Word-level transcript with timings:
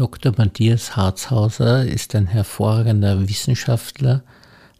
Dr. 0.00 0.32
Matthias 0.38 0.96
Harzhauser 0.96 1.84
ist 1.84 2.14
ein 2.14 2.26
hervorragender 2.26 3.28
Wissenschaftler, 3.28 4.22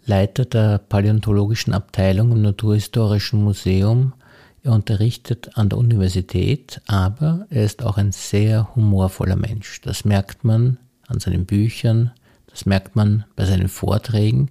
Leiter 0.07 0.47
der 0.47 0.79
Paläontologischen 0.79 1.75
Abteilung 1.75 2.33
im 2.33 2.41
Naturhistorischen 2.41 3.45
Museum. 3.45 4.15
Er 4.63 4.73
unterrichtet 4.73 5.59
an 5.59 5.69
der 5.69 5.79
Universität, 5.79 6.81
aber 6.87 7.47
er 7.51 7.67
ist 7.67 7.83
auch 7.83 7.99
ein 7.99 8.13
sehr 8.13 8.75
humorvoller 8.75 9.37
Mensch. 9.37 9.83
Das 9.83 10.07
merkt 10.07 10.43
man 10.43 10.79
an 11.07 11.21
seinen 11.21 11.45
Büchern, 11.45 12.13
das 12.47 12.65
merkt 12.65 12.97
man 12.97 13.27
bei 13.37 13.45
seinen 13.45 13.69
Vorträgen 13.69 14.49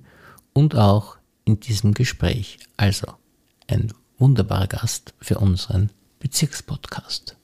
und 0.54 0.76
auch 0.76 1.18
in 1.46 1.60
diesem 1.60 1.96
Gespräch. 1.96 2.60
Also 2.78 3.08
ein 3.66 3.92
wunderbarer 4.20 4.68
Gast 4.68 5.16
für 5.20 5.40
unseren 5.40 5.90
Bezirkspodcast. 6.20 7.36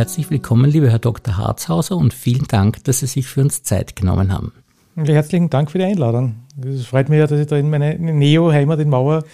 Herzlich 0.00 0.30
willkommen, 0.30 0.70
lieber 0.70 0.88
Herr 0.88 0.98
Dr. 0.98 1.36
Harzhauser, 1.36 1.94
und 1.94 2.14
vielen 2.14 2.46
Dank, 2.48 2.82
dass 2.84 3.00
Sie 3.00 3.06
sich 3.06 3.26
für 3.26 3.42
uns 3.42 3.64
Zeit 3.64 3.96
genommen 3.96 4.32
haben. 4.32 4.54
Herzlichen 4.96 5.50
Dank 5.50 5.70
für 5.70 5.76
die 5.76 5.84
Einladung. 5.84 6.36
Es 6.64 6.86
freut 6.86 7.10
mich 7.10 7.18
ja, 7.18 7.26
dass 7.26 7.38
ich 7.38 7.46
da 7.46 7.58
in 7.58 7.68
meiner 7.68 7.92
Neo-Heimat 7.98 8.80
in 8.80 8.88
Mauer 8.88 9.24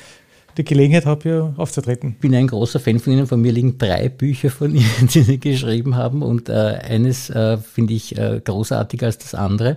die 0.58 0.64
Gelegenheit 0.64 1.06
habe, 1.06 1.22
hier 1.22 1.54
aufzutreten. 1.56 2.14
Ich 2.14 2.18
bin 2.18 2.34
ein 2.34 2.48
großer 2.48 2.80
Fan 2.80 2.98
von 2.98 3.12
Ihnen. 3.12 3.28
Von 3.28 3.42
mir 3.42 3.52
liegen 3.52 3.78
drei 3.78 4.08
Bücher 4.08 4.50
von 4.50 4.74
Ihnen, 4.74 5.08
die 5.08 5.22
Sie 5.22 5.38
geschrieben 5.38 5.94
haben. 5.94 6.22
Und 6.22 6.48
äh, 6.48 6.52
eines 6.52 7.30
äh, 7.30 7.58
finde 7.58 7.94
ich 7.94 8.18
äh, 8.18 8.40
großartiger 8.44 9.06
als 9.06 9.18
das 9.18 9.36
andere 9.36 9.76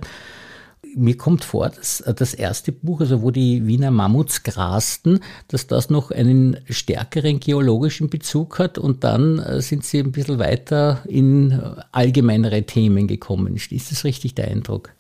mir 0.96 1.18
kommt 1.18 1.44
vor, 1.44 1.70
dass 1.70 2.02
äh, 2.02 2.14
das 2.14 2.34
erste 2.34 2.72
Buch, 2.72 3.02
also 3.02 3.22
wo 3.22 3.32
die 3.32 3.66
Wiener 3.68 3.92
Mammuts 3.92 4.44
grasten, 4.44 5.20
dass 5.48 5.68
das 5.68 5.90
noch 5.90 6.12
einen 6.12 6.58
stärkeren 6.70 7.40
geologischen 7.40 8.10
Bezug 8.10 8.60
hat 8.60 8.78
und 8.78 9.04
dann 9.04 9.40
äh, 9.40 9.62
sind 9.62 9.84
sie 9.84 10.00
ein 10.00 10.12
bisschen 10.12 10.40
weiter 10.40 11.04
in 11.08 11.52
äh, 11.52 11.82
allgemeinere 11.92 12.64
Themen 12.64 13.08
gekommen. 13.08 13.56
Ist 13.56 13.92
das 13.92 14.04
richtig 14.04 14.36
der 14.36 14.48
Eindruck? 14.48 14.92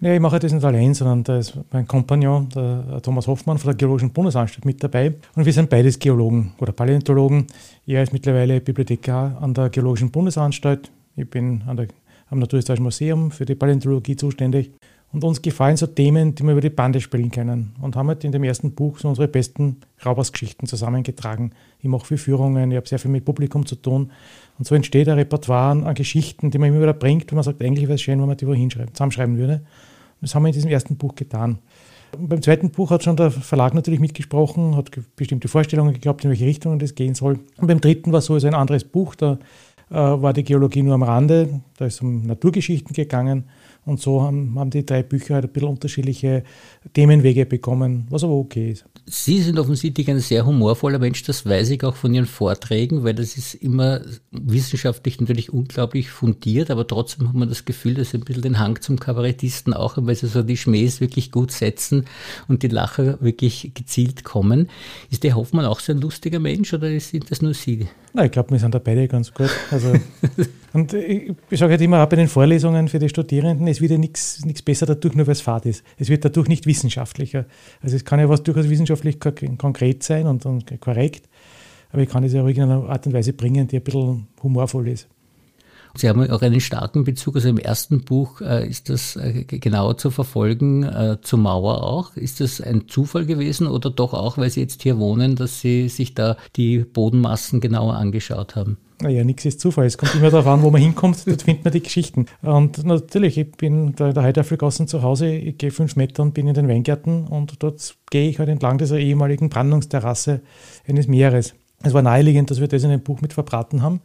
Nee, 0.00 0.16
ich 0.16 0.20
mache 0.20 0.38
das 0.38 0.52
nicht 0.52 0.64
allein, 0.64 0.92
sondern 0.92 1.24
da 1.24 1.38
ist 1.38 1.54
mein 1.72 1.86
Kompagnon, 1.86 2.48
der 2.50 3.00
Thomas 3.00 3.26
Hoffmann 3.26 3.56
von 3.56 3.68
der 3.70 3.76
Geologischen 3.76 4.10
Bundesanstalt 4.10 4.64
mit 4.66 4.82
dabei. 4.82 5.14
Und 5.34 5.46
wir 5.46 5.52
sind 5.52 5.70
beides 5.70 5.98
Geologen 5.98 6.52
oder 6.58 6.72
Paläontologen. 6.72 7.46
Er 7.86 8.02
ist 8.02 8.12
mittlerweile 8.12 8.60
Bibliothekar 8.60 9.40
an 9.40 9.54
der 9.54 9.70
Geologischen 9.70 10.10
Bundesanstalt. 10.10 10.90
Ich 11.16 11.30
bin 11.30 11.62
der, 11.74 11.86
am 12.28 12.38
Naturhistorischen 12.38 12.84
Museum 12.84 13.30
für 13.30 13.46
die 13.46 13.54
Paläontologie 13.54 14.16
zuständig. 14.16 14.72
Und 15.14 15.22
uns 15.22 15.42
gefallen 15.42 15.76
so 15.76 15.86
Themen, 15.86 16.34
die 16.34 16.42
wir 16.42 16.50
über 16.50 16.60
die 16.60 16.70
Bande 16.70 17.00
spielen 17.00 17.30
können. 17.30 17.76
Und 17.80 17.94
haben 17.94 18.08
halt 18.08 18.24
in 18.24 18.32
dem 18.32 18.42
ersten 18.42 18.72
Buch 18.72 18.98
so 18.98 19.08
unsere 19.08 19.28
besten 19.28 19.76
Raubersgeschichten 20.04 20.66
zusammengetragen. 20.66 21.52
Ich 21.78 21.84
mache 21.84 22.04
viel 22.04 22.16
Führungen, 22.16 22.72
ich 22.72 22.76
habe 22.76 22.88
sehr 22.88 22.98
viel 22.98 23.12
mit 23.12 23.24
Publikum 23.24 23.64
zu 23.64 23.76
tun. 23.76 24.10
Und 24.58 24.66
so 24.66 24.74
entsteht 24.74 25.08
ein 25.08 25.14
Repertoire 25.14 25.86
an 25.86 25.94
Geschichten, 25.94 26.50
die 26.50 26.58
man 26.58 26.70
immer 26.70 26.82
wieder 26.82 26.94
bringt, 26.94 27.30
wo 27.30 27.36
man 27.36 27.44
sagt, 27.44 27.62
eigentlich 27.62 27.84
wäre 27.84 27.94
es 27.94 28.02
schön, 28.02 28.18
wenn 28.18 28.26
man 28.26 28.36
die 28.36 28.46
wohin 28.48 28.70
zusammenschreiben 28.70 29.38
würde. 29.38 29.54
Und 29.54 30.22
das 30.22 30.34
haben 30.34 30.42
wir 30.42 30.48
in 30.48 30.54
diesem 30.54 30.72
ersten 30.72 30.96
Buch 30.96 31.14
getan. 31.14 31.58
Und 32.18 32.28
beim 32.28 32.42
zweiten 32.42 32.70
Buch 32.70 32.90
hat 32.90 33.04
schon 33.04 33.16
der 33.16 33.30
Verlag 33.30 33.72
natürlich 33.72 34.00
mitgesprochen, 34.00 34.74
hat 34.74 34.90
bestimmte 35.14 35.46
Vorstellungen 35.46 36.00
gehabt, 36.00 36.24
in 36.24 36.30
welche 36.30 36.46
Richtung 36.46 36.80
das 36.80 36.96
gehen 36.96 37.14
soll. 37.14 37.38
Und 37.58 37.68
beim 37.68 37.80
dritten 37.80 38.10
war 38.10 38.20
so 38.20 38.34
ein 38.34 38.54
anderes 38.54 38.82
Buch, 38.82 39.14
da 39.14 39.38
äh, 39.90 39.94
war 39.94 40.32
die 40.32 40.42
Geologie 40.42 40.82
nur 40.82 40.94
am 40.94 41.04
Rande, 41.04 41.60
da 41.76 41.86
ist 41.86 41.94
es 41.94 42.00
um 42.00 42.26
Naturgeschichten 42.26 42.94
gegangen. 42.94 43.44
Und 43.86 44.00
so 44.00 44.22
haben, 44.22 44.58
haben 44.58 44.70
die 44.70 44.86
drei 44.86 45.02
Bücher 45.02 45.34
halt 45.34 45.44
ein 45.44 45.52
bisschen 45.52 45.68
unterschiedliche 45.68 46.42
Themenwege 46.94 47.44
bekommen, 47.44 48.06
was 48.08 48.24
aber 48.24 48.34
okay 48.34 48.72
ist. 48.72 48.86
Sie 49.06 49.42
sind 49.42 49.58
offensichtlich 49.58 50.08
ein 50.08 50.20
sehr 50.20 50.46
humorvoller 50.46 50.98
Mensch, 50.98 51.22
das 51.24 51.44
weiß 51.44 51.68
ich 51.70 51.84
auch 51.84 51.94
von 51.94 52.14
Ihren 52.14 52.24
Vorträgen, 52.24 53.04
weil 53.04 53.12
das 53.12 53.36
ist 53.36 53.52
immer 53.54 54.00
wissenschaftlich 54.30 55.20
natürlich 55.20 55.52
unglaublich 55.52 56.08
fundiert, 56.08 56.70
aber 56.70 56.86
trotzdem 56.86 57.28
hat 57.28 57.34
man 57.34 57.50
das 57.50 57.66
Gefühl, 57.66 57.94
dass 57.94 58.10
Sie 58.10 58.16
ein 58.16 58.24
bisschen 58.24 58.42
den 58.42 58.58
Hang 58.58 58.80
zum 58.80 58.98
Kabarettisten 58.98 59.74
auch 59.74 59.98
haben, 59.98 60.06
weil 60.06 60.14
Sie 60.14 60.26
so 60.26 60.42
die 60.42 60.56
Schmähs 60.56 61.02
wirklich 61.02 61.30
gut 61.30 61.52
setzen 61.52 62.06
und 62.48 62.62
die 62.62 62.68
Lacher 62.68 63.20
wirklich 63.20 63.72
gezielt 63.74 64.24
kommen. 64.24 64.70
Ist 65.10 65.22
der 65.22 65.36
Hoffmann 65.36 65.66
auch 65.66 65.80
so 65.80 65.92
ein 65.92 66.00
lustiger 66.00 66.38
Mensch 66.38 66.72
oder 66.72 66.98
sind 66.98 67.30
das 67.30 67.42
nur 67.42 67.52
Sie? 67.52 67.86
Na, 68.14 68.24
ich 68.24 68.30
glaube, 68.30 68.52
wir 68.52 68.58
sind 68.60 68.74
da 68.74 68.78
beide 68.78 69.08
ganz 69.08 69.34
gut. 69.34 69.50
Also, 69.72 69.92
und 70.72 70.94
ich, 70.94 71.32
ich 71.50 71.58
sage 71.58 71.72
halt 71.72 71.80
immer 71.80 72.02
auch 72.02 72.08
bei 72.08 72.16
den 72.16 72.28
Vorlesungen 72.28 72.88
für 72.88 73.00
die 73.00 73.08
Studierenden, 73.08 73.66
es 73.74 73.80
wird 73.80 73.90
ja 73.90 73.98
nichts 73.98 74.62
besser 74.64 74.86
dadurch, 74.86 75.14
nur 75.14 75.26
weil 75.26 75.32
es 75.32 75.40
Fahrt 75.40 75.66
ist. 75.66 75.84
Es 75.98 76.08
wird 76.08 76.24
dadurch 76.24 76.48
nicht 76.48 76.66
wissenschaftlicher. 76.66 77.46
Also 77.82 77.96
es 77.96 78.04
kann 78.04 78.20
ja 78.20 78.28
was 78.28 78.42
durchaus 78.42 78.68
wissenschaftlich 78.68 79.18
konkret 79.20 80.02
sein 80.02 80.26
und, 80.26 80.46
und 80.46 80.80
korrekt, 80.80 81.28
aber 81.90 82.02
ich 82.02 82.08
kann 82.08 82.24
es 82.24 82.32
ja 82.32 82.42
ruhig 82.42 82.56
in 82.56 82.64
einer 82.64 82.88
Art 82.88 83.06
und 83.06 83.12
Weise 83.12 83.32
bringen, 83.32 83.68
die 83.68 83.76
ein 83.76 83.82
bisschen 83.82 84.26
humorvoll 84.42 84.88
ist. 84.88 85.08
Sie 85.96 86.08
haben 86.08 86.28
auch 86.28 86.42
einen 86.42 86.60
starken 86.60 87.04
Bezug, 87.04 87.36
also 87.36 87.48
im 87.48 87.58
ersten 87.58 88.04
Buch 88.04 88.40
äh, 88.40 88.68
ist 88.68 88.88
das 88.88 89.16
äh, 89.16 89.44
genauer 89.44 89.96
zu 89.96 90.10
verfolgen, 90.10 90.82
äh, 90.82 91.18
zur 91.22 91.38
Mauer 91.38 91.84
auch. 91.84 92.16
Ist 92.16 92.40
das 92.40 92.60
ein 92.60 92.88
Zufall 92.88 93.26
gewesen 93.26 93.66
oder 93.66 93.90
doch 93.90 94.12
auch, 94.12 94.36
weil 94.38 94.50
Sie 94.50 94.60
jetzt 94.60 94.82
hier 94.82 94.98
wohnen, 94.98 95.36
dass 95.36 95.60
Sie 95.60 95.88
sich 95.88 96.14
da 96.14 96.36
die 96.56 96.78
Bodenmassen 96.78 97.60
genauer 97.60 97.94
angeschaut 97.94 98.56
haben? 98.56 98.76
Naja, 99.00 99.24
nichts 99.24 99.44
ist 99.44 99.60
Zufall. 99.60 99.86
Es 99.86 99.98
kommt 99.98 100.14
immer 100.14 100.30
darauf 100.30 100.46
an, 100.46 100.62
wo 100.62 100.70
man 100.70 100.80
hinkommt, 100.80 101.26
dort 101.26 101.42
findet 101.42 101.64
man 101.64 101.72
die 101.72 101.82
Geschichten. 101.82 102.26
Und 102.42 102.84
natürlich, 102.84 103.36
ich 103.38 103.52
bin 103.52 103.94
da 103.96 104.08
in 104.08 104.14
der 104.14 104.22
Heidelfelgassen 104.22 104.88
zu 104.88 105.02
Hause, 105.02 105.32
ich 105.32 105.58
gehe 105.58 105.70
fünf 105.70 105.96
Meter 105.96 106.22
und 106.22 106.34
bin 106.34 106.48
in 106.48 106.54
den 106.54 106.68
Weingärten 106.68 107.26
und 107.26 107.62
dort 107.62 107.96
gehe 108.10 108.28
ich 108.28 108.38
halt 108.38 108.48
entlang 108.48 108.78
dieser 108.78 108.98
ehemaligen 108.98 109.48
Brandungsterrasse 109.48 110.40
eines 110.86 111.08
Meeres. 111.08 111.54
Es 111.82 111.92
war 111.92 112.02
naheliegend, 112.02 112.50
dass 112.50 112.60
wir 112.60 112.68
das 112.68 112.82
in 112.82 112.90
einem 112.90 113.02
Buch 113.02 113.20
mit 113.20 113.32
verbraten 113.32 113.82
haben, 113.82 114.00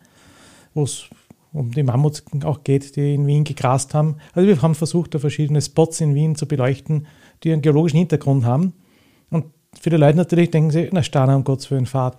wo 0.73 0.83
es 0.83 1.05
um 1.53 1.71
die 1.71 1.83
Mammuts 1.83 2.23
auch 2.43 2.63
geht, 2.63 2.95
die 2.95 3.15
in 3.15 3.27
Wien 3.27 3.43
gegrast 3.43 3.93
haben. 3.93 4.17
Also 4.33 4.47
wir 4.47 4.61
haben 4.61 4.75
versucht, 4.75 5.15
da 5.15 5.19
verschiedene 5.19 5.61
Spots 5.61 6.01
in 6.01 6.13
Wien 6.13 6.35
zu 6.35 6.47
beleuchten, 6.47 7.07
die 7.43 7.51
einen 7.51 7.61
geologischen 7.61 7.97
Hintergrund 7.97 8.45
haben. 8.45 8.73
Und 9.29 9.45
viele 9.79 9.97
Leute 9.97 10.17
natürlich 10.17 10.51
denken 10.51 10.71
sich, 10.71 10.89
na 10.91 11.03
Sterne 11.03 11.35
um 11.35 11.43
Gottes 11.43 11.71
Willen, 11.71 11.85
Fahrt. 11.85 12.17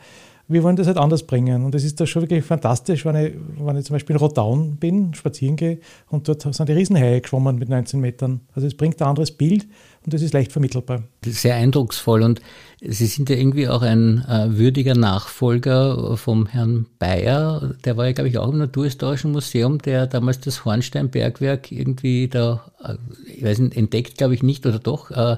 Wir 0.49 0.65
wollen 0.65 0.75
das 0.75 0.89
halt 0.89 0.97
anders 0.97 1.23
bringen. 1.23 1.65
Und 1.65 1.77
es 1.77 1.85
ist 1.85 2.01
da 2.01 2.07
schon 2.07 2.23
wirklich 2.23 2.45
fantastisch, 2.45 3.05
wenn 3.05 3.15
ich, 3.15 3.35
wenn 3.59 3.77
ich 3.77 3.85
zum 3.85 3.95
Beispiel 3.95 4.17
in 4.17 4.21
Rodaun 4.21 4.77
bin, 4.77 5.15
spazieren 5.15 5.55
gehe 5.55 5.79
und 6.09 6.27
dort 6.27 6.43
sind 6.43 6.69
die 6.69 6.73
Riesenhaie 6.73 7.21
geschwommen 7.21 7.57
mit 7.57 7.69
19 7.69 8.01
Metern. 8.01 8.41
Also 8.53 8.67
es 8.67 8.77
bringt 8.77 9.01
ein 9.01 9.09
anderes 9.09 9.31
Bild 9.31 9.69
und 10.05 10.15
das 10.15 10.23
ist 10.23 10.33
leicht 10.33 10.53
vermittelbar. 10.53 11.05
Sehr 11.25 11.57
eindrucksvoll 11.57 12.23
und 12.23 12.41
Sie 12.83 13.07
sind 13.07 13.29
ja 13.29 13.37
irgendwie 13.37 13.69
auch 13.69 13.83
ein 13.83 14.25
äh, 14.25 14.57
würdiger 14.57 14.95
Nachfolger 14.95 16.17
vom 16.17 16.47
Herrn 16.47 16.87
Bayer. 16.99 17.75
Der 17.85 17.99
war 17.99 18.07
ja, 18.07 18.13
glaube 18.13 18.31
ich, 18.31 18.39
auch 18.39 18.51
im 18.51 18.59
Naturhistorischen 18.59 19.33
Museum, 19.33 19.77
der 19.79 20.07
damals 20.07 20.41
das 20.41 20.65
Hornsteinbergwerk 20.65 21.71
irgendwie 21.71 22.29
da, 22.29 22.73
äh, 22.83 22.95
ich 23.27 23.45
weiß 23.45 23.59
nicht, 23.59 23.77
entdeckt, 23.77 24.17
glaube 24.17 24.35
ich 24.35 24.43
nicht 24.43 24.65
oder 24.65 24.79
doch. 24.79 25.11
Äh, 25.11 25.37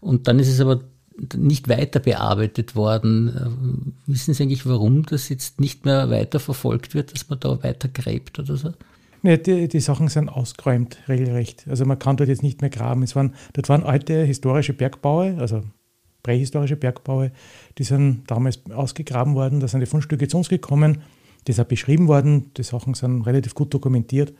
und 0.00 0.28
dann 0.28 0.38
ist 0.38 0.48
es 0.48 0.60
aber 0.60 0.82
nicht 1.36 1.68
weiter 1.68 1.98
bearbeitet 1.98 2.76
worden. 2.76 3.28
Äh, 4.06 4.12
wissen 4.12 4.32
Sie 4.32 4.44
eigentlich, 4.44 4.64
warum 4.64 5.04
das 5.04 5.28
jetzt 5.28 5.60
nicht 5.60 5.84
mehr 5.84 6.10
weiter 6.10 6.38
verfolgt 6.38 6.94
wird, 6.94 7.12
dass 7.12 7.28
man 7.28 7.40
da 7.40 7.60
weiter 7.64 7.88
gräbt 7.88 8.38
oder 8.38 8.56
so? 8.56 8.72
Nee, 9.24 9.38
die, 9.38 9.68
die 9.68 9.80
Sachen 9.80 10.08
sind 10.08 10.28
ausgeräumt, 10.28 10.98
regelrecht. 11.08 11.64
Also 11.66 11.86
man 11.86 11.98
kann 11.98 12.18
dort 12.18 12.28
jetzt 12.28 12.42
nicht 12.42 12.60
mehr 12.60 12.68
graben. 12.68 13.02
Es 13.02 13.16
waren, 13.16 13.34
dort 13.54 13.70
waren 13.70 13.82
alte 13.82 14.22
historische 14.22 14.74
Bergbaue, 14.74 15.36
also 15.38 15.62
prähistorische 16.22 16.76
Bergbaue, 16.76 17.32
die 17.78 17.84
sind 17.84 18.24
damals 18.26 18.60
ausgegraben 18.70 19.34
worden. 19.34 19.60
Da 19.60 19.68
sind 19.68 19.80
die 19.80 19.86
Fundstücke 19.86 20.28
zu 20.28 20.36
uns 20.36 20.50
gekommen. 20.50 20.98
Das 21.46 21.56
ist 21.58 21.68
beschrieben 21.68 22.06
worden. 22.06 22.50
Die 22.58 22.62
Sachen 22.62 22.92
sind 22.92 23.22
relativ 23.22 23.54
gut 23.54 23.72
dokumentiert. 23.72 24.34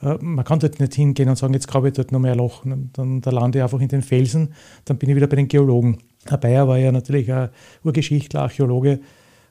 Äh, 0.00 0.14
man 0.20 0.44
kann 0.44 0.60
dort 0.60 0.78
nicht 0.78 0.94
hingehen 0.94 1.28
und 1.28 1.34
sagen, 1.34 1.52
jetzt 1.52 1.66
grabe 1.66 1.88
ich 1.88 1.94
dort 1.94 2.12
noch 2.12 2.20
mehr 2.20 2.36
Loch. 2.36 2.64
Dann, 2.92 3.20
da 3.20 3.30
lande 3.32 3.58
ich 3.58 3.64
einfach 3.64 3.80
in 3.80 3.88
den 3.88 4.02
Felsen. 4.02 4.54
Dann 4.84 4.96
bin 4.96 5.10
ich 5.10 5.16
wieder 5.16 5.26
bei 5.26 5.34
den 5.34 5.48
Geologen. 5.48 5.98
Herr 6.26 6.38
Bayer 6.38 6.68
war 6.68 6.78
ja 6.78 6.92
natürlich 6.92 7.32
ein 7.32 7.48
Urgeschichtler, 7.82 8.42
Archäologe 8.42 9.00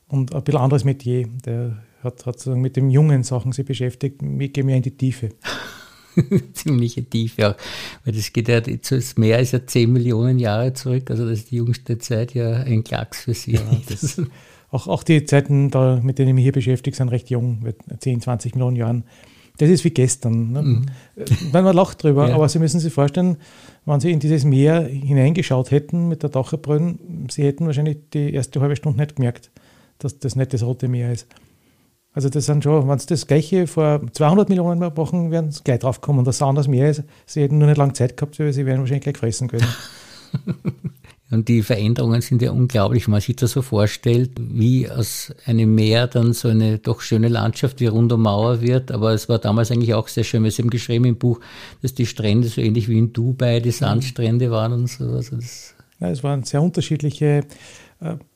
und 0.08 0.34
ein 0.34 0.42
bisschen 0.42 0.62
anderes 0.62 0.86
Metier. 0.86 1.28
Der 1.46 1.84
hat, 2.04 2.26
hat 2.26 2.46
mit 2.48 2.76
den 2.76 2.90
jungen 2.90 3.24
Sachen 3.24 3.52
sich 3.52 3.66
beschäftigt, 3.66 4.22
ich 4.22 4.54
gehe 4.54 4.64
mehr 4.64 4.78
in 4.78 4.84
die 4.84 4.98
Tiefe. 4.98 5.30
Ziemliche 6.54 7.04
Tiefe 7.04 7.50
auch. 7.50 7.56
Weil 8.04 8.14
das 8.14 8.32
geht 8.34 8.48
ja, 8.48 8.62
das 8.62 9.18
Meer 9.18 9.40
ist 9.40 9.52
ja 9.52 9.66
10 9.66 9.92
Millionen 9.92 10.40
Jahre 10.40 10.74
zurück, 10.74 11.10
also 11.10 11.28
das 11.28 11.40
ist 11.40 11.52
die 11.52 11.58
jüngste 11.58 11.98
Zeit 11.98 12.34
ja 12.34 12.52
ein 12.52 12.84
Klacks 12.84 13.24
für 13.24 13.34
Sie. 13.34 13.54
Ja, 13.54 13.62
das, 13.90 14.22
auch, 14.72 14.88
auch 14.88 15.04
die 15.04 15.26
Zeiten, 15.26 15.70
da, 15.70 16.00
mit 16.02 16.20
denen 16.20 16.30
ich 16.30 16.36
mich 16.36 16.44
hier 16.44 16.52
beschäftige, 16.52 16.96
sind 16.96 17.10
recht 17.10 17.30
jung, 17.30 17.74
10, 18.00 18.22
20 18.22 18.56
Millionen 18.56 18.76
Jahren. 18.76 19.04
Das 19.58 19.70
ist 19.70 19.84
wie 19.84 19.92
gestern. 19.92 20.52
Ne? 20.52 20.62
Mhm. 20.64 20.86
Man 21.52 21.76
lacht 21.76 22.04
drüber, 22.04 22.28
ja. 22.30 22.36
aber 22.36 22.50
Sie 22.50 22.60
müssen 22.60 22.80
sich 22.80 22.92
vorstellen, 22.92 23.38
wenn 23.86 24.00
Sie 24.00 24.12
in 24.12 24.20
dieses 24.20 24.46
Meer 24.46 24.82
hineingeschaut 24.82 25.70
hätten 25.72 26.08
mit 26.08 26.24
der 26.24 26.32
Taucherbrille, 26.32 26.96
Sie 27.30 27.44
hätten 27.44 27.68
wahrscheinlich 27.68 27.98
die 28.14 28.34
erste 28.34 28.60
halbe 28.62 28.76
Stunde 28.76 29.00
nicht 29.00 29.16
gemerkt, 29.16 29.52
dass 30.00 30.18
das 30.18 30.36
nicht 30.36 30.54
das 30.54 30.64
Rote 30.64 30.88
Meer 30.88 31.12
ist. 31.12 31.28
Also 32.14 32.30
das 32.30 32.46
sind 32.46 32.64
schon, 32.64 32.88
wenn 32.88 33.00
sie 33.00 33.08
das 33.08 33.26
gleiche 33.26 33.66
vor 33.66 34.02
200 34.12 34.50
Millionen 34.50 34.80
Mal 34.80 34.92
machen, 34.96 35.32
werden 35.32 35.52
sie 35.52 35.64
gleich 35.64 35.80
drauf 35.80 36.02
kommen, 36.02 36.24
dass 36.24 36.36
es 36.36 36.42
anders 36.42 36.68
mehr 36.68 36.90
ist. 36.90 37.04
Sie 37.26 37.42
hätten 37.42 37.58
nur 37.58 37.68
nicht 37.68 37.78
lange 37.78 37.94
Zeit 37.94 38.16
gehabt, 38.16 38.40
weil 38.40 38.54
sie 38.54 38.66
werden 38.66 38.82
wahrscheinlich 38.82 39.04
gleich 39.04 39.18
fressen 39.18 39.48
können. 39.48 39.68
Und 41.32 41.48
die 41.48 41.64
Veränderungen 41.64 42.22
sind 42.22 42.44
ja 42.44 42.52
unglaublich, 42.52 43.08
wenn 43.08 43.14
man 43.14 43.22
sich 43.22 43.36
das 43.36 43.52
so 43.52 43.64
vorstellt, 43.64 44.34
wie 44.38 44.88
aus 44.88 45.34
einem 45.48 45.74
Meer 45.74 46.06
dann 46.06 46.34
so 46.34 46.50
eine 46.50 46.78
doch 46.78 47.02
schöne 47.02 47.28
Landschaft 47.28 47.80
wie 47.80 47.88
rund 47.88 48.14
um 48.14 48.22
Mauer 48.22 48.62
wird. 48.62 48.92
Aber 48.92 49.14
es 49.14 49.30
war 49.30 49.40
damals 49.40 49.72
eigentlich 49.72 49.96
auch 49.96 50.08
sehr 50.08 50.24
schön, 50.24 50.44
weil 50.44 50.52
Sie 50.52 50.62
haben 50.62 50.70
geschrieben 50.70 51.06
im 51.06 51.18
Buch, 51.18 51.40
dass 51.82 51.96
die 51.96 52.06
Strände 52.06 52.50
so 52.50 52.62
ähnlich 52.62 52.88
wie 52.88 53.00
in 53.00 53.14
Dubai 53.14 53.62
die 53.62 53.72
Sandstrände 53.72 54.52
waren 54.52 54.74
und 54.74 54.88
so. 54.88 55.06
Also 55.06 55.38
das 55.38 55.74
ja, 56.00 56.10
es 56.10 56.24
waren 56.24 56.44
sehr 56.44 56.62
unterschiedliche 56.62 57.46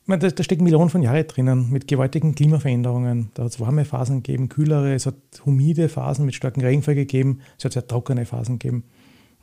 äh, 0.07 0.19
da, 0.19 0.29
da 0.29 0.43
stecken 0.43 0.63
Millionen 0.63 0.89
von 0.89 1.01
Jahren 1.01 1.27
drinnen 1.27 1.69
mit 1.69 1.87
gewaltigen 1.87 2.35
Klimaveränderungen. 2.35 3.31
Da 3.33 3.43
hat 3.43 3.51
es 3.51 3.59
warme 3.59 3.85
Phasen 3.85 4.23
gegeben, 4.23 4.49
kühlere, 4.49 4.93
es 4.93 5.05
hat 5.05 5.15
humide 5.45 5.89
Phasen 5.89 6.25
mit 6.25 6.35
starkem 6.35 6.63
Regenfall 6.63 6.95
gegeben, 6.95 7.39
es 7.57 7.65
hat 7.65 7.73
sehr 7.73 7.87
trockene 7.87 8.25
Phasen 8.25 8.59
gegeben. 8.59 8.83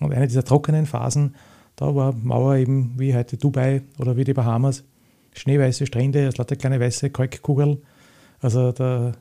Und 0.00 0.12
eine 0.12 0.26
dieser 0.26 0.44
trockenen 0.44 0.86
Phasen, 0.86 1.34
da 1.76 1.94
war 1.94 2.12
Mauer 2.12 2.56
eben 2.56 2.94
wie 2.98 3.14
heute 3.14 3.36
Dubai 3.36 3.82
oder 3.98 4.16
wie 4.16 4.24
die 4.24 4.34
Bahamas, 4.34 4.84
schneeweiße 5.34 5.86
Strände, 5.86 6.26
es 6.26 6.36
lauter 6.36 6.56
kleine 6.56 6.80
weiße 6.80 7.10
Kalkkugeln. 7.10 7.78
Also 8.40 8.72
der 8.72 9.12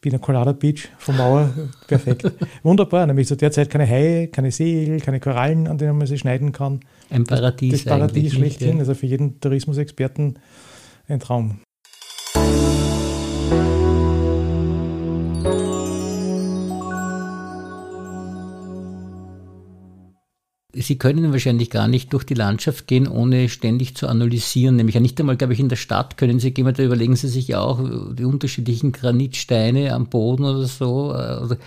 Pina 0.00 0.18
Colada 0.18 0.52
Beach 0.52 0.88
von 0.98 1.16
Mauer, 1.16 1.50
perfekt. 1.88 2.30
Wunderbar, 2.62 3.06
nämlich 3.06 3.26
zu 3.26 3.36
der 3.36 3.50
Zeit 3.50 3.70
keine 3.70 3.86
Haie, 3.86 4.28
keine 4.28 4.50
Seeigel, 4.52 5.00
keine 5.00 5.20
Korallen, 5.20 5.66
an 5.66 5.78
denen 5.78 5.98
man 5.98 6.06
sie 6.06 6.18
schneiden 6.18 6.52
kann. 6.52 6.80
Ein 7.10 7.24
Paradies. 7.24 7.72
Das, 7.72 7.84
das 7.84 7.98
Paradies 7.98 8.34
schlechthin, 8.34 8.74
ja. 8.74 8.80
also 8.80 8.94
für 8.94 9.06
jeden 9.06 9.40
Tourismusexperten 9.40 10.38
ein 11.08 11.20
Traum. 11.20 11.60
Sie 20.74 20.96
können 20.96 21.32
wahrscheinlich 21.32 21.70
gar 21.70 21.88
nicht 21.88 22.12
durch 22.12 22.24
die 22.24 22.34
Landschaft 22.34 22.86
gehen, 22.86 23.08
ohne 23.08 23.48
ständig 23.48 23.96
zu 23.96 24.06
analysieren. 24.06 24.76
Nämlich 24.76 24.98
nicht 25.00 25.18
einmal, 25.18 25.36
glaube 25.36 25.52
ich, 25.52 25.60
in 25.60 25.68
der 25.68 25.76
Stadt 25.76 26.16
können 26.16 26.38
Sie 26.38 26.52
gehen, 26.52 26.72
da 26.72 26.82
überlegen 26.82 27.16
Sie 27.16 27.26
sich 27.26 27.56
auch 27.56 27.80
die 28.14 28.24
unterschiedlichen 28.24 28.92
Granitsteine 28.92 29.92
am 29.92 30.06
Boden 30.06 30.44
oder 30.44 30.66
so. 30.66 31.10
Oder 31.10 31.58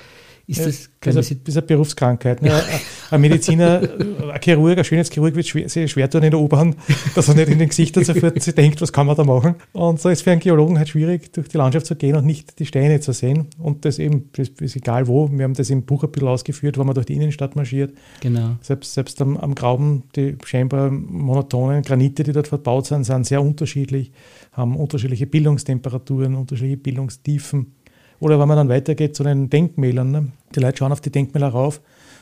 ist 0.48 0.60
das, 0.60 0.90
das, 1.00 1.16
ist, 1.16 1.32
eine, 1.32 1.40
das 1.42 1.50
ist 1.50 1.58
eine 1.58 1.68
Berufskrankheit. 1.68 2.42
Ne? 2.42 2.52
Ein 3.12 3.20
Mediziner, 3.20 3.82
ein 3.82 4.42
Chirurg, 4.42 4.78
ein 4.78 4.86
Schönheitschirurg 4.86 5.36
wird 5.36 5.46
schwer, 5.46 5.68
sehr 5.68 5.86
schwer 5.90 6.10
tun 6.10 6.24
in 6.24 6.32
der 6.32 6.40
U-Bahn, 6.40 6.76
dass 7.14 7.28
er 7.28 7.36
nicht 7.36 7.50
in 7.50 7.60
den 7.60 7.68
Gesichtern 7.68 8.06
sofort 8.06 8.42
sich 8.42 8.56
denkt, 8.56 8.80
was 8.82 8.94
kann 8.94 9.06
man 9.06 9.18
da 9.18 9.26
machen. 9.26 9.56
Und 9.74 10.00
so 10.00 10.08
ist 10.08 10.22
für 10.22 10.32
einen 10.32 10.40
Geologen 10.40 10.78
halt 10.78 10.88
schwierig, 10.88 11.34
durch 11.34 11.50
die 11.50 11.58
Landschaft 11.58 11.88
zu 11.88 11.98
gehen 11.98 12.16
und 12.16 12.26
nicht 12.26 12.58
die 12.60 12.66
Steine 12.66 13.02
zu 13.02 13.12
sehen. 13.12 13.48
Und 13.60 13.84
das 13.84 14.00
eben, 14.00 14.30
das 14.32 14.48
ist 14.48 14.78
egal 14.78 15.08
wo. 15.08 15.30
Wir 15.30 15.44
haben 15.44 15.56
das 15.56 15.70
im 15.70 15.84
Buch 15.84 16.06
ein 16.06 16.12
bisschen 16.12 16.30
ausgeführt, 16.30 16.78
wo 16.78 16.86
man 16.86 16.96
durch 16.96 17.06
die 17.06 17.16
Innenstadt 17.16 17.58
marschiert. 17.58 17.94
Genau. 18.22 18.56
Selbst, 18.62 18.94
selbst 18.94 19.22
am, 19.22 19.36
am 19.36 19.56
Grauben, 19.56 20.04
die 20.16 20.38
scheinbar 20.46 20.90
monotonen 20.90 21.82
Granite, 21.82 22.24
die 22.24 22.32
dort 22.32 22.48
verbaut 22.48 22.86
sind, 22.86 23.04
sind 23.04 23.26
sehr 23.26 23.42
unterschiedlich, 23.42 24.14
haben 24.54 24.78
unterschiedliche 24.78 25.28
Bildungstemperaturen, 25.28 26.36
unterschiedliche 26.36 26.78
Bildungstiefen. 26.78 27.74
Oder 28.22 28.40
wenn 28.40 28.48
man 28.48 28.56
dann 28.56 28.70
weitergeht 28.70 29.16
zu 29.16 29.24
den 29.24 29.50
Denkmälern. 29.50 30.12
Ne? 30.12 30.28
Die 30.56 30.60
Leute 30.60 30.78
schauen 30.78 30.92
auf 30.92 31.02
die 31.02 31.10
Denkmäler 31.10 31.48
rauf, 31.48 31.82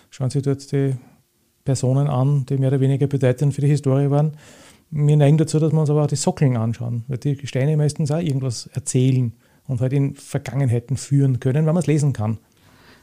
schauen 0.09 0.29
sich 0.29 0.41
dort 0.41 0.71
die 0.71 0.95
Personen 1.65 2.07
an, 2.07 2.45
die 2.47 2.57
mehr 2.57 2.69
oder 2.69 2.79
weniger 2.79 3.05
bedeutend 3.05 3.53
für 3.53 3.61
die 3.61 3.67
Historie 3.67 4.09
waren. 4.09 4.31
Wir 4.91 5.17
neigen 5.17 5.37
dazu, 5.37 5.59
dass 5.59 5.73
wir 5.73 5.79
uns 5.79 5.89
aber 5.89 6.03
auch 6.03 6.07
die 6.07 6.15
Sockeln 6.15 6.55
anschauen, 6.55 7.03
weil 7.09 7.17
die 7.17 7.45
Steine 7.45 7.75
meistens 7.75 8.11
auch 8.11 8.19
irgendwas 8.19 8.67
erzählen 8.73 9.33
und 9.67 9.81
halt 9.81 9.91
in 9.91 10.15
Vergangenheiten 10.15 10.95
führen 10.95 11.41
können, 11.41 11.65
wenn 11.65 11.73
man 11.73 11.81
es 11.81 11.87
lesen 11.87 12.13
kann. 12.13 12.37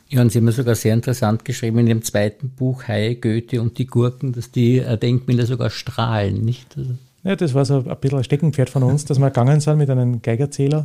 Ja, 0.08 0.22
und 0.22 0.32
Sie 0.32 0.38
haben 0.38 0.46
ja 0.46 0.52
sogar 0.52 0.74
sehr 0.74 0.94
interessant 0.94 1.44
geschrieben 1.44 1.78
in 1.78 1.86
dem 1.86 2.02
zweiten 2.02 2.48
Buch 2.48 2.88
Haie, 2.88 3.16
Goethe 3.16 3.60
und 3.60 3.76
die 3.76 3.86
Gurken, 3.86 4.32
dass 4.32 4.50
die 4.50 4.78
äh, 4.78 4.96
Denkmäler 4.96 5.44
sogar 5.44 5.68
strahlen, 5.68 6.44
nicht? 6.44 6.78
Also 6.78 6.94
ja, 7.26 7.34
das 7.34 7.54
war 7.54 7.64
so 7.64 7.78
ein 7.78 7.96
bisschen 8.00 8.18
ein 8.18 8.24
Steckenpferd 8.24 8.70
von 8.70 8.84
uns, 8.84 9.04
dass 9.04 9.18
wir 9.18 9.26
gegangen 9.26 9.60
sind 9.60 9.78
mit 9.78 9.90
einem 9.90 10.22
Geigerzähler, 10.22 10.84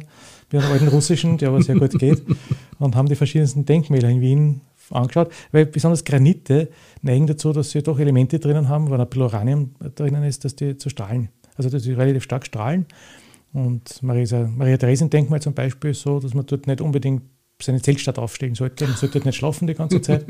mit 0.51 0.61
einem 0.61 0.71
alten 0.71 0.87
russischen, 0.87 1.37
der 1.37 1.49
aber 1.49 1.61
sehr 1.61 1.75
gut 1.75 1.97
geht, 1.99 2.23
und 2.79 2.95
haben 2.95 3.07
die 3.07 3.15
verschiedensten 3.15 3.65
Denkmäler 3.65 4.09
in 4.09 4.21
Wien 4.21 4.61
angeschaut, 4.89 5.31
weil 5.51 5.67
besonders 5.67 6.03
Granite 6.03 6.69
neigen 7.03 7.27
dazu, 7.27 7.53
dass 7.53 7.69
sie 7.69 7.83
doch 7.83 7.99
Elemente 7.99 8.39
drinnen 8.39 8.69
haben, 8.69 8.89
wenn 8.89 8.99
ein 8.99 9.07
bisschen 9.07 9.23
Uranium 9.23 9.75
drinnen 9.93 10.23
ist, 10.23 10.43
dass 10.43 10.55
die 10.55 10.77
zu 10.77 10.89
strahlen. 10.89 11.29
Also 11.57 11.69
dass 11.69 11.83
die 11.83 11.93
relativ 11.93 12.23
stark 12.23 12.45
strahlen. 12.45 12.87
Und 13.53 14.01
Maria, 14.01 14.47
Maria 14.47 14.77
Theresien-Denkmal 14.77 15.41
zum 15.41 15.53
Beispiel 15.53 15.91
ist 15.91 16.01
so, 16.01 16.19
dass 16.19 16.33
man 16.33 16.47
dort 16.47 16.65
nicht 16.65 16.81
unbedingt 16.81 17.21
seine 17.61 17.81
Zeltstadt 17.81 18.17
aufstellen 18.17 18.55
sollte. 18.55 18.87
Man 18.87 18.95
sollte 18.95 19.13
dort 19.13 19.25
nicht 19.25 19.35
schlafen 19.35 19.67
die 19.67 19.75
ganze 19.75 20.01
Zeit. 20.01 20.25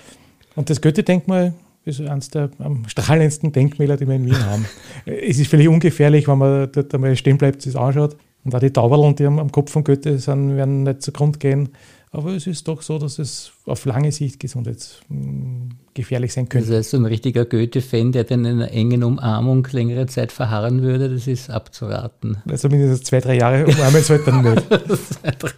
Und 0.56 0.68
das 0.68 0.80
Goethe-Denkmal 0.80 1.54
ist 1.84 2.00
eines 2.00 2.30
der 2.30 2.50
am 2.58 2.88
strahlendsten 2.88 3.52
Denkmäler, 3.52 3.96
die 3.96 4.06
wir 4.06 4.14
in 4.14 4.26
Wien 4.26 4.46
haben. 4.46 4.66
Es 5.04 5.38
ist 5.38 5.48
völlig 5.48 5.68
ungefährlich, 5.68 6.28
wenn 6.28 6.38
man 6.38 6.70
dort 6.70 6.94
einmal 6.94 7.16
stehen 7.16 7.38
bleibt, 7.38 7.62
sich 7.62 7.76
anschaut. 7.76 8.16
Und 8.44 8.54
auch 8.54 8.60
die 8.60 8.70
Tauberln, 8.70 9.14
die 9.14 9.26
am, 9.26 9.52
Kopf 9.52 9.70
von 9.70 9.84
Goethe 9.84 10.18
sind, 10.18 10.56
werden 10.56 10.82
nicht 10.82 11.02
zugrunde 11.02 11.38
gehen. 11.38 11.70
Aber 12.14 12.32
es 12.32 12.46
ist 12.46 12.68
doch 12.68 12.82
so, 12.82 12.98
dass 12.98 13.18
es 13.18 13.52
auf 13.64 13.86
lange 13.86 14.12
Sicht 14.12 14.38
gesundheitsgefährlich 14.38 16.32
sein 16.32 16.48
könnte. 16.48 16.68
Das 16.68 16.78
heißt, 16.78 16.90
so 16.90 16.98
ein 16.98 17.06
richtiger 17.06 17.46
Goethe-Fan, 17.46 18.12
der 18.12 18.24
dann 18.24 18.44
in 18.44 18.60
einer 18.60 18.70
engen 18.70 19.02
Umarmung 19.02 19.66
längere 19.72 20.06
Zeit 20.06 20.30
verharren 20.30 20.82
würde, 20.82 21.08
das 21.08 21.26
ist 21.26 21.48
abzuraten. 21.48 22.36
Also 22.46 22.68
mindestens 22.68 23.04
zwei, 23.04 23.20
drei 23.20 23.36
Jahre 23.38 23.66
umarmen 23.66 24.02
sollte 24.02 24.26
dann 24.26 24.42
nicht. 24.42 24.62
zwei, 24.68 25.30
drei. 25.30 25.52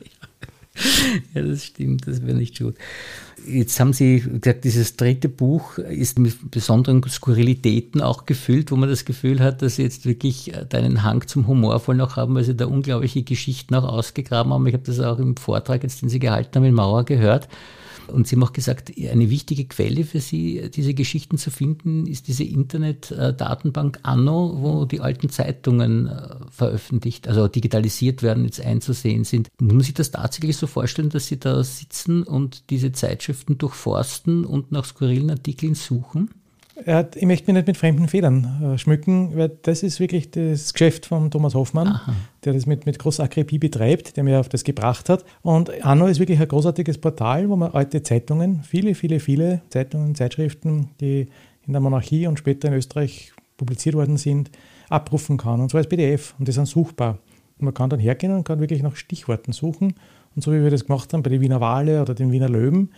Ja, 1.35 1.43
das 1.43 1.65
stimmt, 1.65 2.07
das 2.07 2.23
wäre 2.23 2.37
nicht 2.37 2.59
gut. 2.59 2.75
Jetzt 3.47 3.79
haben 3.79 3.93
Sie 3.93 4.21
gesagt, 4.21 4.65
dieses 4.65 4.97
dritte 4.97 5.29
Buch 5.29 5.79
ist 5.79 6.19
mit 6.19 6.51
besonderen 6.51 7.03
Skurrilitäten 7.03 8.01
auch 8.01 8.27
gefüllt, 8.27 8.73
wo 8.73 8.77
man 8.77 8.89
das 8.89 9.05
Gefühl 9.05 9.41
hat, 9.41 9.63
dass 9.63 9.77
Sie 9.77 9.83
jetzt 9.83 10.07
wirklich 10.07 10.55
äh, 10.55 10.65
deinen 10.67 11.03
Hang 11.03 11.27
zum 11.27 11.47
Humorvoll 11.47 11.95
noch 11.95 12.17
haben, 12.17 12.35
weil 12.35 12.45
Sie 12.45 12.57
da 12.57 12.67
unglaubliche 12.67 13.23
Geschichten 13.23 13.75
auch 13.75 13.85
ausgegraben 13.85 14.53
haben. 14.53 14.67
Ich 14.67 14.75
habe 14.75 14.85
das 14.85 14.99
auch 15.01 15.19
im 15.19 15.37
Vortrag, 15.37 15.83
jetzt, 15.83 16.03
den 16.03 16.09
Sie 16.09 16.19
gehalten 16.19 16.57
haben 16.57 16.65
in 16.65 16.75
Mauer, 16.75 17.05
gehört. 17.05 17.49
Und 18.09 18.27
Sie 18.27 18.37
haben 18.37 18.43
auch 18.43 18.53
gesagt, 18.53 18.93
eine 18.97 19.31
wichtige 19.31 19.65
Quelle 19.67 20.05
für 20.05 20.21
Sie, 20.21 20.71
diese 20.75 20.95
Geschichten 20.95 21.39
zu 21.39 21.51
finden, 21.51 22.07
ist 22.07 22.29
diese 22.29 22.45
Internet-Datenbank 22.45 24.01
Anno, 24.03 24.57
wo 24.61 24.85
die 24.85 25.01
alten 25.01 25.29
Zeitungen 25.29 26.07
äh, 26.07 26.37
veröffentlicht, 26.51 27.29
also 27.29 27.49
digitalisiert 27.49 28.23
werden, 28.23 28.45
jetzt 28.45 28.61
einzusehen 28.61 29.25
sind. 29.25 29.49
Muss 29.61 29.73
man 29.73 29.83
sich 29.83 29.95
das 29.95 30.11
tatsächlich 30.11 30.57
so 30.57 30.67
vorstellen, 30.67 31.11
dass 31.11 31.27
Sie 31.27 31.39
da 31.39 31.63
sitzen 31.63 32.23
und 32.23 32.71
diese 32.71 32.93
Zeitschriften 32.93 33.59
durchforsten 33.59 34.45
und 34.45 34.73
nach 34.73 34.85
skurrilen 34.85 35.31
Artikeln 35.31 35.75
suchen? 35.75 36.31
Ich 36.77 37.27
möchte 37.27 37.47
mich 37.47 37.55
nicht 37.55 37.67
mit 37.67 37.77
fremden 37.77 38.09
Federn 38.09 38.75
äh, 38.75 38.79
schmücken, 38.79 39.37
weil 39.37 39.51
das 39.63 39.83
ist 39.83 40.01
wirklich 40.01 40.31
das 40.31 40.73
Geschäft 40.73 41.07
von 41.07 41.31
Thomas 41.31 41.55
Hoffmann, 41.55 41.89
Aha. 41.89 42.15
der 42.45 42.53
das 42.53 42.67
mit, 42.67 42.85
mit 42.85 42.99
großer 42.99 43.23
Akribie 43.23 43.59
betreibt, 43.59 44.17
der 44.17 44.25
mir 44.25 44.41
auf 44.41 44.49
das 44.49 44.65
gebracht 44.65 45.09
hat. 45.09 45.25
Und 45.43 45.85
Anno 45.85 46.07
ist 46.07 46.19
wirklich 46.19 46.41
ein 46.41 46.49
großartiges 46.49 46.99
Portal, 46.99 47.49
wo 47.49 47.57
man 47.57 47.73
alte 47.73 48.03
Zeitungen, 48.03 48.63
viele, 48.65 48.95
viele, 48.95 49.21
viele 49.21 49.63
Zeitungen, 49.69 50.15
Zeitschriften, 50.15 50.91
die 51.01 51.29
in 51.67 51.73
der 51.73 51.81
Monarchie 51.81 52.27
und 52.27 52.39
später 52.39 52.69
in 52.69 52.75
Österreich 52.75 53.33
publiziert 53.57 53.95
worden 53.95 54.17
sind, 54.17 54.51
abrufen 54.89 55.37
kann. 55.37 55.61
Und 55.61 55.71
zwar 55.71 55.79
als 55.79 55.89
PDF. 55.89 56.35
Und 56.39 56.49
die 56.49 56.53
sind 56.53 56.67
suchbar. 56.67 57.19
Und 57.59 57.67
man 57.67 57.75
kann 57.75 57.91
dann 57.91 58.01
hergehen 58.01 58.33
und 58.33 58.45
kann 58.45 58.61
wirklich 58.61 58.83
nach 58.83 58.97
Stichworten 58.97 59.53
suchen. 59.53 59.95
Und 60.35 60.43
so 60.43 60.53
wie 60.53 60.63
wir 60.63 60.71
das 60.71 60.87
gemacht 60.87 61.13
haben 61.13 61.23
bei 61.23 61.31
den 61.31 61.41
Wiener 61.41 61.61
Wale 61.61 62.03
oder 62.03 62.15
den 62.15 62.33
Wiener 62.33 62.49
Löwen, 62.49 62.91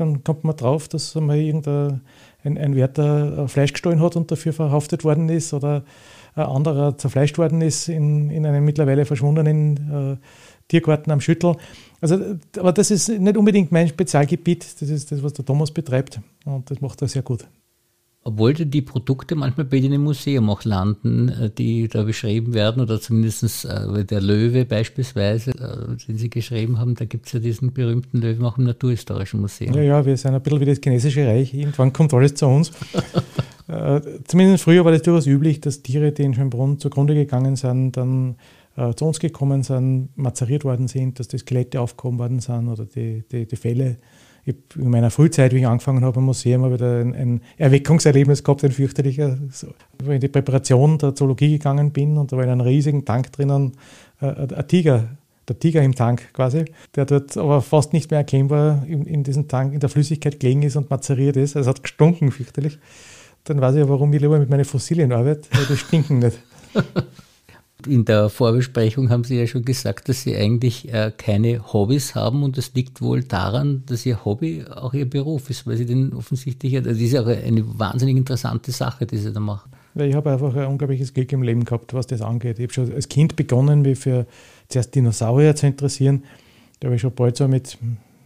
dann 0.00 0.24
kommt 0.24 0.44
man 0.44 0.56
drauf, 0.56 0.88
dass 0.88 1.14
mal 1.14 1.36
irgendein 1.36 2.00
ein, 2.42 2.58
ein 2.58 2.74
Wärter 2.74 3.48
Fleisch 3.48 3.72
gestohlen 3.72 4.00
hat 4.00 4.16
und 4.16 4.30
dafür 4.30 4.52
verhaftet 4.52 5.04
worden 5.04 5.28
ist 5.28 5.52
oder 5.52 5.84
ein 6.34 6.46
anderer 6.46 6.96
zerfleischt 6.96 7.38
worden 7.38 7.60
ist 7.60 7.88
in, 7.88 8.30
in 8.30 8.46
einem 8.46 8.64
mittlerweile 8.64 9.04
verschwundenen 9.04 10.18
äh, 10.18 10.26
Tiergarten 10.68 11.10
am 11.10 11.20
Schüttel. 11.20 11.56
Also, 12.00 12.18
aber 12.58 12.72
das 12.72 12.90
ist 12.90 13.08
nicht 13.08 13.36
unbedingt 13.36 13.72
mein 13.72 13.88
Spezialgebiet, 13.88 14.80
das 14.80 14.88
ist 14.88 15.12
das, 15.12 15.22
was 15.22 15.32
der 15.34 15.44
Thomas 15.44 15.70
betreibt 15.70 16.20
und 16.44 16.70
das 16.70 16.80
macht 16.80 17.02
er 17.02 17.08
sehr 17.08 17.22
gut. 17.22 17.46
Obwohl 18.22 18.52
die 18.52 18.82
Produkte 18.82 19.34
manchmal 19.34 19.64
bei 19.64 19.78
Ihnen 19.78 19.94
im 19.94 20.04
Museum 20.04 20.50
auch 20.50 20.64
landen, 20.64 21.30
äh, 21.30 21.48
die 21.48 21.88
da 21.88 22.02
beschrieben 22.02 22.52
werden, 22.52 22.82
oder 22.82 23.00
zumindest 23.00 23.64
äh, 23.64 24.04
der 24.04 24.20
Löwe 24.20 24.66
beispielsweise, 24.66 25.52
äh, 25.52 25.96
den 26.06 26.18
Sie 26.18 26.28
geschrieben 26.28 26.78
haben, 26.78 26.94
da 26.96 27.06
gibt 27.06 27.26
es 27.26 27.32
ja 27.32 27.40
diesen 27.40 27.72
berühmten 27.72 28.18
Löwen 28.18 28.44
auch 28.44 28.58
im 28.58 28.64
Naturhistorischen 28.64 29.40
Museum. 29.40 29.74
Ja, 29.74 29.80
ja, 29.80 30.04
wir 30.04 30.18
sind 30.18 30.34
ein 30.34 30.42
bisschen 30.42 30.60
wie 30.60 30.66
das 30.66 30.80
chinesische 30.84 31.26
Reich. 31.26 31.54
Irgendwann 31.54 31.94
kommt 31.94 32.12
alles 32.12 32.34
zu 32.34 32.46
uns. 32.46 32.72
zumindest 34.26 34.64
früher 34.64 34.84
war 34.84 34.92
das 34.92 35.02
durchaus 35.02 35.26
üblich, 35.26 35.60
dass 35.60 35.80
Tiere, 35.80 36.12
die 36.12 36.24
in 36.24 36.34
Schönbrunn 36.34 36.78
zugrunde 36.78 37.14
gegangen 37.14 37.56
sind, 37.56 37.96
dann 37.96 38.36
zu 38.96 39.04
uns 39.04 39.20
gekommen 39.20 39.62
sind, 39.62 40.10
mazeriert 40.16 40.64
worden 40.64 40.88
sind, 40.88 41.20
dass 41.20 41.28
die 41.28 41.38
Skelette 41.38 41.80
aufgehoben 41.80 42.18
worden 42.18 42.40
sind 42.40 42.68
oder 42.68 42.84
die, 42.84 43.22
die, 43.30 43.46
die 43.46 43.56
Fälle 43.56 43.98
ich 44.44 44.56
in 44.76 44.90
meiner 44.90 45.10
Frühzeit, 45.10 45.52
wie 45.52 45.58
ich 45.58 45.66
angefangen 45.66 46.04
habe 46.04 46.20
im 46.20 46.26
Museum, 46.26 46.64
habe 46.64 46.74
ich 46.74 46.80
da 46.80 47.00
ein, 47.00 47.14
ein 47.14 47.40
Erweckungserlebnis 47.58 48.42
gehabt, 48.42 48.64
ein 48.64 48.72
fürchterlicher, 48.72 49.38
wo 50.02 50.10
ich 50.10 50.16
in 50.16 50.20
die 50.20 50.28
Präparation 50.28 50.98
der 50.98 51.14
Zoologie 51.14 51.52
gegangen 51.52 51.90
bin 51.90 52.16
und 52.16 52.32
da 52.32 52.36
war 52.36 52.44
in 52.44 52.50
einem 52.50 52.60
riesigen 52.62 53.04
Tank 53.04 53.32
drinnen 53.32 53.72
äh, 54.20 54.26
ein 54.26 54.68
Tiger 54.68 55.08
der 55.50 55.58
Tiger 55.58 55.82
im 55.82 55.96
Tank 55.96 56.32
quasi, 56.32 56.64
der 56.94 57.06
dort 57.06 57.36
aber 57.36 57.60
fast 57.60 57.92
nicht 57.92 58.10
mehr 58.10 58.20
erkennbar 58.20 58.84
in, 58.86 59.04
in 59.04 59.24
diesem 59.24 59.48
Tank, 59.48 59.74
in 59.74 59.80
der 59.80 59.88
Flüssigkeit 59.88 60.38
gelegen 60.38 60.62
ist 60.62 60.76
und 60.76 60.88
mazeriert 60.90 61.36
ist. 61.36 61.56
Also 61.56 61.70
es 61.70 61.76
hat 61.76 61.82
gestunken 61.82 62.30
fürchterlich. 62.30 62.78
Dann 63.44 63.60
weiß 63.60 63.74
ich 63.74 63.80
ja, 63.80 63.88
warum 63.88 64.12
ich 64.12 64.20
lieber 64.20 64.38
mit 64.38 64.48
meinen 64.48 64.64
Fossilien 64.64 65.12
arbeite, 65.12 65.48
weil 65.52 65.66
die 65.66 65.76
stinken 65.76 66.20
nicht. 66.20 66.38
In 67.86 68.04
der 68.04 68.28
Vorbesprechung 68.28 69.10
haben 69.10 69.24
Sie 69.24 69.38
ja 69.38 69.46
schon 69.46 69.64
gesagt, 69.64 70.08
dass 70.08 70.22
Sie 70.22 70.36
eigentlich 70.36 70.92
äh, 70.92 71.12
keine 71.16 71.72
Hobbys 71.72 72.14
haben 72.14 72.42
und 72.42 72.58
das 72.58 72.72
liegt 72.74 73.00
wohl 73.00 73.22
daran, 73.22 73.82
dass 73.86 74.04
Ihr 74.04 74.24
Hobby 74.24 74.64
auch 74.68 74.94
Ihr 74.94 75.08
Beruf 75.08 75.50
ist, 75.50 75.66
weil 75.66 75.76
Sie 75.76 75.86
den 75.86 76.12
offensichtlich, 76.12 76.76
also 76.76 76.90
das 76.90 76.98
ist 76.98 77.16
auch 77.16 77.26
eine 77.26 77.78
wahnsinnig 77.78 78.16
interessante 78.16 78.72
Sache, 78.72 79.06
die 79.06 79.16
Sie 79.16 79.32
da 79.32 79.40
machen. 79.40 79.70
Weil 79.94 80.10
ich 80.10 80.14
habe 80.14 80.30
einfach 80.30 80.54
ein 80.54 80.66
unglaubliches 80.66 81.14
Glück 81.14 81.32
im 81.32 81.42
Leben 81.42 81.64
gehabt, 81.64 81.94
was 81.94 82.06
das 82.06 82.22
angeht. 82.22 82.58
Ich 82.58 82.64
habe 82.64 82.72
schon 82.72 82.92
als 82.92 83.08
Kind 83.08 83.36
begonnen, 83.36 83.82
mich 83.82 83.98
für 83.98 84.26
zuerst 84.68 84.94
Dinosaurier 84.94 85.56
zu 85.56 85.66
interessieren. 85.66 86.24
Da 86.78 86.86
habe 86.86 86.96
ich 86.96 87.02
schon 87.02 87.14
bald 87.14 87.36
so 87.36 87.48
mit 87.48 87.76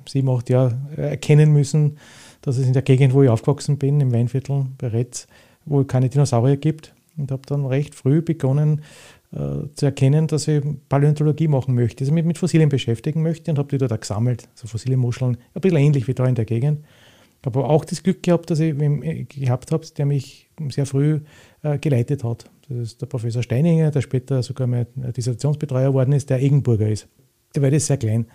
sieben, 0.06 0.28
acht 0.28 0.50
Jahren 0.50 0.88
erkennen 0.96 1.52
müssen, 1.52 1.96
dass 2.42 2.58
es 2.58 2.66
in 2.66 2.74
der 2.74 2.82
Gegend, 2.82 3.14
wo 3.14 3.22
ich 3.22 3.30
aufgewachsen 3.30 3.78
bin, 3.78 4.00
im 4.00 4.12
Weinviertel 4.12 4.66
bei 4.78 4.88
Retz, 4.88 5.26
wohl 5.64 5.84
keine 5.84 6.08
Dinosaurier 6.08 6.56
gibt. 6.56 6.92
Und 7.16 7.30
habe 7.30 7.42
dann 7.46 7.64
recht 7.64 7.94
früh 7.94 8.22
begonnen 8.22 8.82
zu 9.74 9.86
erkennen, 9.86 10.26
dass 10.28 10.46
ich 10.46 10.62
Paläontologie 10.88 11.48
machen 11.48 11.74
möchte, 11.74 12.04
also 12.04 12.12
mich 12.12 12.24
mit 12.24 12.38
Fossilien 12.38 12.68
beschäftigen 12.68 13.22
möchte 13.22 13.50
und 13.50 13.58
habe 13.58 13.68
die 13.68 13.78
dort 13.78 14.00
gesammelt, 14.00 14.48
so 14.54 14.68
fossile 14.68 14.96
Muscheln, 14.96 15.36
ein 15.54 15.60
bisschen 15.60 15.78
ähnlich 15.78 16.06
wie 16.06 16.14
da 16.14 16.26
in 16.26 16.36
der 16.36 16.44
Gegend. 16.44 16.84
Ich 17.40 17.46
habe 17.46 17.64
auch 17.64 17.84
das 17.84 18.02
Glück 18.02 18.22
gehabt, 18.22 18.50
dass 18.50 18.60
ich 18.60 18.78
wen 18.78 19.26
gehabt 19.28 19.72
habe, 19.72 19.84
der 19.98 20.06
mich 20.06 20.48
sehr 20.70 20.86
früh 20.86 21.20
äh, 21.62 21.78
geleitet 21.78 22.24
hat. 22.24 22.48
Das 22.68 22.78
ist 22.78 23.02
der 23.02 23.06
Professor 23.06 23.42
Steininger, 23.42 23.90
der 23.90 24.00
später 24.00 24.42
sogar 24.42 24.66
mein 24.66 24.86
Dissertationsbetreuer 24.94 25.88
geworden 25.88 26.12
ist, 26.12 26.30
der 26.30 26.40
Egenburger 26.40 26.88
ist. 26.88 27.06
Der 27.54 27.62
war 27.62 27.70
das 27.70 27.86
sehr 27.86 27.98
klein. 27.98 28.26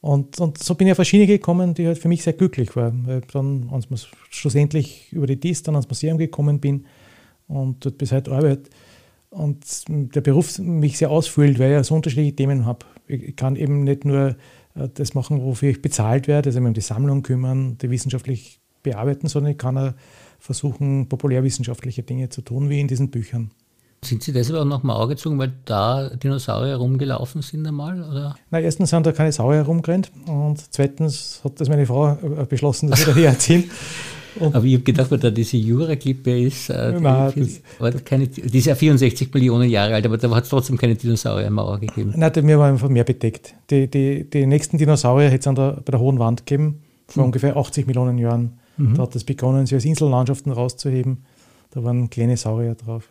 Und, 0.00 0.38
und 0.40 0.62
so 0.62 0.74
bin 0.74 0.86
ich 0.86 0.92
auf 0.92 0.96
verschiedene 0.96 1.26
gekommen, 1.26 1.74
die 1.74 1.86
halt 1.86 1.98
für 1.98 2.08
mich 2.08 2.22
sehr 2.22 2.34
glücklich 2.34 2.76
waren. 2.76 3.22
Dann, 3.32 3.68
als 3.72 3.90
man 3.90 3.98
schlussendlich 4.30 5.12
über 5.12 5.26
die 5.26 5.40
DIS 5.40 5.62
dann 5.62 5.74
ans 5.74 5.88
Museum 5.88 6.18
gekommen 6.18 6.60
bin 6.60 6.86
und 7.48 7.84
dort 7.84 7.98
bis 7.98 8.12
heute 8.12 8.32
arbeite, 8.32 8.70
und 9.34 9.84
der 9.88 10.20
Beruf 10.20 10.58
mich 10.58 10.98
sehr 10.98 11.10
ausfüllt, 11.10 11.58
weil 11.58 11.78
ich 11.78 11.86
so 11.86 11.94
unterschiedliche 11.94 12.36
Themen 12.36 12.64
habe. 12.64 12.86
Ich 13.06 13.36
kann 13.36 13.56
eben 13.56 13.84
nicht 13.84 14.04
nur 14.04 14.36
äh, 14.74 14.88
das 14.94 15.14
machen, 15.14 15.42
wofür 15.42 15.70
ich 15.70 15.82
bezahlt 15.82 16.28
werde, 16.28 16.48
also 16.48 16.60
mich 16.60 16.68
um 16.68 16.74
die 16.74 16.80
Sammlung 16.80 17.22
kümmern, 17.22 17.76
die 17.78 17.90
wissenschaftlich 17.90 18.60
bearbeiten, 18.82 19.28
sondern 19.28 19.52
ich 19.52 19.58
kann 19.58 19.78
auch 19.78 19.92
versuchen, 20.38 21.08
populärwissenschaftliche 21.08 22.02
Dinge 22.02 22.28
zu 22.28 22.42
tun, 22.42 22.68
wie 22.68 22.80
in 22.80 22.88
diesen 22.88 23.10
Büchern. 23.10 23.50
Sind 24.04 24.22
Sie 24.22 24.32
deshalb 24.32 24.60
auch 24.60 24.66
noch 24.66 24.82
mal 24.82 24.96
Auge 24.96 25.14
gezogen, 25.14 25.38
weil 25.38 25.54
da 25.64 26.10
Dinosaurier 26.10 26.76
rumgelaufen 26.76 27.40
sind 27.40 27.66
einmal? 27.66 28.02
Oder? 28.02 28.36
Na, 28.50 28.60
erstens 28.60 28.90
sind 28.90 29.06
da 29.06 29.12
keine 29.12 29.32
Saurier 29.32 29.60
herumgerannt 29.60 30.12
und 30.26 30.62
zweitens 30.70 31.40
hat 31.42 31.58
das 31.58 31.70
meine 31.70 31.86
Frau 31.86 32.12
äh, 32.12 32.44
beschlossen, 32.44 32.90
dass 32.90 33.06
wir 33.06 33.14
da 33.14 33.20
herziehen. 33.20 33.70
Und 34.40 34.54
Aber 34.54 34.64
ich 34.64 34.74
habe 34.74 34.84
gedacht, 34.84 35.10
weil 35.10 35.18
da 35.18 35.30
diese 35.30 35.56
Jura-Klippe 35.56 36.40
ist, 36.40 36.70
äh, 36.70 36.92
Nein, 36.98 37.32
die, 37.36 37.60
das, 37.78 38.04
keine, 38.04 38.26
die 38.26 38.58
ist 38.58 38.66
ja 38.66 38.74
64 38.74 39.32
Millionen 39.32 39.68
Jahre 39.68 39.94
alt, 39.94 40.06
aber 40.06 40.18
da 40.18 40.30
hat 40.34 40.44
es 40.44 40.50
trotzdem 40.50 40.76
keine 40.76 40.94
Dinosauriermauer 40.94 41.80
gegeben. 41.80 42.14
Nein, 42.16 42.32
mir 42.42 42.58
war 42.58 42.68
einfach 42.68 42.88
mehr 42.88 43.04
bedeckt. 43.04 43.54
Die, 43.70 43.88
die, 43.88 44.28
die 44.28 44.46
nächsten 44.46 44.78
Dinosaurier 44.78 45.30
hätte 45.30 45.50
es 45.50 45.54
bei 45.56 45.90
der 45.90 46.00
Hohen 46.00 46.18
Wand 46.18 46.46
gegeben, 46.46 46.82
vor 47.06 47.22
mhm. 47.22 47.26
ungefähr 47.26 47.56
80 47.56 47.86
Millionen 47.86 48.18
Jahren. 48.18 48.58
Mhm. 48.76 48.94
Da 48.94 49.02
hat 49.02 49.14
es 49.14 49.24
begonnen, 49.24 49.66
sie 49.66 49.76
als 49.76 49.84
Insellandschaften 49.84 50.52
rauszuheben. 50.52 51.24
Da 51.70 51.82
waren 51.84 52.10
kleine 52.10 52.36
Saurier 52.36 52.74
drauf. 52.74 53.08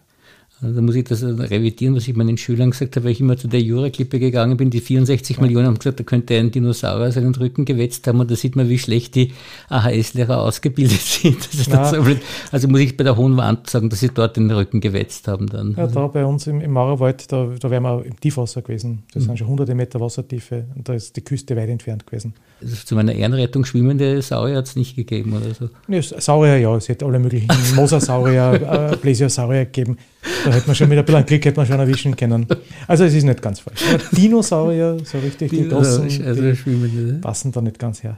Da 0.64 0.82
muss 0.82 0.96
ich 0.96 1.04
das 1.04 1.24
revidieren, 1.24 1.96
was 1.96 2.08
ich 2.08 2.16
meinen 2.16 2.38
Schülern 2.38 2.72
gesagt 2.72 2.96
habe, 2.96 3.06
weil 3.06 3.12
ich 3.12 3.20
immer 3.20 3.36
zu 3.36 3.48
der 3.48 3.62
Jura-Klippe 3.62 4.20
gegangen 4.20 4.56
bin. 4.56 4.70
Die 4.70 4.80
64 4.80 5.36
ja. 5.36 5.44
Millionen 5.44 5.68
haben 5.68 5.78
gesagt, 5.78 6.00
da 6.00 6.04
könnte 6.04 6.38
ein 6.38 6.52
Dinosaurier 6.52 7.12
seinen 7.12 7.36
Rücken 7.36 7.66
gewetzt 7.66 8.08
haben 8.08 8.20
und 8.20 8.32
da 8.32 8.36
sieht 8.36 8.56
man, 8.56 8.70
wie 8.70 8.80
schlecht 8.80 9.16
die 9.16 9.34
AHS-Lehrer 9.70 10.42
ausgebildet 10.42 11.02
sind. 11.02 11.50
Also, 11.72 12.04
so 12.04 12.16
also, 12.52 12.68
muss 12.68 12.80
ich 12.80 12.96
bei 12.96 13.04
der 13.04 13.18
Hohen 13.18 13.36
Wand 13.36 13.70
sagen, 13.70 13.90
dass 13.90 14.00
sie 14.00 14.10
dort 14.10 14.38
den 14.38 14.50
Rücken 14.50 14.80
gewetzt 14.80 15.28
haben. 15.28 15.48
Dann. 15.48 15.76
Ja, 15.78 15.88
da 15.88 16.08
bei 16.08 16.26
uns 16.26 16.48
im, 16.48 16.62
im 16.62 16.72
Mauerwald, 16.72 17.32
da, 17.32 17.50
da 17.60 17.70
wären 17.70 17.84
wir 17.84 18.06
im 18.06 18.20
Tiefwasser 18.20 18.62
gewesen. 18.62 19.04
Das 19.14 19.24
mhm. 19.24 19.28
sind 19.28 19.40
schon 19.40 19.48
hunderte 19.48 19.76
Meter 19.76 20.00
Wassertiefe 20.00 20.66
und 20.76 20.88
da 20.88 20.94
ist 20.94 21.16
die 21.16 21.22
Küste 21.22 21.56
weit 21.56 21.70
entfernt 21.70 22.08
gewesen. 22.08 22.34
Also 22.62 22.76
zu 22.86 22.96
meiner 22.96 23.14
Ehrenrettung 23.14 23.66
schwimmende 23.66 24.22
Saurier 24.22 24.58
hat 24.58 24.68
es 24.68 24.76
nicht 24.76 24.96
gegeben 24.96 25.34
oder 25.34 25.54
so? 25.54 25.70
Nee, 25.88 26.02
Saurier 26.02 26.58
ja, 26.58 26.76
es 26.76 26.88
hätte 26.88 27.06
alle 27.06 27.20
möglichen 27.20 27.50
Mosasaurier, 27.76 28.92
äh, 28.92 28.98
Plesiosaurier 28.98 29.66
gegeben. 29.66 29.98
Da 30.46 30.52
hätte 30.52 30.68
man 30.68 30.76
schon 30.76 30.90
mit 30.90 30.98
ein 30.98 31.06
bisschen 31.06 31.26
Glück 31.26 31.46
hätte 31.46 31.58
man 31.58 31.68
schon 31.68 31.80
erwischen 31.80 32.16
können. 32.16 32.46
Also 32.88 33.04
es 33.04 33.14
ist 33.14 33.24
nicht 33.24 33.42
ganz 33.42 33.60
falsch. 33.60 33.82
Aber 33.94 34.04
Dinosaurier, 34.12 34.98
so 35.04 35.20
richtig 35.20 35.52
die 35.52 35.68
großen, 35.68 36.26
also 36.26 36.42
die 36.42 37.20
passen 37.22 37.52
da 37.52 37.62
nicht 37.62 37.80
ganz 37.80 38.04
her. 38.04 38.18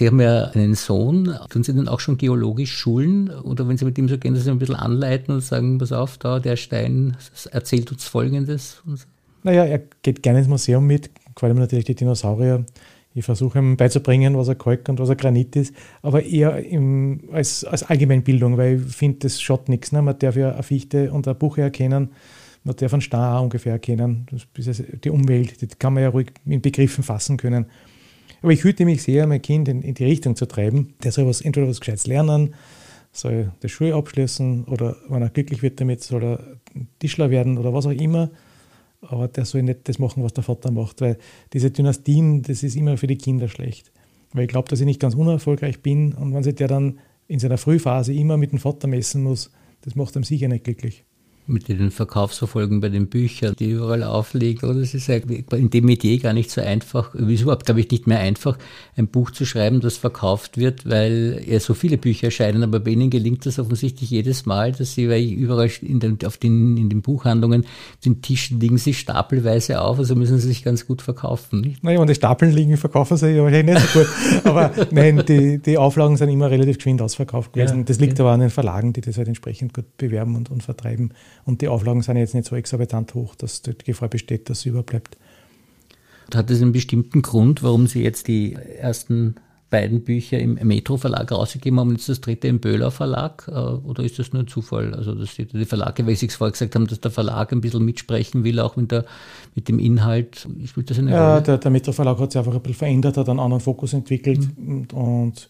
Sie 0.00 0.06
haben 0.06 0.18
ja 0.18 0.44
einen 0.44 0.74
Sohn. 0.76 1.36
Tun 1.50 1.62
Sie 1.62 1.74
denn 1.74 1.86
auch 1.86 2.00
schon 2.00 2.16
geologisch 2.16 2.74
schulen? 2.74 3.28
Oder 3.28 3.68
wenn 3.68 3.76
Sie 3.76 3.84
mit 3.84 3.98
ihm 3.98 4.08
so 4.08 4.16
gehen, 4.16 4.32
dass 4.32 4.44
Sie 4.44 4.50
ein 4.50 4.58
bisschen 4.58 4.76
anleiten 4.76 5.34
und 5.34 5.42
sagen, 5.42 5.76
pass 5.76 5.92
auf, 5.92 6.16
da 6.16 6.40
der 6.40 6.56
Stein 6.56 7.18
erzählt 7.50 7.92
uns 7.92 8.04
Folgendes? 8.04 8.82
Naja, 9.42 9.66
er 9.66 9.82
geht 10.00 10.22
gerne 10.22 10.38
ins 10.38 10.48
Museum 10.48 10.86
mit, 10.86 11.10
vor 11.40 11.48
allem 11.48 11.58
natürlich 11.58 11.86
die 11.86 11.94
Dinosaurier. 11.94 12.66
Ich 13.14 13.24
versuche 13.24 13.58
ihm 13.58 13.78
beizubringen, 13.78 14.36
was 14.36 14.48
er 14.48 14.56
Kalk 14.56 14.86
und 14.90 15.00
was 15.00 15.08
er 15.08 15.16
Granit 15.16 15.56
ist, 15.56 15.74
aber 16.02 16.22
eher 16.22 16.62
im, 16.66 17.22
als, 17.32 17.64
als 17.64 17.82
Allgemeinbildung, 17.82 18.58
weil 18.58 18.84
ich 18.86 18.94
finde, 18.94 19.20
das 19.20 19.40
schaut 19.40 19.70
nichts. 19.70 19.90
Ne? 19.90 20.02
Man 20.02 20.18
darf 20.18 20.36
ja 20.36 20.52
eine 20.52 20.62
Fichte 20.62 21.10
und 21.10 21.26
eine 21.26 21.34
Buche 21.34 21.62
erkennen, 21.62 22.10
man 22.62 22.76
darf 22.76 22.92
einen 22.92 23.00
Stein 23.00 23.20
auch 23.20 23.42
ungefähr 23.42 23.72
erkennen. 23.72 24.26
Ist 24.54 24.84
die 25.02 25.08
Umwelt, 25.08 25.62
die 25.62 25.66
kann 25.66 25.94
man 25.94 26.02
ja 26.02 26.10
ruhig 26.10 26.30
in 26.44 26.60
Begriffen 26.60 27.02
fassen 27.02 27.38
können. 27.38 27.64
Aber 28.42 28.52
ich 28.52 28.62
hüte 28.62 28.84
mich 28.84 29.02
sehr, 29.02 29.26
mein 29.26 29.40
Kind 29.40 29.66
in, 29.68 29.80
in 29.80 29.94
die 29.94 30.04
Richtung 30.04 30.36
zu 30.36 30.46
treiben. 30.46 30.92
Der 31.02 31.10
soll 31.10 31.26
was, 31.26 31.40
entweder 31.40 31.66
was 31.66 31.80
Gescheites 31.80 32.06
lernen, 32.06 32.54
soll 33.12 33.50
die 33.62 33.70
Schule 33.70 33.94
abschließen 33.94 34.64
oder 34.64 34.96
wenn 35.08 35.22
er 35.22 35.30
glücklich 35.30 35.62
wird 35.62 35.80
damit, 35.80 36.02
soll 36.02 36.22
er 36.22 36.44
Tischler 36.98 37.30
werden 37.30 37.56
oder 37.56 37.72
was 37.72 37.86
auch 37.86 37.92
immer 37.92 38.30
aber 39.00 39.28
der 39.28 39.44
soll 39.44 39.62
nicht 39.62 39.88
das 39.88 39.98
machen, 39.98 40.22
was 40.22 40.32
der 40.32 40.44
Vater 40.44 40.70
macht, 40.70 41.00
weil 41.00 41.18
diese 41.52 41.70
Dynastien, 41.70 42.42
das 42.42 42.62
ist 42.62 42.76
immer 42.76 42.96
für 42.96 43.06
die 43.06 43.18
Kinder 43.18 43.48
schlecht. 43.48 43.92
Weil 44.32 44.44
ich 44.44 44.48
glaube, 44.48 44.68
dass 44.68 44.80
ich 44.80 44.86
nicht 44.86 45.00
ganz 45.00 45.14
unerfolgreich 45.14 45.80
bin 45.82 46.12
und 46.12 46.34
wenn 46.34 46.42
sich 46.42 46.54
der 46.54 46.68
dann 46.68 46.98
in 47.26 47.38
seiner 47.38 47.58
Frühphase 47.58 48.12
immer 48.12 48.36
mit 48.36 48.52
dem 48.52 48.58
Vater 48.58 48.88
messen 48.88 49.22
muss, 49.22 49.50
das 49.82 49.94
macht 49.94 50.16
ihm 50.16 50.24
sicher 50.24 50.48
nicht 50.48 50.64
glücklich 50.64 51.04
mit 51.50 51.68
den 51.68 51.90
Verkaufsverfolgen 51.90 52.80
bei 52.80 52.88
den 52.88 53.08
Büchern, 53.08 53.54
die 53.58 53.70
überall 53.70 54.02
aufliegen. 54.02 54.68
Oder 54.68 54.80
es 54.80 54.94
ist 54.94 55.08
in 55.08 55.70
dem 55.70 55.84
Metier 55.84 56.18
gar 56.18 56.32
nicht 56.32 56.50
so 56.50 56.60
einfach, 56.60 57.14
es 57.14 57.28
ist 57.28 57.42
überhaupt, 57.42 57.66
glaube 57.66 57.80
ich, 57.80 57.90
nicht 57.90 58.06
mehr 58.06 58.20
einfach, 58.20 58.58
ein 58.96 59.08
Buch 59.08 59.30
zu 59.30 59.44
schreiben, 59.44 59.80
das 59.80 59.96
verkauft 59.96 60.58
wird, 60.58 60.88
weil 60.88 61.42
ja 61.46 61.60
so 61.60 61.74
viele 61.74 61.98
Bücher 61.98 62.26
erscheinen. 62.26 62.62
Aber 62.62 62.80
bei 62.80 62.92
Ihnen 62.92 63.10
gelingt 63.10 63.46
das 63.46 63.58
offensichtlich 63.58 64.10
jedes 64.10 64.46
Mal, 64.46 64.72
dass 64.72 64.94
Sie, 64.94 65.08
weil 65.08 65.22
überall 65.22 65.70
in 65.82 66.00
den, 66.00 66.18
auf 66.24 66.36
den, 66.36 66.76
in 66.76 66.88
den 66.88 67.02
Buchhandlungen, 67.02 67.66
den 68.04 68.22
Tischen 68.22 68.60
liegen 68.60 68.78
sie 68.78 68.94
stapelweise 68.94 69.80
auf, 69.80 69.98
also 69.98 70.14
müssen 70.14 70.38
sie 70.38 70.48
sich 70.48 70.62
ganz 70.62 70.86
gut 70.86 71.02
verkaufen. 71.02 71.60
Nicht? 71.60 71.84
Naja, 71.84 72.00
und 72.00 72.08
die 72.08 72.14
Stapeln 72.14 72.52
liegen, 72.52 72.76
verkaufen 72.76 73.16
sie 73.16 73.30
ja 73.30 73.42
wahrscheinlich 73.42 73.76
nicht 73.76 73.88
so 73.88 73.98
gut. 74.00 74.08
aber 74.44 74.72
nein, 74.90 75.22
die, 75.26 75.58
die 75.58 75.78
Auflagen 75.78 76.16
sind 76.16 76.28
immer 76.28 76.50
relativ 76.50 76.76
geschwind 76.76 77.02
ausverkauft 77.02 77.52
gewesen. 77.52 77.78
Ja, 77.78 77.84
das 77.84 78.00
liegt 78.00 78.18
ja. 78.18 78.24
aber 78.24 78.34
an 78.34 78.40
den 78.40 78.50
Verlagen, 78.50 78.92
die 78.92 79.00
das 79.00 79.16
halt 79.16 79.28
entsprechend 79.28 79.74
gut 79.74 79.96
bewerben 79.96 80.36
und, 80.36 80.50
und 80.50 80.62
vertreiben. 80.62 81.12
Und 81.44 81.62
die 81.62 81.68
Auflagen 81.68 82.02
sind 82.02 82.16
jetzt 82.16 82.34
nicht 82.34 82.46
so 82.46 82.56
exorbitant 82.56 83.14
hoch, 83.14 83.34
dass 83.34 83.62
die 83.62 83.76
Gefahr 83.76 84.08
besteht, 84.08 84.50
dass 84.50 84.60
es 84.60 84.66
überbleibt. 84.66 85.16
Hat 86.34 86.50
es 86.50 86.62
einen 86.62 86.72
bestimmten 86.72 87.22
Grund, 87.22 87.62
warum 87.62 87.86
Sie 87.86 88.02
jetzt 88.02 88.28
die 88.28 88.54
ersten 88.54 89.34
beiden 89.70 90.02
Bücher 90.02 90.38
im 90.38 90.54
Metro 90.54 90.96
Verlag 90.96 91.30
rausgegeben 91.30 91.78
haben 91.78 91.88
und 91.88 91.96
jetzt 91.96 92.08
das 92.08 92.20
dritte 92.20 92.48
im 92.48 92.60
Böhler 92.60 92.90
Verlag? 92.90 93.48
Äh, 93.48 93.52
oder 93.52 94.02
ist 94.02 94.18
das 94.18 94.32
nur 94.32 94.42
ein 94.42 94.48
Zufall? 94.48 94.94
Also, 94.94 95.14
dass 95.14 95.34
die, 95.36 95.46
die 95.46 95.64
Verlage, 95.64 96.06
weil 96.06 96.16
Sie 96.16 96.26
es 96.26 96.34
vorher 96.34 96.52
gesagt 96.52 96.74
haben, 96.74 96.86
dass 96.86 97.00
der 97.00 97.10
Verlag 97.10 97.52
ein 97.52 97.60
bisschen 97.60 97.84
mitsprechen 97.84 98.44
will, 98.44 98.60
auch 98.60 98.76
mit, 98.76 98.90
der, 98.90 99.04
mit 99.54 99.68
dem 99.68 99.78
Inhalt. 99.78 100.46
Spielt 100.66 100.90
das 100.90 100.98
eine 100.98 101.12
ja, 101.12 101.32
Rolle? 101.32 101.42
Der, 101.42 101.58
der 101.58 101.70
Metro 101.70 101.92
Verlag 101.92 102.18
hat 102.18 102.32
sich 102.32 102.38
einfach 102.38 102.54
ein 102.54 102.60
bisschen 102.60 102.78
verändert, 102.78 103.16
hat 103.16 103.28
einen 103.28 103.40
anderen 103.40 103.60
Fokus 103.60 103.92
entwickelt 103.92 104.40
mhm. 104.58 104.68
und, 104.68 104.92
und 104.92 105.48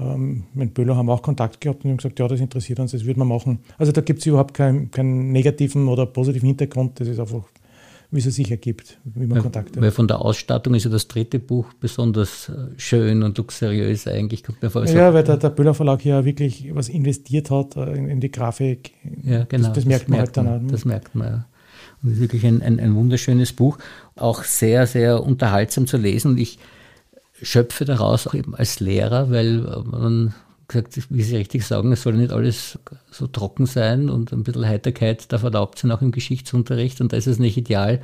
ähm, 0.00 0.44
mit 0.54 0.74
Böhler 0.74 0.96
haben 0.96 1.06
wir 1.06 1.12
auch 1.12 1.22
Kontakt 1.22 1.60
gehabt 1.60 1.84
und 1.84 1.90
haben 1.90 1.96
gesagt, 1.98 2.18
ja, 2.18 2.26
das 2.26 2.40
interessiert 2.40 2.80
uns, 2.80 2.92
das 2.92 3.04
würde 3.04 3.18
man 3.18 3.28
machen. 3.28 3.60
Also 3.78 3.92
da 3.92 4.00
gibt 4.00 4.20
es 4.20 4.26
überhaupt 4.26 4.54
keinen, 4.54 4.90
keinen 4.90 5.32
negativen 5.32 5.88
oder 5.88 6.06
positiven 6.06 6.46
Hintergrund, 6.46 6.98
das 7.00 7.08
ist 7.08 7.20
einfach, 7.20 7.42
wie 8.10 8.18
es 8.18 8.24
sich 8.24 8.50
ergibt, 8.50 8.98
wie 9.04 9.26
man 9.26 9.36
weil, 9.36 9.42
Kontakt 9.42 9.76
hat. 9.76 9.82
Weil 9.82 9.90
von 9.90 10.08
der 10.08 10.20
Ausstattung 10.20 10.74
ist 10.74 10.84
ja 10.84 10.90
das 10.90 11.06
dritte 11.06 11.38
Buch 11.38 11.72
besonders 11.78 12.48
äh, 12.48 12.52
schön 12.76 13.22
und 13.22 13.36
luxuriös 13.36 14.06
eigentlich, 14.06 14.42
kommt 14.42 14.62
mir 14.62 14.70
vor. 14.70 14.84
Ja, 14.86 15.12
weil 15.12 15.22
der, 15.22 15.36
der 15.36 15.50
Böhler 15.50 15.74
Verlag 15.74 16.00
hier 16.00 16.24
wirklich 16.24 16.74
was 16.74 16.88
investiert 16.88 17.50
hat 17.50 17.76
äh, 17.76 17.92
in, 17.92 18.08
in 18.08 18.20
die 18.20 18.30
Grafik. 18.30 18.92
Ja, 19.22 19.44
genau. 19.44 19.68
Das, 19.68 19.76
das 19.76 19.84
merkt 19.84 20.04
das 20.04 20.08
man 20.08 20.18
halt 20.18 20.36
dann 20.36 20.48
auch. 20.48 20.70
Das 20.70 20.84
merkt 20.84 21.14
man, 21.14 21.26
ja. 21.26 21.46
Und 22.02 22.10
es 22.10 22.14
ist 22.16 22.20
wirklich 22.22 22.46
ein, 22.46 22.62
ein, 22.62 22.80
ein 22.80 22.94
wunderschönes 22.94 23.52
Buch, 23.52 23.76
auch 24.16 24.44
sehr, 24.44 24.86
sehr 24.86 25.22
unterhaltsam 25.22 25.86
zu 25.86 25.98
lesen 25.98 26.32
und 26.32 26.38
ich 26.38 26.58
schöpfe 27.42 27.84
daraus 27.84 28.26
auch 28.26 28.34
eben 28.34 28.54
als 28.54 28.80
Lehrer, 28.80 29.30
weil 29.30 29.58
man 29.84 30.34
gesagt, 30.68 30.98
wie 31.10 31.22
Sie 31.22 31.36
richtig 31.36 31.66
sagen, 31.66 31.92
es 31.92 32.02
soll 32.02 32.14
nicht 32.14 32.32
alles 32.32 32.78
so 33.10 33.26
trocken 33.26 33.66
sein 33.66 34.08
und 34.08 34.32
ein 34.32 34.44
bisschen 34.44 34.66
Heiterkeit 34.66 35.32
darf 35.32 35.42
erlaubt 35.42 35.78
sein, 35.78 35.90
auch 35.90 36.02
im 36.02 36.12
Geschichtsunterricht. 36.12 37.00
Und 37.00 37.12
da 37.12 37.16
ist 37.16 37.26
es 37.26 37.38
nicht 37.38 37.56
ideal, 37.56 38.00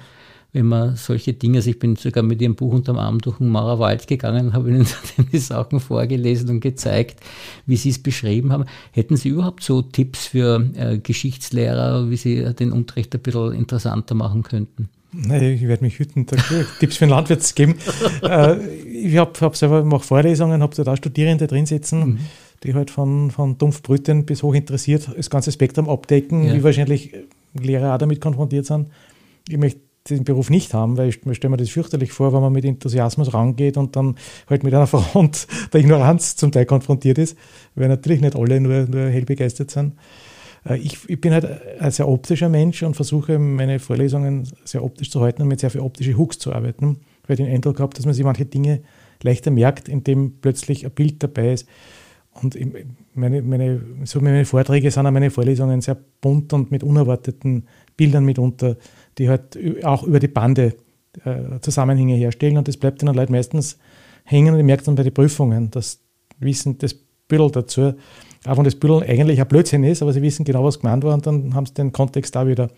wenn 0.52 0.66
man 0.66 0.96
solche 0.96 1.32
Dinge, 1.34 1.58
also 1.58 1.70
ich 1.70 1.78
bin 1.78 1.96
sogar 1.96 2.22
mit 2.22 2.40
Ihrem 2.40 2.54
Buch 2.54 2.72
unterm 2.72 2.98
Arm 2.98 3.20
durch 3.20 3.38
den 3.38 3.48
Maurer 3.48 3.78
Wald 3.78 4.06
gegangen, 4.06 4.52
habe 4.52 4.70
Ihnen 4.70 4.86
die 5.32 5.38
Sachen 5.38 5.80
vorgelesen 5.80 6.48
und 6.48 6.60
gezeigt, 6.60 7.20
wie 7.66 7.76
Sie 7.76 7.90
es 7.90 8.02
beschrieben 8.02 8.52
haben. 8.52 8.64
Hätten 8.92 9.16
Sie 9.16 9.28
überhaupt 9.28 9.62
so 9.62 9.82
Tipps 9.82 10.26
für 10.26 10.70
äh, 10.74 10.98
Geschichtslehrer, 10.98 12.10
wie 12.10 12.16
Sie 12.16 12.54
den 12.54 12.72
Unterricht 12.72 13.14
ein 13.14 13.20
bisschen 13.20 13.52
interessanter 13.52 14.14
machen 14.14 14.42
könnten? 14.42 14.88
Nee, 15.12 15.54
ich 15.54 15.62
werde 15.62 15.84
mich 15.84 15.98
hüten, 15.98 16.26
Tipps 16.26 16.96
für 16.96 17.06
den 17.06 17.10
Landwirt 17.10 17.42
zu 17.42 17.54
geben. 17.54 17.74
äh, 18.22 18.56
ich 19.04 19.16
habe 19.16 19.32
hab 19.40 19.56
selber 19.56 19.84
mache 19.84 20.04
Vorlesungen, 20.04 20.62
habe 20.62 20.82
da 20.82 20.96
Studierende 20.96 21.46
drin 21.46 21.66
sitzen, 21.66 21.98
mhm. 21.98 22.18
die 22.62 22.74
halt 22.74 22.90
von, 22.90 23.30
von 23.30 23.58
Dumpfbrüten 23.58 24.26
bis 24.26 24.42
hoch 24.42 24.54
interessiert 24.54 25.10
das 25.16 25.30
ganze 25.30 25.52
Spektrum 25.52 25.88
abdecken, 25.88 26.44
ja. 26.44 26.54
wie 26.54 26.62
wahrscheinlich 26.62 27.12
Lehrer 27.54 27.94
auch 27.94 27.98
damit 27.98 28.20
konfrontiert 28.20 28.66
sind. 28.66 28.88
Ich 29.48 29.56
möchte 29.56 29.80
den 30.10 30.24
Beruf 30.24 30.50
nicht 30.50 30.74
haben, 30.74 30.96
weil 30.96 31.08
ich, 31.08 31.26
ich 31.26 31.36
stelle 31.36 31.50
mir 31.50 31.56
das 31.56 31.70
fürchterlich 31.70 32.12
vor, 32.12 32.32
wenn 32.32 32.40
man 32.40 32.52
mit 32.52 32.64
Enthusiasmus 32.64 33.34
rangeht 33.34 33.76
und 33.76 33.96
dann 33.96 34.16
halt 34.48 34.62
mit 34.62 34.74
einer 34.74 34.86
Front 34.86 35.46
der 35.72 35.80
Ignoranz 35.80 36.36
zum 36.36 36.52
Teil 36.52 36.66
konfrontiert 36.66 37.18
ist, 37.18 37.36
weil 37.74 37.88
natürlich 37.88 38.20
nicht 38.20 38.36
alle 38.36 38.60
nur, 38.60 38.86
nur 38.86 39.08
hell 39.08 39.24
begeistert 39.24 39.70
sind. 39.70 39.94
Äh, 40.64 40.78
ich, 40.78 40.98
ich, 41.08 41.20
bin 41.20 41.32
halt 41.32 41.46
ein 41.80 41.90
sehr 41.90 42.08
optischer 42.08 42.48
Mensch 42.48 42.82
und 42.82 42.94
versuche 42.94 43.38
meine 43.38 43.78
Vorlesungen 43.78 44.48
sehr 44.64 44.84
optisch 44.84 45.10
zu 45.10 45.20
halten 45.20 45.42
und 45.42 45.48
mit 45.48 45.60
sehr 45.60 45.70
viel 45.70 45.80
optische 45.80 46.16
Hooks 46.16 46.38
zu 46.38 46.52
arbeiten, 46.52 47.00
weil 47.26 47.36
den 47.36 47.46
Eindruck 47.46 47.80
habe, 47.80 47.94
dass 47.94 48.04
man 48.04 48.14
sich 48.14 48.24
manche 48.24 48.46
Dinge 48.46 48.82
leichter 49.22 49.50
merkt, 49.50 49.88
indem 49.88 50.40
plötzlich 50.40 50.84
ein 50.84 50.92
Bild 50.92 51.22
dabei 51.22 51.52
ist. 51.52 51.68
Und 52.42 52.56
meine, 53.14 53.40
meine, 53.40 53.80
so 54.04 54.20
meine 54.20 54.44
Vorträge 54.44 54.90
sind 54.90 55.06
auch 55.06 55.10
meine 55.10 55.30
Vorlesungen 55.30 55.80
sehr 55.80 55.96
bunt 56.20 56.52
und 56.52 56.70
mit 56.70 56.82
unerwarteten 56.82 57.66
Bildern 57.96 58.26
mitunter 58.26 58.76
die 59.18 59.28
halt 59.28 59.58
auch 59.84 60.02
über 60.02 60.20
die 60.20 60.28
Bande 60.28 60.74
äh, 61.24 61.60
Zusammenhänge 61.60 62.14
herstellen 62.14 62.58
und 62.58 62.68
das 62.68 62.76
bleibt 62.76 63.02
den 63.02 63.08
Leuten 63.08 63.32
meistens 63.32 63.78
hängen 64.24 64.54
und 64.54 64.60
ich 64.60 64.66
merke 64.66 64.84
dann 64.84 64.94
bei 64.94 65.02
den 65.02 65.14
Prüfungen, 65.14 65.70
dass 65.70 66.00
Wissen 66.38 66.78
das 66.78 66.94
Büttel 67.28 67.50
dazu, 67.50 67.94
auch 68.46 68.56
wenn 68.56 68.64
das 68.64 68.74
Büttel 68.74 69.02
eigentlich 69.02 69.40
ein 69.40 69.48
Blödsinn 69.48 69.84
ist, 69.84 70.02
aber 70.02 70.12
sie 70.12 70.22
wissen 70.22 70.44
genau, 70.44 70.64
was 70.64 70.80
gemeint 70.80 71.02
war 71.04 71.14
und 71.14 71.26
dann 71.26 71.54
haben 71.54 71.66
sie 71.66 71.74
den 71.74 71.92
Kontext 71.92 72.34
da 72.36 72.46
wieder. 72.46 72.70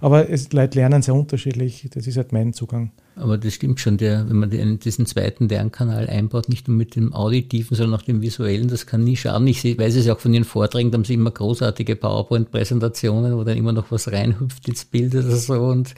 Aber 0.00 0.28
es, 0.28 0.52
Leute 0.52 0.78
lernen 0.78 1.02
sehr 1.02 1.14
unterschiedlich, 1.14 1.88
das 1.92 2.06
ist 2.06 2.16
halt 2.16 2.32
mein 2.32 2.52
Zugang. 2.52 2.92
Aber 3.18 3.38
das 3.38 3.54
stimmt 3.54 3.80
schon, 3.80 3.96
der, 3.96 4.28
wenn 4.28 4.36
man 4.36 4.50
den, 4.50 4.78
diesen 4.78 5.06
zweiten 5.06 5.48
Lernkanal 5.48 6.06
einbaut, 6.06 6.50
nicht 6.50 6.68
nur 6.68 6.76
mit 6.76 6.96
dem 6.96 7.14
Auditiven, 7.14 7.74
sondern 7.74 7.98
auch 7.98 8.04
dem 8.04 8.20
Visuellen, 8.20 8.68
das 8.68 8.86
kann 8.86 9.04
nie 9.04 9.16
schaden. 9.16 9.46
Ich 9.46 9.64
weiß 9.64 9.96
es 9.96 10.04
ja 10.04 10.14
auch 10.14 10.20
von 10.20 10.34
Ihren 10.34 10.44
Vorträgen, 10.44 10.90
da 10.90 10.98
haben 10.98 11.04
Sie 11.06 11.14
immer 11.14 11.30
großartige 11.30 11.96
PowerPoint-Präsentationen, 11.96 13.34
wo 13.36 13.44
dann 13.44 13.56
immer 13.56 13.72
noch 13.72 13.90
was 13.90 14.12
reinhüpft 14.12 14.68
ins 14.68 14.84
Bild 14.84 15.14
oder 15.14 15.34
so 15.34 15.54
und 15.54 15.94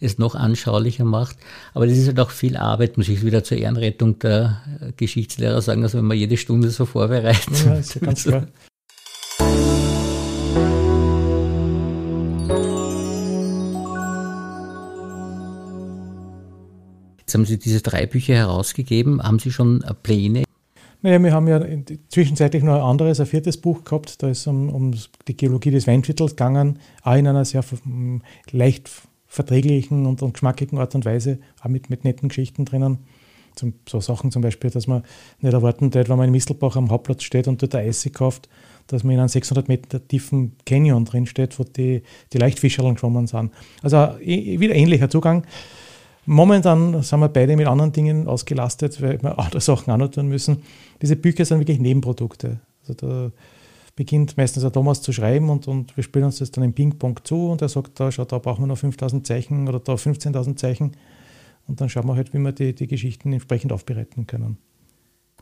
es 0.00 0.16
noch 0.16 0.34
anschaulicher 0.34 1.04
macht. 1.04 1.36
Aber 1.74 1.86
das 1.86 1.98
ist 1.98 2.06
halt 2.06 2.20
auch 2.20 2.30
viel 2.30 2.56
Arbeit, 2.56 2.96
muss 2.96 3.08
ich 3.08 3.22
wieder 3.22 3.44
zur 3.44 3.58
Ehrenrettung 3.58 4.18
der 4.18 4.62
Geschichtslehrer 4.96 5.60
sagen, 5.60 5.82
also 5.82 5.98
wenn 5.98 6.06
man 6.06 6.16
jede 6.16 6.38
Stunde 6.38 6.70
so 6.70 6.86
vorbereitet. 6.86 7.66
Ja, 7.66 7.74
ist 7.74 7.96
ja 7.96 8.00
ganz 8.00 8.24
klar. 8.24 8.46
Jetzt 17.32 17.38
haben 17.38 17.46
Sie 17.46 17.58
diese 17.58 17.80
drei 17.80 18.04
Bücher 18.04 18.34
herausgegeben. 18.34 19.22
Haben 19.22 19.38
Sie 19.38 19.50
schon 19.50 19.82
Pläne? 20.02 20.44
Naja, 21.00 21.18
wir 21.18 21.32
haben 21.32 21.48
ja 21.48 21.64
zwischenzeitlich 22.10 22.62
noch 22.62 22.74
ein 22.74 22.82
anderes, 22.82 23.20
ein 23.20 23.26
viertes 23.26 23.56
Buch 23.56 23.84
gehabt. 23.84 24.22
Da 24.22 24.28
ist 24.28 24.46
um, 24.46 24.68
um 24.68 24.92
die 25.26 25.34
Geologie 25.34 25.70
des 25.70 25.86
Weinviertels 25.86 26.32
gegangen, 26.32 26.78
auch 27.02 27.14
in 27.14 27.26
einer 27.26 27.46
sehr 27.46 27.64
leicht 28.50 28.90
verträglichen 29.28 30.04
und, 30.04 30.20
und 30.20 30.34
geschmackigen 30.34 30.76
Art 30.76 30.94
und 30.94 31.06
Weise, 31.06 31.38
auch 31.62 31.70
mit, 31.70 31.88
mit 31.88 32.04
netten 32.04 32.28
Geschichten 32.28 32.66
drinnen. 32.66 32.98
Zum, 33.54 33.72
so 33.88 34.00
Sachen 34.00 34.30
zum 34.30 34.42
Beispiel, 34.42 34.68
dass 34.68 34.86
man 34.86 35.02
nicht 35.40 35.54
erwarten 35.54 35.94
wird, 35.94 36.10
wenn 36.10 36.18
man 36.18 36.26
in 36.26 36.32
Mistelbach 36.32 36.76
am 36.76 36.90
Hauptplatz 36.90 37.22
steht 37.22 37.48
und 37.48 37.62
dort 37.62 37.74
Eis 37.74 38.06
kauft, 38.12 38.50
dass 38.88 39.04
man 39.04 39.14
in 39.14 39.20
einem 39.20 39.28
600 39.28 39.68
Meter 39.68 40.06
tiefen 40.06 40.56
Canyon 40.66 41.06
drin 41.06 41.24
steht, 41.24 41.58
wo 41.58 41.64
die, 41.64 42.02
die 42.34 42.38
Leichtfischerln 42.38 42.92
geschwommen 42.92 43.26
sind. 43.26 43.52
Also 43.80 43.96
wieder 44.20 44.74
ähnlicher 44.74 45.08
Zugang. 45.08 45.46
Momentan 46.24 47.02
sind 47.02 47.20
wir 47.20 47.28
beide 47.28 47.56
mit 47.56 47.66
anderen 47.66 47.92
Dingen 47.92 48.28
ausgelastet, 48.28 49.02
weil 49.02 49.20
wir 49.22 49.38
andere 49.38 49.60
Sachen 49.60 49.92
auch 49.92 49.96
noch 49.96 50.10
tun 50.10 50.28
müssen. 50.28 50.62
Diese 51.00 51.16
Bücher 51.16 51.44
sind 51.44 51.58
wirklich 51.58 51.80
Nebenprodukte. 51.80 52.60
Also 52.82 52.94
da 52.94 53.32
beginnt 53.96 54.36
meistens 54.36 54.62
der 54.62 54.72
Thomas 54.72 55.02
zu 55.02 55.12
schreiben 55.12 55.50
und, 55.50 55.68
und 55.68 55.96
wir 55.96 56.04
spielen 56.04 56.24
uns 56.24 56.38
das 56.38 56.50
dann 56.50 56.64
im 56.64 56.72
Ping-Pong 56.72 57.20
zu 57.24 57.50
und 57.50 57.60
er 57.60 57.68
sagt, 57.68 57.98
da, 58.00 58.10
schau, 58.10 58.24
da 58.24 58.38
brauchen 58.38 58.62
wir 58.62 58.66
noch 58.68 58.78
5000 58.78 59.26
Zeichen 59.26 59.68
oder 59.68 59.80
da 59.80 59.94
15.000 59.94 60.56
Zeichen. 60.56 60.92
Und 61.66 61.80
dann 61.80 61.88
schauen 61.88 62.06
wir 62.06 62.16
halt, 62.16 62.32
wie 62.32 62.38
wir 62.38 62.52
die, 62.52 62.74
die 62.74 62.86
Geschichten 62.86 63.32
entsprechend 63.32 63.72
aufbereiten 63.72 64.26
können. 64.26 64.58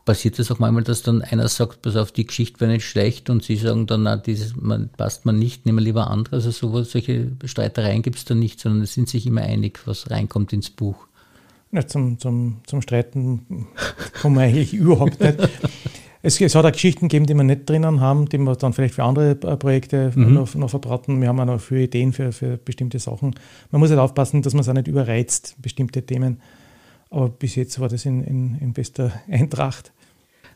Passiert 0.05 0.39
es 0.39 0.51
auch 0.51 0.57
manchmal, 0.57 0.83
dass 0.83 1.03
dann 1.03 1.21
einer 1.21 1.47
sagt, 1.47 1.83
pass 1.83 1.95
auf, 1.95 2.11
die 2.11 2.25
Geschichte 2.25 2.59
wäre 2.59 2.71
nicht 2.71 2.85
schlecht 2.85 3.29
und 3.29 3.43
sie 3.43 3.55
sagen 3.55 3.85
dann, 3.85 4.03
na, 4.03 4.17
dieses 4.17 4.55
man, 4.55 4.89
passt 4.89 5.25
man 5.25 5.37
nicht, 5.37 5.65
nehmen 5.65 5.77
wir 5.77 5.83
lieber 5.83 6.09
andere. 6.09 6.37
Also 6.37 6.49
sowas, 6.49 6.91
solche 6.91 7.31
Streitereien 7.45 8.01
gibt 8.01 8.17
es 8.17 8.25
da 8.25 8.33
nicht, 8.33 8.59
sondern 8.59 8.81
es 8.81 8.93
sind 8.93 9.09
sich 9.09 9.27
immer 9.27 9.41
einig, 9.41 9.81
was 9.85 10.09
reinkommt 10.09 10.53
ins 10.53 10.71
Buch. 10.71 11.07
Ja, 11.71 11.87
zum, 11.87 12.19
zum, 12.19 12.57
zum 12.65 12.81
Streiten 12.81 13.67
kommen 14.21 14.35
wir 14.35 14.43
eigentlich 14.43 14.73
überhaupt 14.73 15.19
nicht. 15.19 15.37
Es, 16.23 16.39
es, 16.39 16.53
hat 16.53 16.65
auch 16.65 16.71
Geschichten 16.71 17.07
gegeben, 17.07 17.25
die 17.25 17.33
wir 17.33 17.43
nicht 17.43 17.67
drinnen 17.67 17.99
haben, 17.99 18.29
die 18.29 18.37
wir 18.37 18.55
dann 18.55 18.73
vielleicht 18.73 18.93
für 18.93 19.03
andere 19.03 19.31
äh, 19.31 19.57
Projekte 19.57 20.11
mhm. 20.13 20.33
noch, 20.33 20.53
noch, 20.53 20.69
verbraten. 20.69 21.19
Wir 21.19 21.29
haben 21.29 21.39
auch 21.39 21.45
noch 21.45 21.59
viele 21.59 21.83
Ideen 21.83 22.13
für, 22.13 22.31
für 22.31 22.57
bestimmte 22.57 22.99
Sachen. 22.99 23.33
Man 23.71 23.79
muss 23.79 23.89
halt 23.89 23.99
aufpassen, 23.99 24.41
dass 24.43 24.53
man 24.53 24.61
es 24.61 24.69
auch 24.69 24.73
nicht 24.73 24.87
überreizt, 24.87 25.55
bestimmte 25.61 26.05
Themen. 26.05 26.39
Aber 27.11 27.29
bis 27.29 27.55
jetzt 27.55 27.79
war 27.79 27.89
das 27.89 28.05
in, 28.05 28.23
in, 28.23 28.57
in 28.59 28.73
bester 28.73 29.11
Eintracht. 29.29 29.91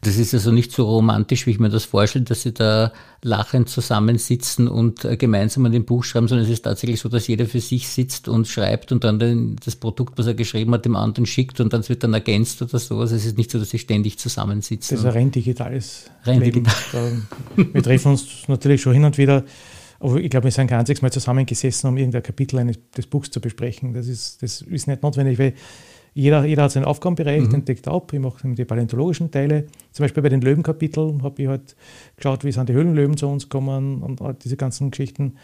Das 0.02 0.18
ist 0.18 0.34
also 0.34 0.52
nicht 0.52 0.72
so 0.72 0.86
romantisch, 0.86 1.48
wie 1.48 1.52
ich 1.52 1.60
mir 1.60 1.70
das 1.70 1.84
vorstelle, 1.86 2.26
dass 2.26 2.44
sie 2.44 2.54
da 2.54 2.94
lachend 3.24 3.70
zusammensitzen 3.70 4.68
und 4.68 5.04
äh, 5.04 5.18
gemeinsam 5.18 5.66
an 5.66 5.72
dem 5.72 5.84
Buch 5.84 6.04
schreiben, 6.04 6.28
sondern 6.28 6.46
es 6.46 6.52
ist 6.52 6.62
tatsächlich 6.62 7.00
so, 7.00 7.10
dass 7.10 7.28
jeder 7.28 7.46
für 7.46 7.60
sich 7.60 7.88
sitzt 7.88 8.28
und 8.28 8.48
schreibt 8.48 8.92
und 8.92 9.04
dann 9.04 9.20
den, 9.20 9.56
das 9.66 9.76
Produkt, 9.76 10.18
was 10.18 10.28
er 10.28 10.36
geschrieben 10.36 10.74
hat, 10.74 10.86
dem 10.86 10.96
anderen 10.96 11.26
schickt 11.26 11.60
und 11.60 11.74
dann 11.74 11.88
wird 11.90 12.04
dann 12.04 12.14
ergänzt 12.14 12.62
oder 12.62 12.78
sowas. 12.78 13.12
Es 13.12 13.26
ist 13.26 13.38
nicht 13.38 13.50
so, 13.50 13.58
dass 13.58 13.72
sie 13.72 13.80
ständig 13.80 14.20
zusammensitzen. 14.20 14.96
Das 14.96 15.04
ist 15.04 15.10
ein 15.10 15.14
rein 15.14 15.32
digitales 15.32 16.06
rein 16.24 16.40
Leben. 16.40 16.64
Digital. 16.64 17.22
wir 17.56 17.84
treffen 17.84 18.12
uns 18.12 18.28
natürlich 18.48 18.82
schon 18.82 18.94
hin 18.94 19.06
und 19.06 19.18
wieder, 19.18 19.44
aber 20.00 20.18
ich 20.18 20.30
glaube, 20.30 20.46
wir 20.46 20.52
sind 20.52 20.68
kein 20.68 20.80
einziges 20.80 21.02
Mal 21.02 21.12
zusammengesessen, 21.12 21.90
um 21.90 21.98
irgendein 21.98 22.22
Kapitel 22.22 22.60
eines, 22.60 22.78
des 22.96 23.08
Buchs 23.08 23.32
zu 23.32 23.42
besprechen. 23.42 23.94
Das 23.94 24.08
ist, 24.08 24.44
das 24.44 24.62
ist 24.62 24.88
nicht 24.88 25.02
notwendig, 25.02 25.40
weil 25.40 25.54
jeder, 26.16 26.46
jeder 26.46 26.64
hat 26.64 26.72
seinen 26.72 26.86
Aufgabenbereich, 26.86 27.42
mhm. 27.42 27.50
den 27.50 27.66
deckt 27.66 27.90
ab. 27.90 28.14
Ich 28.14 28.20
mache 28.20 28.48
die 28.48 28.64
paläontologischen 28.64 29.32
Teile. 29.32 29.68
Zum 29.92 30.06
Beispiel 30.06 30.24
bei 30.24 30.30
den 30.30 30.40
Löwenkapiteln 30.40 31.22
habe 31.24 31.42
ich 31.42 31.50
halt 31.50 31.76
geschaut, 32.16 32.46
wie 32.46 32.54
sind 32.54 32.70
die 32.70 32.74
Höhlenlöwen 32.74 33.18
zu 33.18 33.28
uns 33.28 33.50
gekommen 33.50 34.02
und 34.02 34.22
halt 34.22 34.46
diese 34.46 34.56
ganzen 34.56 34.92
Geschichten, 34.92 35.36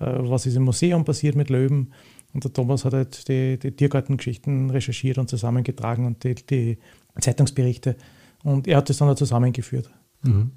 äh, 0.00 0.06
was 0.06 0.44
ist 0.44 0.56
im 0.56 0.64
Museum 0.64 1.04
passiert 1.04 1.36
mit 1.36 1.48
Löwen. 1.48 1.92
Und 2.34 2.42
der 2.42 2.52
Thomas 2.52 2.84
hat 2.84 2.92
halt 2.92 3.28
die, 3.28 3.56
die 3.56 3.70
Tiergartengeschichten 3.70 4.70
recherchiert 4.70 5.18
und 5.18 5.30
zusammengetragen 5.30 6.06
und 6.06 6.24
die, 6.24 6.34
die 6.34 6.78
Zeitungsberichte. 7.20 7.94
Und 8.42 8.66
er 8.66 8.78
hat 8.78 8.90
das 8.90 8.98
dann 8.98 9.08
auch 9.08 9.14
zusammengeführt. 9.14 9.88
Mhm. 10.22 10.50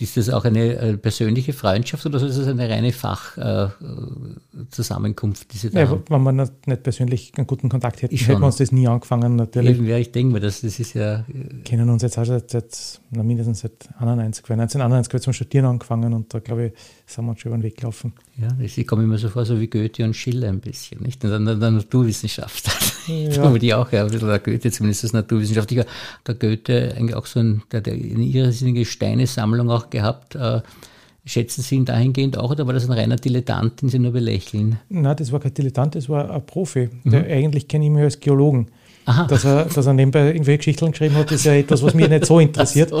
Ist 0.00 0.16
das 0.16 0.30
auch 0.30 0.44
eine 0.44 0.74
äh, 0.76 0.96
persönliche 0.96 1.52
Freundschaft 1.52 2.04
oder 2.06 2.22
ist 2.22 2.38
das 2.38 2.46
eine 2.46 2.68
reine 2.68 2.92
Fachzusammenkunft, 2.92 4.51
äh, 4.51 4.51
diese 4.76 5.70
da 5.70 5.80
ja, 5.80 5.98
Wenn 6.08 6.22
man 6.22 6.36
nicht 6.36 6.82
persönlich 6.82 7.32
einen 7.36 7.46
guten 7.46 7.68
Kontakt 7.68 8.02
hätte, 8.02 8.14
hätten 8.14 8.40
wir 8.40 8.46
uns 8.46 8.56
das 8.56 8.72
nie 8.72 8.88
angefangen. 8.88 9.36
Natürlich. 9.36 9.76
Irgendwie, 9.76 9.92
ich 9.92 10.12
denke 10.12 10.34
mir, 10.34 10.40
das, 10.40 10.62
das 10.62 10.78
ist 10.78 10.94
ja. 10.94 11.24
Wir 11.28 11.62
kennen 11.62 11.88
uns 11.90 12.02
jetzt 12.02 12.18
auch 12.18 12.24
seit, 12.24 12.50
seit 12.50 13.00
na, 13.10 13.22
mindestens 13.22 13.60
seit 13.60 13.88
91, 13.98 14.48
weil 14.48 14.60
1991 14.60 15.12
haben 15.12 15.12
wir 15.12 15.20
zum 15.20 15.32
Studieren 15.32 15.66
angefangen 15.66 16.12
und 16.14 16.32
da 16.32 16.38
glaube 16.38 16.66
ich, 16.66 16.72
sind 17.06 17.24
wir 17.24 17.30
uns 17.30 17.40
schon 17.40 17.50
über 17.50 17.58
den 17.58 17.64
Weg 17.64 17.76
gelaufen. 17.76 18.12
Ja, 18.36 18.48
ich 18.58 18.86
komme 18.86 19.04
immer 19.04 19.18
so 19.18 19.28
vor, 19.28 19.44
so 19.44 19.60
wie 19.60 19.68
Goethe 19.68 20.04
und 20.04 20.14
Schiller 20.14 20.48
ein 20.48 20.60
bisschen, 20.60 21.02
nicht? 21.02 21.22
In 21.22 21.44
der, 21.44 21.56
der 21.56 21.70
Naturwissenschaft. 21.70 22.70
Ja. 23.08 23.42
Aber 23.42 23.58
die 23.58 23.74
auch, 23.74 23.90
ja, 23.90 24.04
ein 24.04 24.12
bisschen 24.12 24.28
der 24.28 24.38
Goethe, 24.38 24.70
zumindest 24.70 25.02
das 25.02 25.12
Naturwissenschaftlicher. 25.12 25.86
Der 26.24 26.36
Goethe 26.36 26.94
eigentlich 26.96 27.16
auch 27.16 27.26
so 27.26 27.40
ein, 27.40 27.62
der, 27.72 27.80
der 27.80 27.94
eine 27.94 28.22
irrsinnige 28.22 28.84
Steinesammlung 28.84 29.68
auch 29.70 29.90
gehabt. 29.90 30.36
Äh, 30.36 30.60
schätzen 31.24 31.62
Sie 31.62 31.76
ihn 31.76 31.84
dahingehend 31.84 32.36
auch 32.36 32.50
oder 32.50 32.66
war 32.66 32.74
das 32.74 32.86
ein 32.86 32.92
reiner 32.92 33.16
Dilettant, 33.16 33.82
den 33.82 33.88
Sie 33.88 33.98
nur 33.98 34.12
belächeln? 34.12 34.78
Nein, 34.88 35.16
das 35.16 35.30
war 35.32 35.40
kein 35.40 35.54
Dilettant, 35.54 35.94
das 35.94 36.08
war 36.08 36.30
ein 36.30 36.44
Profi. 36.44 36.90
Mhm. 37.04 37.14
eigentlich 37.14 37.68
kenne 37.68 37.84
ich 37.84 37.90
ihn 37.90 37.98
als 37.98 38.20
Geologen. 38.20 38.68
Aha. 39.04 39.26
Dass, 39.26 39.44
er, 39.44 39.64
dass 39.64 39.84
er 39.84 39.94
nebenbei 39.94 40.28
irgendwelche 40.28 40.58
Geschichten 40.58 40.90
geschrieben 40.92 41.16
hat, 41.16 41.32
ist 41.32 41.44
ja 41.44 41.54
etwas, 41.54 41.82
was 41.82 41.92
mich 41.92 42.08
nicht 42.08 42.24
so 42.24 42.38
interessiert. 42.40 42.92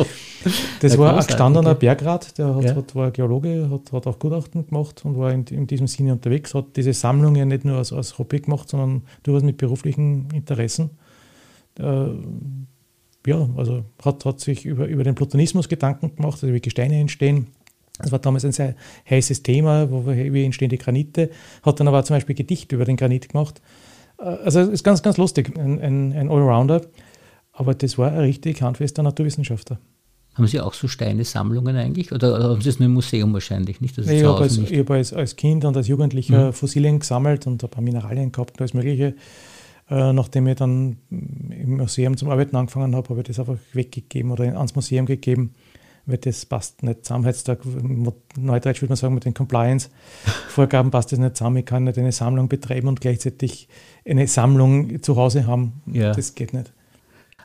Das 0.80 0.92
ja, 0.94 0.98
war 0.98 1.16
ein 1.16 1.24
gestandener 1.24 1.76
Bergrat, 1.76 2.36
der 2.38 2.54
hat, 2.56 2.64
ja. 2.64 2.74
hat, 2.74 2.94
war 2.96 3.12
Geologe, 3.12 3.68
hat, 3.70 3.92
hat 3.92 4.06
auch 4.08 4.18
Gutachten 4.18 4.66
gemacht 4.66 5.04
und 5.04 5.16
war 5.16 5.32
in, 5.32 5.44
in, 5.44 5.68
diesem 5.68 5.86
Sinne 5.86 6.12
unterwegs, 6.12 6.54
hat 6.54 6.76
diese 6.76 6.92
Sammlungen 6.92 7.48
nicht 7.48 7.64
nur 7.64 7.78
als, 7.78 7.92
als 7.92 8.18
Hobby 8.18 8.40
gemacht, 8.40 8.68
sondern 8.68 9.02
durchaus 9.22 9.44
mit 9.44 9.58
beruflichen 9.58 10.28
Interessen. 10.32 10.90
Äh, 11.78 12.06
ja, 13.24 13.48
also 13.56 13.84
hat, 14.04 14.24
hat 14.24 14.40
sich 14.40 14.64
über, 14.64 14.86
über 14.86 15.04
den 15.04 15.14
Plutonismus 15.14 15.68
Gedanken 15.68 16.16
gemacht, 16.16 16.42
also 16.42 16.52
wie 16.52 16.60
Gesteine 16.60 16.98
entstehen. 16.98 17.46
Das 18.02 18.12
war 18.12 18.18
damals 18.18 18.44
ein 18.44 18.52
sehr 18.52 18.74
heißes 19.08 19.42
Thema, 19.42 19.90
wo 19.90 20.06
wie 20.06 20.44
entstehen 20.44 20.68
die 20.68 20.78
Granite. 20.78 21.30
Hat 21.62 21.80
dann 21.80 21.88
aber 21.88 22.04
zum 22.04 22.16
Beispiel 22.16 22.34
Gedichte 22.34 22.74
über 22.74 22.84
den 22.84 22.96
Granit 22.96 23.28
gemacht. 23.28 23.60
Äh, 24.18 24.24
also 24.24 24.60
ist 24.60 24.84
ganz, 24.84 25.02
ganz 25.02 25.16
lustig, 25.16 25.56
ein, 25.56 25.80
ein, 25.80 26.12
ein 26.12 26.30
Allrounder. 26.30 26.82
Aber 27.52 27.74
das 27.74 27.98
war 27.98 28.12
ein 28.12 28.20
richtig 28.20 28.62
handfester 28.62 29.02
Naturwissenschaftler. 29.02 29.78
Haben 30.34 30.46
Sie 30.46 30.60
auch 30.60 30.72
so 30.72 30.88
Steinesammlungen 30.88 31.76
eigentlich? 31.76 32.10
Oder 32.10 32.42
haben 32.42 32.62
Sie 32.62 32.70
es 32.70 32.78
nur 32.78 32.86
im 32.86 32.94
Museum 32.94 33.34
wahrscheinlich? 33.34 33.82
Nicht, 33.82 33.98
dass 33.98 34.08
ich 34.08 34.24
habe 34.24 34.40
als, 34.40 34.58
hab 34.58 34.90
als, 34.90 35.12
als, 35.12 35.36
Kind 35.36 35.64
und 35.66 35.76
als 35.76 35.88
Jugendlicher 35.88 36.46
mhm. 36.46 36.52
Fossilien 36.54 37.00
gesammelt 37.00 37.46
und 37.46 37.62
ein 37.62 37.68
paar 37.68 37.82
Mineralien 37.82 38.32
gehabt, 38.32 38.58
alles 38.58 38.72
Mögliche. 38.72 39.14
Äh, 39.90 40.12
nachdem 40.14 40.46
ich 40.46 40.56
dann 40.56 40.96
im 41.10 41.76
Museum 41.76 42.16
zum 42.16 42.30
Arbeiten 42.30 42.56
angefangen 42.56 42.96
habe, 42.96 43.10
habe 43.10 43.20
ich 43.20 43.26
das 43.26 43.40
einfach 43.40 43.58
weggegeben 43.74 44.30
oder 44.30 44.44
ans 44.44 44.74
Museum 44.74 45.04
gegeben, 45.04 45.54
weil 46.06 46.18
das 46.18 46.46
passt 46.46 46.82
nicht 46.82 47.04
zusammen. 47.04 47.26
Heutzutage, 47.26 47.62
Neudeutsch 48.36 48.82
würde 48.82 48.90
man 48.90 48.96
sagen, 48.96 49.14
mit 49.14 49.24
den 49.24 49.34
Compliance-Vorgaben 49.34 50.90
passt 50.90 51.12
das 51.12 51.18
nicht 51.18 51.36
zusammen. 51.36 51.58
Ich 51.58 51.66
kann 51.66 51.84
nicht 51.84 51.98
eine 51.98 52.12
Sammlung 52.12 52.48
betreiben 52.48 52.88
und 52.88 53.00
gleichzeitig 53.00 53.68
eine 54.04 54.26
Sammlung 54.26 55.02
zu 55.02 55.16
Hause 55.16 55.46
haben. 55.46 55.82
Ja. 55.86 56.12
Das 56.12 56.34
geht 56.34 56.54
nicht. 56.54 56.72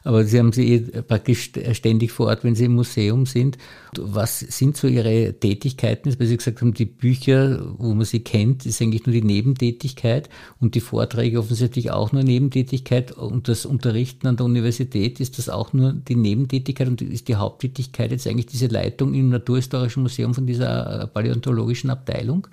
Aber 0.08 0.24
Sie 0.24 0.40
haben 0.40 0.54
sie 0.54 0.74
eh 0.74 1.02
praktisch 1.02 1.52
ständig 1.74 2.14
vor 2.14 2.28
Ort, 2.28 2.46
wenn 2.46 2.56
Sie 2.56 2.64
im 2.64 2.76
Museum 2.76 3.26
sind. 3.26 3.58
Was 4.00 4.40
sind 4.40 4.78
so 4.78 4.88
Ihre 4.88 5.34
Tätigkeiten? 5.38 6.18
Weil 6.18 6.28
Sie 6.28 6.38
gesagt 6.38 6.62
haben, 6.62 6.74
die 6.74 6.86
Bücher, 6.86 7.62
wo 7.78 7.94
man 7.94 8.06
sie 8.06 8.22
kennt, 8.22 8.66
ist 8.66 8.82
eigentlich 8.82 9.06
nur 9.06 9.12
die 9.12 9.22
Nebentätigkeit 9.22 10.30
und 10.62 10.76
die 10.76 10.80
Vorträge 10.80 11.40
offensichtlich 11.40 11.92
auch 11.92 12.14
nur 12.14 12.24
Nebentätigkeit 12.24 13.12
und 13.12 13.50
das 13.50 13.66
Unterrichten 13.66 14.28
an 14.28 14.38
der 14.38 14.46
Universität 14.46 15.20
ist 15.20 15.40
das 15.40 15.50
auch 15.50 15.74
nur 15.74 15.92
die 15.92 16.16
Nebentätigkeit 16.16 16.88
und 16.88 17.02
ist 17.02 17.28
die 17.28 17.36
Haupttätigkeit 17.36 18.12
jetzt 18.12 18.28
eigentlich 18.28 18.46
diese 18.46 18.68
Leitung 18.68 19.14
im 19.14 19.28
Naturhistorischen 19.28 20.04
Museum 20.04 20.34
von 20.34 20.48
dieser 20.48 21.02
äh, 21.02 21.08
paläontologischen 21.08 21.90
Abteilung? 21.90 22.48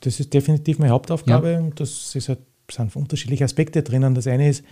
Das 0.00 0.18
ist 0.18 0.34
definitiv 0.34 0.80
meine 0.80 0.90
Hauptaufgabe 0.90 1.50
ja. 1.52 1.70
das 1.72 2.16
ist 2.16 2.28
halt, 2.28 2.40
sind 2.68 2.96
unterschiedliche 2.96 3.44
Aspekte 3.44 3.84
drinnen. 3.84 4.16
Das 4.16 4.26
eine 4.26 4.48
ist, 4.48 4.64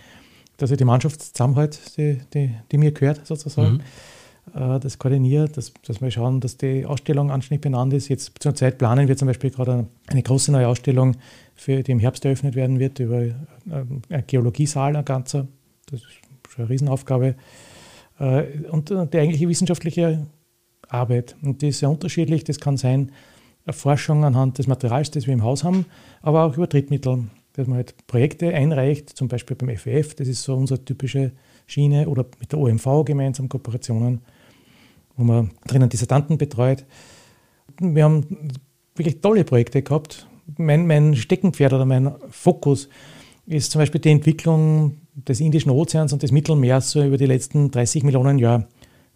dass 0.61 0.71
ich 0.71 0.77
die 0.77 0.85
Mannschaftszusammenhalt, 0.85 1.97
die, 1.97 2.19
die, 2.33 2.55
die 2.71 2.77
mir 2.77 2.91
gehört 2.91 3.25
sozusagen, 3.25 3.81
mhm. 4.53 4.61
äh, 4.61 4.79
das 4.79 4.99
koordiniert, 4.99 5.57
dass, 5.57 5.73
dass 5.85 6.01
wir 6.01 6.11
schauen, 6.11 6.39
dass 6.39 6.57
die 6.57 6.85
Ausstellung 6.85 7.31
anständig 7.31 7.61
benannt 7.61 7.93
ist. 7.93 8.09
Jetzt 8.09 8.33
zur 8.39 8.55
Zeit 8.55 8.77
planen 8.77 9.07
wir 9.07 9.17
zum 9.17 9.27
Beispiel 9.27 9.49
gerade 9.49 9.87
eine 10.07 10.23
große 10.23 10.51
neue 10.51 10.67
Ausstellung, 10.67 11.15
für, 11.55 11.83
die 11.83 11.91
im 11.91 11.99
Herbst 11.99 12.23
eröffnet 12.25 12.55
werden 12.55 12.79
wird, 12.79 12.99
über 12.99 13.21
äh, 13.21 13.33
einen 13.65 14.23
Geologiesaal, 14.27 14.95
ein 14.95 15.05
ganzer. 15.05 15.47
Das 15.89 16.01
ist 16.01 16.07
schon 16.47 16.63
eine 16.63 16.69
Riesenaufgabe. 16.69 17.35
Äh, 18.19 18.43
und 18.69 18.89
die 18.89 19.17
eigentliche 19.17 19.47
wissenschaftliche 19.49 20.27
Arbeit. 20.87 21.35
Und 21.41 21.61
die 21.61 21.69
ist 21.69 21.79
sehr 21.79 21.89
unterschiedlich. 21.89 22.43
Das 22.43 22.59
kann 22.59 22.77
sein, 22.77 23.11
Forschung 23.73 24.25
anhand 24.25 24.57
des 24.57 24.67
Materials, 24.67 25.11
das 25.11 25.27
wir 25.27 25.33
im 25.33 25.43
Haus 25.43 25.63
haben, 25.63 25.85
aber 26.21 26.43
auch 26.43 26.57
über 26.57 26.67
Drittmittel 26.67 27.25
dass 27.59 27.67
man 27.67 27.77
halt 27.77 28.07
Projekte 28.07 28.53
einreicht, 28.53 29.09
zum 29.09 29.27
Beispiel 29.27 29.55
beim 29.55 29.75
FWF, 29.75 30.15
das 30.15 30.27
ist 30.27 30.43
so 30.43 30.55
unsere 30.55 30.83
typische 30.83 31.33
Schiene, 31.67 32.07
oder 32.07 32.25
mit 32.39 32.51
der 32.51 32.59
OMV 32.59 33.03
gemeinsam 33.05 33.49
Kooperationen, 33.49 34.21
wo 35.17 35.23
man 35.23 35.51
drinnen 35.67 35.89
Dissertanten 35.89 36.37
betreut. 36.37 36.85
Wir 37.79 38.05
haben 38.05 38.49
wirklich 38.95 39.19
tolle 39.21 39.43
Projekte 39.43 39.81
gehabt. 39.81 40.27
Mein, 40.57 40.87
mein 40.87 41.15
Steckenpferd 41.15 41.73
oder 41.73 41.85
mein 41.85 42.11
Fokus 42.29 42.87
ist 43.45 43.71
zum 43.71 43.79
Beispiel 43.79 43.99
die 43.99 44.11
Entwicklung 44.11 44.97
des 45.15 45.41
Indischen 45.41 45.71
Ozeans 45.71 46.13
und 46.13 46.23
des 46.23 46.31
Mittelmeers 46.31 46.91
so 46.91 47.03
über 47.03 47.17
die 47.17 47.25
letzten 47.25 47.71
30 47.71 48.03
Millionen 48.03 48.39
Jahre. 48.39 48.67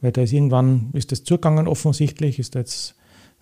Weil 0.01 0.11
da 0.11 0.21
ist 0.21 0.33
irgendwann 0.33 0.89
ist 0.93 1.13
das 1.13 1.23
zugegangen 1.23 1.67
offensichtlich, 1.67 2.39
ist 2.39 2.55
jetzt 2.55 2.95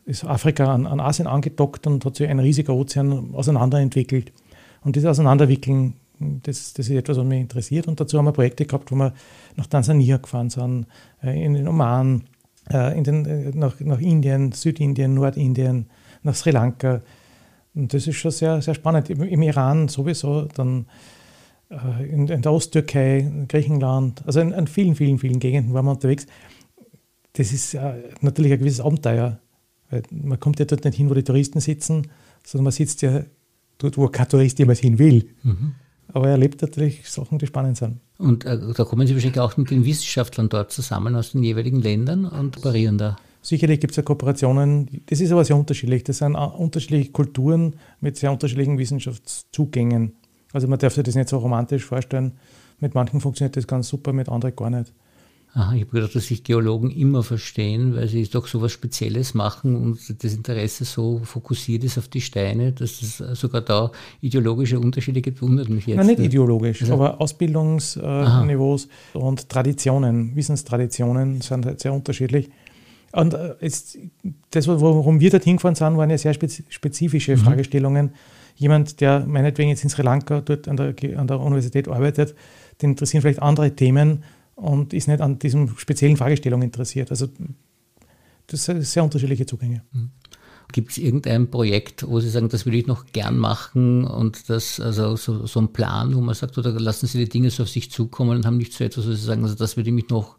ist 0.05 0.25
Afrika 0.25 0.73
an, 0.73 0.85
an 0.85 0.99
Asien 0.99 1.27
angedockt 1.27 1.87
und 1.87 2.05
hat 2.05 2.15
sich 2.15 2.27
ein 2.27 2.39
riesiger 2.39 2.73
Ozean 2.73 3.33
auseinanderentwickelt. 3.33 4.31
Und 4.83 4.95
dieses 4.95 5.09
Auseinanderwickeln, 5.09 5.93
das, 6.19 6.73
das 6.73 6.87
ist 6.87 6.95
etwas, 6.95 7.17
was 7.17 7.25
mich 7.25 7.41
interessiert. 7.41 7.87
Und 7.87 7.99
dazu 7.99 8.17
haben 8.17 8.25
wir 8.25 8.31
Projekte 8.31 8.65
gehabt, 8.65 8.91
wo 8.91 8.95
wir 8.95 9.13
nach 9.55 9.67
Tansania 9.67 10.17
gefahren 10.17 10.49
sind, 10.49 10.87
äh, 11.23 11.43
in 11.43 11.53
den 11.53 11.67
Oman, 11.67 12.23
äh, 12.71 12.97
in 12.97 13.03
den, 13.03 13.25
äh, 13.25 13.51
nach, 13.53 13.79
nach 13.79 13.99
Indien, 13.99 14.51
Südindien, 14.51 15.13
Nordindien, 15.13 15.87
nach 16.23 16.35
Sri 16.35 16.51
Lanka. 16.51 17.01
Und 17.73 17.93
das 17.93 18.07
ist 18.07 18.17
schon 18.17 18.31
sehr, 18.31 18.61
sehr 18.61 18.75
spannend. 18.75 19.09
Im, 19.09 19.23
im 19.23 19.41
Iran 19.41 19.87
sowieso, 19.87 20.45
dann 20.45 20.85
in, 22.01 22.27
in, 22.27 22.41
der 22.41 22.51
Osttürkei, 22.51 23.31
Griechenland, 23.47 24.23
also 24.25 24.41
in, 24.41 24.51
in, 24.51 24.67
vielen, 24.67 24.93
vielen, 24.93 25.19
vielen 25.19 25.39
Gegenden 25.39 25.73
waren 25.73 25.85
wir 25.85 25.91
unterwegs. 25.91 26.27
Das 27.31 27.53
ist 27.53 27.77
natürlich 28.19 28.51
ein 28.51 28.59
gewisses 28.59 28.81
Abenteuer. 28.81 29.39
Weil 29.89 30.03
man 30.11 30.37
kommt 30.37 30.59
ja 30.59 30.65
dort 30.65 30.83
nicht 30.83 30.97
hin, 30.97 31.09
wo 31.09 31.13
die 31.13 31.23
Touristen 31.23 31.61
sitzen, 31.61 32.07
sondern 32.43 32.65
man 32.65 32.73
sitzt 32.73 33.01
ja 33.03 33.23
dort, 33.83 33.97
wo 33.97 34.07
kein 34.07 34.27
Tourist 34.27 34.59
jemals 34.59 34.79
hin 34.79 34.99
will. 34.99 35.27
Mhm. 35.43 35.73
Aber 36.13 36.25
er 36.25 36.31
erlebt 36.31 36.61
natürlich 36.61 37.09
Sachen, 37.09 37.39
die 37.39 37.47
spannend 37.47 37.77
sind. 37.77 37.99
Und 38.17 38.45
äh, 38.45 38.57
da 38.75 38.83
kommen 38.83 39.07
Sie 39.07 39.13
wahrscheinlich 39.13 39.39
auch 39.39 39.55
mit 39.57 39.71
den 39.71 39.85
Wissenschaftlern 39.85 40.49
dort 40.49 40.71
zusammen 40.71 41.15
aus 41.15 41.31
den 41.31 41.43
jeweiligen 41.43 41.81
Ländern 41.81 42.25
und 42.25 42.57
operieren 42.57 42.97
da. 42.97 43.17
Sicherlich 43.41 43.79
gibt 43.79 43.91
es 43.91 43.97
ja 43.97 44.03
Kooperationen, 44.03 45.01
das 45.07 45.19
ist 45.19 45.31
aber 45.31 45.43
sehr 45.43 45.55
unterschiedlich. 45.55 46.03
Das 46.03 46.19
sind 46.19 46.35
unterschiedliche 46.35 47.11
Kulturen 47.11 47.75
mit 47.99 48.17
sehr 48.17 48.31
unterschiedlichen 48.31 48.77
Wissenschaftszugängen. 48.77 50.13
Also 50.53 50.67
man 50.67 50.77
darf 50.77 50.93
sich 50.93 51.03
das 51.03 51.15
nicht 51.15 51.29
so 51.29 51.37
romantisch 51.37 51.83
vorstellen. 51.83 52.33
Mit 52.79 52.93
manchen 52.93 53.19
funktioniert 53.19 53.57
das 53.57 53.65
ganz 53.65 53.87
super, 53.87 54.13
mit 54.13 54.29
anderen 54.29 54.55
gar 54.55 54.69
nicht. 54.69 54.93
Aha, 55.53 55.75
ich 55.75 55.81
habe 55.81 55.91
gedacht, 55.91 56.15
dass 56.15 56.27
sich 56.27 56.45
Geologen 56.45 56.91
immer 56.91 57.23
verstehen, 57.23 57.93
weil 57.93 58.07
sie 58.07 58.23
doch 58.23 58.47
so 58.47 58.61
was 58.61 58.71
Spezielles 58.71 59.33
machen 59.33 59.75
und 59.75 60.23
das 60.23 60.33
Interesse 60.33 60.85
so 60.85 61.19
fokussiert 61.25 61.83
ist 61.83 61.97
auf 61.97 62.07
die 62.07 62.21
Steine, 62.21 62.71
dass 62.71 63.01
es 63.01 63.17
sogar 63.17 63.59
da 63.59 63.91
ideologische 64.21 64.79
Unterschiede 64.79 65.21
gibt, 65.21 65.41
wundert 65.41 65.67
mich 65.67 65.87
jetzt. 65.87 65.97
Nein, 65.97 66.07
nicht 66.07 66.19
ideologisch, 66.19 66.81
also, 66.83 66.93
aber 66.93 67.19
Ausbildungsniveaus 67.19 68.87
äh, 69.13 69.17
und 69.17 69.49
Traditionen, 69.49 70.33
Wissenstraditionen 70.37 71.41
sind 71.41 71.65
halt 71.65 71.81
sehr 71.81 71.91
unterschiedlich. 71.91 72.49
Und 73.11 73.33
äh, 73.33 73.55
jetzt, 73.59 73.97
das, 74.51 74.69
worum 74.69 75.19
wir 75.19 75.31
dort 75.31 75.43
hingefahren 75.43 75.75
sind, 75.75 75.97
waren 75.97 76.09
ja 76.09 76.17
sehr 76.17 76.33
spezifische 76.33 77.35
mhm. 77.35 77.39
Fragestellungen. 77.39 78.11
Jemand, 78.55 79.01
der 79.01 79.25
meinetwegen 79.25 79.69
jetzt 79.69 79.83
in 79.83 79.89
Sri 79.89 80.03
Lanka 80.03 80.39
dort 80.39 80.69
an 80.69 80.77
der, 80.77 80.95
an 81.17 81.27
der 81.27 81.41
Universität 81.41 81.89
arbeitet, 81.89 82.35
den 82.81 82.91
interessieren 82.91 83.21
vielleicht 83.21 83.41
andere 83.41 83.75
Themen 83.75 84.23
und 84.61 84.93
ist 84.93 85.07
nicht 85.07 85.21
an 85.21 85.39
diesem 85.39 85.75
speziellen 85.77 86.17
Fragestellung 86.17 86.61
interessiert. 86.61 87.09
Also 87.09 87.27
das 88.47 88.65
sind 88.65 88.83
sehr 88.83 89.03
unterschiedliche 89.03 89.45
Zugänge. 89.45 89.81
Mhm. 89.91 90.11
Gibt 90.71 90.91
es 90.91 90.97
irgendein 90.97 91.49
Projekt, 91.49 92.07
wo 92.07 92.19
Sie 92.21 92.29
sagen, 92.29 92.47
das 92.47 92.65
würde 92.65 92.77
ich 92.77 92.87
noch 92.87 93.07
gern 93.07 93.37
machen 93.37 94.05
und 94.05 94.49
das, 94.49 94.79
also 94.79 95.17
so, 95.17 95.45
so 95.45 95.59
ein 95.59 95.73
Plan, 95.73 96.15
wo 96.15 96.21
man 96.21 96.33
sagt, 96.33 96.57
oder 96.57 96.71
lassen 96.79 97.07
Sie 97.07 97.17
die 97.17 97.27
Dinge 97.27 97.49
so 97.49 97.63
auf 97.63 97.69
sich 97.69 97.91
zukommen 97.91 98.37
und 98.37 98.45
haben 98.45 98.57
nicht 98.57 98.71
so 98.71 98.83
etwas, 98.83 99.05
wo 99.05 99.11
Sie 99.11 99.21
sagen, 99.21 99.43
also 99.43 99.55
das 99.55 99.75
würde 99.75 99.91
mich 99.91 100.09
noch 100.09 100.37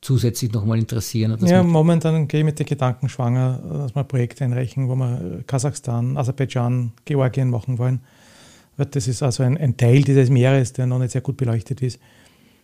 zusätzlich 0.00 0.52
nochmal 0.52 0.78
interessieren? 0.78 1.36
ja, 1.44 1.62
momentan 1.62 2.28
gehe 2.28 2.40
ich 2.40 2.46
mit 2.46 2.58
den 2.58 2.66
Gedanken 2.66 3.08
schwanger, 3.08 3.58
dass 3.58 3.94
wir 3.94 4.02
ein 4.02 4.08
Projekt 4.08 4.40
einreichen, 4.40 4.88
wo 4.88 4.94
wir 4.94 5.42
Kasachstan, 5.46 6.16
Aserbaidschan, 6.16 6.92
Georgien 7.04 7.50
machen 7.50 7.78
wollen. 7.78 8.00
Das 8.76 9.08
ist 9.08 9.22
also 9.22 9.42
ein, 9.42 9.58
ein 9.58 9.76
Teil 9.76 10.02
dieses 10.02 10.30
Meeres, 10.30 10.72
der 10.72 10.86
noch 10.86 11.00
nicht 11.00 11.10
sehr 11.10 11.20
gut 11.20 11.36
beleuchtet 11.36 11.82
ist. 11.82 11.98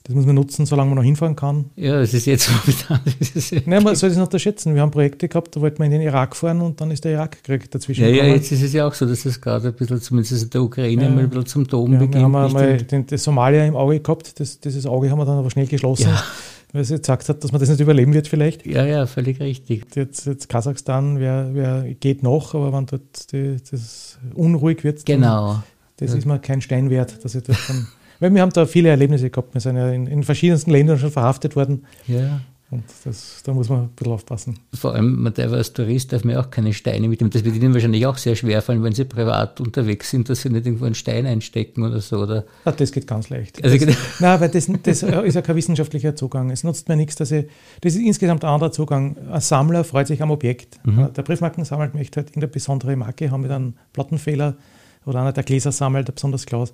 Das 0.07 0.15
muss 0.15 0.27
man 0.27 0.35
nutzen, 0.35 0.67
solange 0.67 0.91
man 0.91 0.97
noch 0.97 1.03
hinfahren 1.05 1.35
kann. 1.35 1.71
Ja, 1.77 1.99
es 1.99 2.13
ist 2.13 2.27
jetzt 2.27 2.51
momentan. 2.67 3.01
Nein, 3.65 3.83
man 3.83 3.97
soll 3.97 4.11
das 4.11 4.19
nicht 4.19 4.27
unterschätzen. 4.27 4.75
Wir 4.75 4.83
haben 4.83 4.91
Projekte 4.91 5.29
gehabt, 5.29 5.57
da 5.57 5.63
wollten 5.63 5.79
wir 5.79 5.87
in 5.87 5.93
den 5.93 6.03
Irak 6.03 6.37
fahren 6.37 6.61
und 6.61 6.79
dann 6.79 6.91
ist 6.91 7.07
der 7.07 7.13
Irakkrieg 7.13 7.71
dazwischen. 7.71 8.03
Ja, 8.03 8.11
ja, 8.11 8.27
jetzt 8.27 8.53
ist 8.53 8.63
es 8.63 8.75
ja 8.75 8.87
auch 8.87 8.93
so, 8.93 9.07
dass 9.07 9.25
es 9.25 9.41
gerade 9.41 9.69
ein 9.69 9.75
bisschen, 9.75 9.99
zumindest 10.03 10.43
in 10.43 10.51
der 10.51 10.63
Ukraine, 10.63 11.05
ja. 11.05 11.09
mal 11.09 11.21
ein 11.21 11.31
bisschen 11.31 11.47
zum 11.47 11.69
Toben 11.69 11.95
ja, 11.95 11.99
beginnt. 12.01 12.17
Wir 12.17 12.23
haben 12.23 12.37
einmal 12.37 12.77
den, 12.77 13.07
das 13.07 13.25
Somalia 13.25 13.65
im 13.65 13.77
Auge 13.77 13.99
gehabt, 13.99 14.39
das, 14.39 14.61
dieses 14.61 14.85
Auge 14.85 15.11
haben 15.11 15.19
wir 15.19 15.25
dann 15.25 15.39
aber 15.39 15.51
schnell 15.51 15.67
geschlossen. 15.67 16.11
Ja. 16.11 16.23
Weil 16.75 16.85
sie 16.85 16.99
gesagt 16.99 17.27
hat, 17.29 17.43
dass 17.43 17.53
man 17.53 17.61
das 17.61 17.71
nicht 17.71 17.81
überleben 17.81 18.13
wird, 18.13 18.29
vielleicht. 18.29 18.67
Ja, 18.67 18.85
ja, 18.85 19.07
völlig 19.07 19.41
richtig. 19.41 19.87
Jetzt, 19.95 20.27
jetzt 20.27 20.51
Kasachstan 20.51 21.19
wer, 21.19 21.51
wer 21.53 21.95
geht 21.95 22.23
noch, 22.23 22.55
aber 22.55 22.75
wenn 22.75 22.85
dort 22.85 23.33
die, 23.33 23.57
das 23.71 24.19
unruhig 24.35 24.85
wird, 24.85 25.07
genau. 25.07 25.63
das 25.97 26.11
ja. 26.11 26.19
ist 26.19 26.27
mir 26.27 26.41
kein 26.41 26.61
Stein 26.61 26.91
wert, 26.91 27.25
dass 27.25 27.37
ich 27.37 27.45
dort 27.45 27.59
dann 27.69 27.87
weil 28.21 28.35
wir 28.35 28.43
haben 28.43 28.53
da 28.53 28.67
viele 28.67 28.89
Erlebnisse 28.89 29.31
gehabt. 29.31 29.55
Wir 29.55 29.61
sind 29.61 29.77
ja 29.77 29.91
in, 29.91 30.07
in 30.07 30.23
verschiedensten 30.23 30.71
Ländern 30.71 30.99
schon 30.99 31.11
verhaftet 31.11 31.57
worden. 31.57 31.85
Ja. 32.07 32.41
Und 32.75 32.83
das, 33.05 33.43
da 33.45 33.53
muss 33.53 33.69
man 33.69 33.83
ein 33.83 33.89
bisschen 33.91 34.13
aufpassen. 34.13 34.59
Vor 34.73 34.95
allem, 34.95 35.23
man 35.23 35.33
darf 35.33 35.53
als 35.53 35.73
Tourist 35.73 36.13
darf 36.13 36.25
man 36.25 36.37
auch 36.37 36.51
keine 36.51 36.73
Steine 36.73 37.09
mitnehmen. 37.09 37.31
Das 37.31 37.45
wird 37.45 37.55
Ihnen 37.55 37.73
wahrscheinlich 37.73 38.05
auch 38.05 38.17
sehr 38.17 38.35
schwer 38.35 38.63
fallen, 38.63 38.83
wenn 38.83 38.93
Sie 38.93 39.05
privat 39.05 39.61
unterwegs 39.61 40.11
sind, 40.11 40.29
dass 40.29 40.43
Sie 40.43 40.51
nicht 40.51 40.67
irgendwo 40.67 40.85
einen 40.85 40.97
Stein 40.97 41.25
einstecken 41.25 41.85
oder 41.85 42.01
so. 42.01 42.19
Oder? 42.19 42.45
Ja, 42.65 42.73
das 42.73 42.91
geht 42.91 43.07
ganz 43.07 43.29
leicht. 43.29 43.63
Also 43.63 43.85
das, 43.85 43.97
nein, 44.19 44.41
weil 44.41 44.49
das, 44.49 44.69
das 44.83 45.03
ist 45.05 45.35
ja 45.35 45.43
kein 45.43 45.57
wissenschaftlicher 45.57 46.17
Zugang. 46.17 46.51
Es 46.51 46.65
nutzt 46.65 46.89
mir 46.89 46.97
nichts, 46.97 47.15
dass 47.15 47.31
ich. 47.31 47.47
Das 47.81 47.95
ist 47.95 48.01
insgesamt 48.01 48.43
ein 48.43 48.51
anderer 48.51 48.73
Zugang. 48.73 49.17
Ein 49.31 49.41
Sammler 49.41 49.85
freut 49.85 50.09
sich 50.09 50.21
am 50.21 50.33
Objekt. 50.33 50.79
Mhm. 50.85 51.13
Der 51.15 51.23
Briefmarkensammler 51.23 51.91
möchte 51.95 52.23
halt 52.23 52.31
in 52.31 52.41
der 52.41 52.49
besondere 52.49 52.97
Marke 52.97 53.31
haben 53.31 53.43
mit 53.43 53.53
einem 53.53 53.75
Plattenfehler 53.93 54.57
oder 55.07 55.21
einer, 55.21 55.33
der 55.33 55.45
Gläser 55.45 55.71
sammelt, 55.71 56.09
ein 56.09 56.15
besonderes 56.15 56.47
Glas 56.47 56.73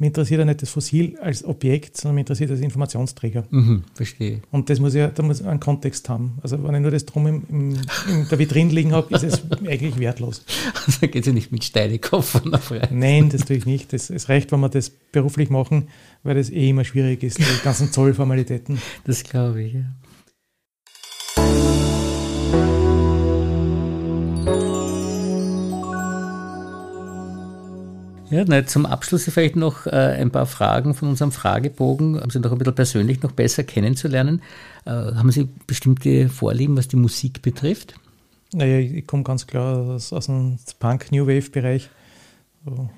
mich 0.00 0.08
interessiert 0.08 0.38
ja 0.38 0.44
nicht 0.46 0.62
das 0.62 0.70
Fossil 0.70 1.18
als 1.20 1.44
Objekt, 1.44 1.96
sondern 1.96 2.14
mich 2.16 2.22
interessiert 2.22 2.50
als 2.50 2.60
Informationsträger. 2.60 3.44
Mhm, 3.50 3.84
verstehe. 3.94 4.40
Und 4.50 4.70
das 4.70 4.80
muss 4.80 4.94
ja, 4.94 5.08
da 5.08 5.22
muss 5.22 5.42
einen 5.42 5.60
Kontext 5.60 6.08
haben. 6.08 6.38
Also 6.42 6.62
wenn 6.64 6.74
ich 6.74 6.80
nur 6.80 6.90
das 6.90 7.04
drum 7.04 7.26
im, 7.26 7.42
im, 7.50 7.74
in 8.08 8.28
der 8.30 8.38
Vitrine 8.38 8.72
liegen 8.72 8.92
habe, 8.92 9.14
ist 9.14 9.24
es 9.24 9.42
eigentlich 9.66 9.98
wertlos. 9.98 10.44
Also 10.86 11.00
geht 11.00 11.16
es 11.16 11.26
ja 11.26 11.32
nicht 11.32 11.52
mit 11.52 11.64
Steinekoffern 11.64 12.54
auf 12.54 12.70
rein. 12.70 12.88
Nein, 12.92 13.28
das 13.28 13.44
tue 13.44 13.56
ich 13.56 13.66
nicht. 13.66 13.92
Das, 13.92 14.08
es 14.08 14.28
reicht, 14.30 14.52
wenn 14.52 14.60
wir 14.60 14.70
das 14.70 14.90
beruflich 14.90 15.50
machen, 15.50 15.88
weil 16.22 16.34
das 16.34 16.48
eh 16.50 16.70
immer 16.70 16.84
schwierig 16.84 17.22
ist, 17.22 17.38
die 17.38 17.44
ganzen 17.62 17.92
Zollformalitäten. 17.92 18.78
Das 19.04 19.22
glaube 19.22 19.62
ich, 19.62 19.74
ja. 19.74 19.84
Ja, 28.30 28.44
na, 28.46 28.64
zum 28.64 28.86
Abschluss 28.86 29.24
vielleicht 29.24 29.56
noch 29.56 29.86
äh, 29.86 29.90
ein 29.90 30.30
paar 30.30 30.46
Fragen 30.46 30.94
von 30.94 31.08
unserem 31.08 31.32
Fragebogen, 31.32 32.16
um 32.20 32.30
Sie 32.30 32.38
noch 32.38 32.52
ein 32.52 32.58
bisschen 32.58 32.76
persönlich 32.76 33.22
noch 33.22 33.32
besser 33.32 33.64
kennenzulernen. 33.64 34.40
Äh, 34.84 34.90
haben 34.90 35.32
Sie 35.32 35.48
bestimmte 35.66 36.28
Vorlieben, 36.28 36.76
was 36.76 36.86
die 36.86 36.96
Musik 36.96 37.42
betrifft? 37.42 37.94
Naja, 38.52 38.78
ich 38.78 39.04
komme 39.08 39.24
ganz 39.24 39.48
klar 39.48 39.78
aus, 39.78 40.12
aus 40.12 40.26
dem 40.26 40.58
Punk-New 40.78 41.26
Wave-Bereich, 41.26 41.90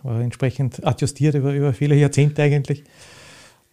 war 0.02 0.20
entsprechend 0.20 0.84
adjustiert 0.84 1.34
über, 1.34 1.54
über 1.54 1.72
viele 1.72 1.94
Jahrzehnte 1.94 2.42
eigentlich. 2.42 2.84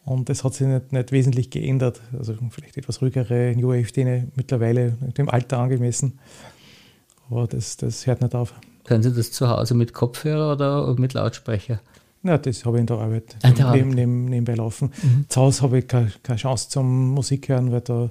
Und 0.06 0.30
das 0.30 0.45
hat 0.45 0.54
sich 0.54 0.65
nicht, 0.65 0.93
nicht 0.93 1.12
wesentlich 1.12 1.50
geändert. 1.50 2.00
Also 2.17 2.36
vielleicht 2.52 2.78
etwas 2.78 3.02
ruhigere 3.02 3.54
New 3.58 3.67
Wave-Szene 3.67 4.28
mittlerweile 4.36 4.91
dem 5.17 5.30
Alter 5.30 5.60
angemessen. 5.60 6.19
Aber 7.30 7.48
das, 7.48 7.76
das 7.76 8.08
hört 8.08 8.22
nicht 8.22 8.34
auf. 8.34 8.54
Können 8.89 9.04
Sie 9.04 9.13
das 9.13 9.32
zu 9.32 9.47
Hause 9.47 9.75
mit 9.75 9.93
Kopfhörer 9.93 10.54
oder 10.54 10.99
mit 10.99 11.13
Lautsprecher? 11.13 11.80
Ja, 12.23 12.39
das 12.39 12.65
habe 12.65 12.78
ich 12.78 12.82
in 12.82 12.88
der 12.88 12.97
Arbeit 12.97 13.36
ah, 13.43 13.52
der 13.52 13.69
neben, 13.69 13.89
neben, 13.91 14.25
nebenbei 14.25 14.56
laufen. 14.56 14.91
Mhm. 15.04 15.25
Zu 15.30 15.41
Hause 15.41 15.62
habe 15.62 15.78
ich 15.78 15.88
keine, 15.88 16.12
keine, 16.23 16.39
Chance 16.39 16.69
zum 16.69 17.12
Musik 17.12 17.49
hören, 17.49 17.71
weil 17.71 17.82
da 17.82 18.10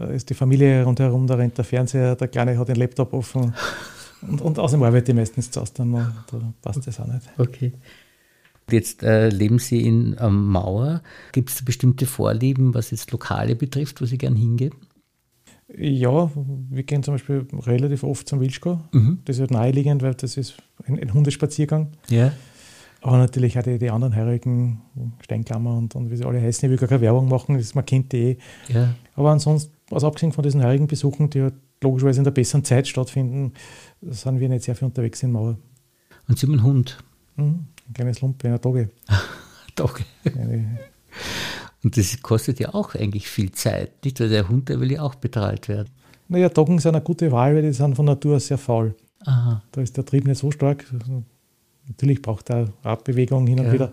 äh, 0.00 0.16
ist 0.16 0.28
die 0.28 0.34
Familie 0.34 0.82
rundherum, 0.82 1.28
da 1.28 1.36
rennt 1.36 1.56
der 1.56 1.64
Fernseher, 1.64 2.16
der 2.16 2.26
Kleine 2.26 2.58
hat 2.58 2.66
den 2.66 2.74
Laptop 2.74 3.12
offen. 3.12 3.54
Und, 4.22 4.40
und 4.40 4.58
außerdem 4.58 4.82
arbeite 4.82 5.12
ich 5.12 5.16
meistens 5.16 5.50
zu 5.50 5.60
Hause, 5.60 5.72
dann, 5.76 5.92
da 5.92 6.52
passt 6.62 6.84
das 6.84 6.98
auch 6.98 7.06
nicht. 7.06 7.28
Okay. 7.36 7.74
Jetzt 8.70 9.02
äh, 9.04 9.28
leben 9.28 9.58
Sie 9.60 9.86
in 9.86 10.16
ähm, 10.18 10.46
Mauer. 10.46 11.02
Gibt 11.32 11.50
es 11.50 11.64
bestimmte 11.64 12.06
Vorlieben, 12.06 12.74
was 12.74 12.90
jetzt 12.90 13.12
Lokale 13.12 13.54
betrifft, 13.54 14.00
wo 14.00 14.06
Sie 14.06 14.18
gern 14.18 14.34
hingehen? 14.34 14.72
Ja, 15.68 16.30
wir 16.70 16.82
gehen 16.84 17.02
zum 17.02 17.14
Beispiel 17.14 17.46
relativ 17.66 18.04
oft 18.04 18.28
zum 18.28 18.40
Wilschko. 18.40 18.80
Mhm. 18.92 19.18
Das 19.24 19.36
ist 19.36 19.40
halt 19.40 19.50
naheliegend, 19.50 20.02
weil 20.02 20.14
das 20.14 20.36
ist 20.36 20.56
ein, 20.86 20.98
ein 20.98 21.12
Hundespaziergang. 21.12 21.88
Ja. 22.08 22.32
Aber 23.02 23.18
natürlich 23.18 23.58
auch 23.58 23.62
die, 23.62 23.78
die 23.78 23.90
anderen 23.90 24.16
heurigen 24.16 24.82
Steinklammer 25.20 25.76
und, 25.76 25.94
und 25.94 26.10
wie 26.10 26.16
sie 26.16 26.24
alle 26.24 26.40
heißen, 26.40 26.66
ich 26.66 26.70
will 26.70 26.78
gar 26.78 26.88
keine 26.88 27.02
Werbung 27.02 27.28
machen, 27.28 27.56
das, 27.56 27.74
man 27.74 27.84
kennt 27.84 28.12
die 28.12 28.16
eh. 28.16 28.38
Ja. 28.68 28.94
Aber 29.14 29.30
ansonsten, 29.30 29.72
also 29.90 30.06
abgesehen 30.06 30.32
von 30.32 30.42
diesen 30.42 30.62
heurigen 30.62 30.86
Besuchen, 30.86 31.30
die 31.30 31.42
halt 31.42 31.54
logischerweise 31.82 32.20
in 32.20 32.24
der 32.24 32.30
besseren 32.30 32.64
Zeit 32.64 32.88
stattfinden, 32.88 33.52
sind 34.02 34.40
wir 34.40 34.48
nicht 34.48 34.64
sehr 34.64 34.74
viel 34.74 34.86
unterwegs 34.86 35.22
in 35.22 35.32
Mauer. 35.32 35.56
Und 36.28 36.38
Sie 36.38 36.46
haben 36.46 36.54
einen 36.54 36.64
Hund? 36.64 36.98
Mhm, 37.36 37.66
ein 37.88 37.94
kleines 37.94 38.20
Lump, 38.20 38.44
eine 38.44 38.58
Dogge. 38.58 38.90
Dogge. 39.76 40.04
Und 41.86 41.96
das 41.96 42.20
kostet 42.20 42.58
ja 42.58 42.74
auch 42.74 42.96
eigentlich 42.96 43.28
viel 43.28 43.52
Zeit, 43.52 44.04
nicht? 44.04 44.18
Weil 44.18 44.28
der 44.28 44.48
Hund, 44.48 44.68
der 44.68 44.80
will 44.80 44.90
ja 44.90 45.02
auch 45.02 45.14
betreut 45.14 45.68
werden. 45.68 45.88
Naja, 46.26 46.48
Doggen 46.48 46.80
sind 46.80 46.96
eine 46.96 47.04
gute 47.04 47.30
Wahl, 47.30 47.54
weil 47.54 47.62
die 47.62 47.72
sind 47.72 47.94
von 47.94 48.06
Natur 48.06 48.34
aus 48.34 48.48
sehr 48.48 48.58
faul. 48.58 48.96
Aha. 49.24 49.62
Da 49.70 49.80
ist 49.80 49.96
der 49.96 50.04
Trieb 50.04 50.26
nicht 50.26 50.38
so 50.38 50.50
stark. 50.50 50.84
Natürlich 51.86 52.20
braucht 52.22 52.50
er 52.50 52.72
Abbewegung 52.82 53.46
hin 53.46 53.60
und 53.60 53.66
ja. 53.66 53.72
wieder. 53.72 53.92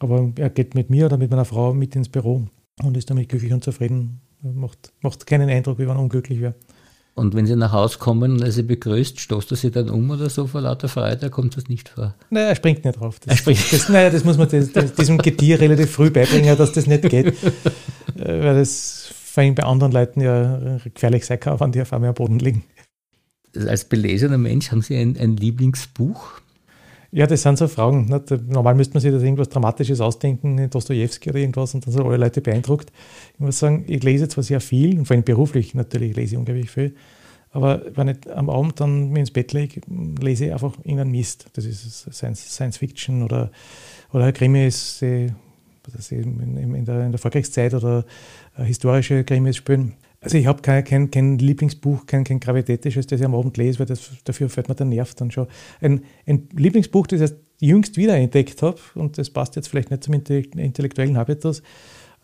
Aber 0.00 0.32
er 0.34 0.50
geht 0.50 0.74
mit 0.74 0.90
mir 0.90 1.06
oder 1.06 1.18
mit 1.18 1.30
meiner 1.30 1.44
Frau 1.44 1.72
mit 1.72 1.94
ins 1.94 2.08
Büro 2.08 2.48
und 2.82 2.96
ist 2.96 3.08
damit 3.08 3.28
glücklich 3.28 3.52
und 3.52 3.62
zufrieden. 3.62 4.20
Macht, 4.42 4.92
macht 5.00 5.24
keinen 5.24 5.48
Eindruck, 5.48 5.78
wie 5.78 5.86
man 5.86 5.98
unglücklich 5.98 6.40
wäre. 6.40 6.56
Und 7.20 7.34
wenn 7.34 7.44
Sie 7.44 7.54
nach 7.54 7.72
Hause 7.72 7.98
kommen 7.98 8.32
und 8.32 8.40
er 8.40 8.50
Sie 8.50 8.62
begrüßt, 8.62 9.20
stoßt 9.20 9.50
er 9.50 9.56
Sie 9.58 9.70
dann 9.70 9.90
um 9.90 10.08
oder 10.08 10.30
so 10.30 10.46
vor 10.46 10.62
lauter 10.62 10.88
Freude? 10.88 11.28
Kommt 11.28 11.54
das 11.54 11.68
nicht 11.68 11.90
vor? 11.90 12.14
Nein, 12.30 12.44
er 12.46 12.54
springt 12.54 12.82
nicht 12.82 12.98
drauf. 12.98 13.20
Das, 13.20 13.32
er 13.32 13.36
springt. 13.36 13.72
Das, 13.74 13.90
naja, 13.90 14.08
das 14.08 14.24
muss 14.24 14.38
man 14.38 14.48
das, 14.48 14.72
das, 14.72 14.94
diesem 14.94 15.18
Getier 15.18 15.60
relativ 15.60 15.90
früh 15.90 16.08
beibringen, 16.08 16.56
dass 16.56 16.72
das 16.72 16.86
nicht 16.86 17.08
geht. 17.10 17.34
Äh, 18.18 18.42
weil 18.42 18.56
das 18.56 19.14
vor 19.14 19.42
allem 19.42 19.54
bei 19.54 19.62
anderen 19.62 19.92
Leuten 19.92 20.20
ja 20.20 20.78
gefährlich 20.92 21.24
sein 21.24 21.38
kann, 21.38 21.60
wenn 21.60 21.70
die 21.70 21.80
auf 21.80 21.92
einmal 21.92 22.08
am 22.08 22.14
Boden 22.14 22.40
liegen. 22.40 22.64
Als 23.56 23.84
belesener 23.84 24.36
Mensch 24.36 24.72
haben 24.72 24.82
Sie 24.82 24.96
ein, 24.96 25.16
ein 25.16 25.36
Lieblingsbuch? 25.36 26.39
Ja, 27.12 27.26
das 27.26 27.42
sind 27.42 27.58
so 27.58 27.66
Fragen. 27.66 28.06
Nicht? 28.06 28.30
Normal 28.48 28.76
müsste 28.76 28.94
man 28.94 29.00
sich 29.00 29.10
das 29.10 29.22
irgendwas 29.22 29.48
Dramatisches 29.48 30.00
ausdenken, 30.00 30.70
Dostoevsky 30.70 31.30
oder 31.30 31.40
irgendwas, 31.40 31.74
und 31.74 31.84
dann 31.84 31.92
sind 31.92 32.04
alle 32.04 32.16
Leute 32.16 32.40
beeindruckt. 32.40 32.92
Ich 33.34 33.40
muss 33.40 33.58
sagen, 33.58 33.84
ich 33.88 34.02
lese 34.02 34.28
zwar 34.28 34.44
sehr 34.44 34.60
viel, 34.60 34.98
und 34.98 35.06
vor 35.06 35.16
allem 35.16 35.24
beruflich 35.24 35.74
natürlich 35.74 36.14
lese 36.14 36.34
ich 36.34 36.38
unglaublich 36.38 36.70
viel, 36.70 36.94
aber 37.52 37.82
wenn 37.96 38.08
ich 38.08 38.32
am 38.32 38.48
Abend 38.48 38.78
dann 38.78 39.14
ins 39.16 39.32
Bett 39.32 39.52
lege, 39.52 39.80
lese 40.20 40.46
ich 40.46 40.52
einfach 40.52 40.76
irgendeinen 40.78 41.10
Mist. 41.10 41.46
Das 41.54 41.64
ist 41.64 42.12
Science, 42.12 42.48
Science 42.48 42.76
Fiction 42.76 43.24
oder, 43.24 43.50
oder 44.12 44.30
Krimis, 44.30 44.98
die, 45.00 45.32
in, 46.10 46.74
in, 46.76 46.84
der, 46.84 47.06
in 47.06 47.10
der 47.10 47.18
Vorkriegszeit 47.18 47.74
oder 47.74 48.04
historische 48.56 49.24
Krimis 49.24 49.56
spielen. 49.56 49.94
Also 50.22 50.36
ich 50.36 50.46
habe 50.46 50.60
kein, 50.60 50.84
kein, 50.84 51.10
kein, 51.10 51.38
Lieblingsbuch, 51.38 52.04
kein, 52.04 52.24
kein 52.24 52.40
gravitätisches, 52.40 53.06
das 53.06 53.20
ich 53.20 53.26
am 53.26 53.34
Abend 53.34 53.56
lese, 53.56 53.78
weil 53.78 53.86
das, 53.86 54.10
dafür 54.24 54.50
fällt 54.50 54.68
mir 54.68 54.74
der 54.74 54.86
Nerv 54.86 55.14
dann 55.14 55.30
schon. 55.30 55.46
Ein, 55.80 56.02
ein 56.26 56.48
Lieblingsbuch, 56.54 57.06
das 57.06 57.16
ich 57.16 57.22
erst 57.22 57.36
jüngst 57.58 57.96
wiederentdeckt 57.96 58.60
habe, 58.62 58.78
und 58.94 59.16
das 59.16 59.30
passt 59.30 59.56
jetzt 59.56 59.68
vielleicht 59.68 59.90
nicht 59.90 60.04
zum 60.04 60.14
intellektuellen 60.14 61.16
Habitus, 61.16 61.62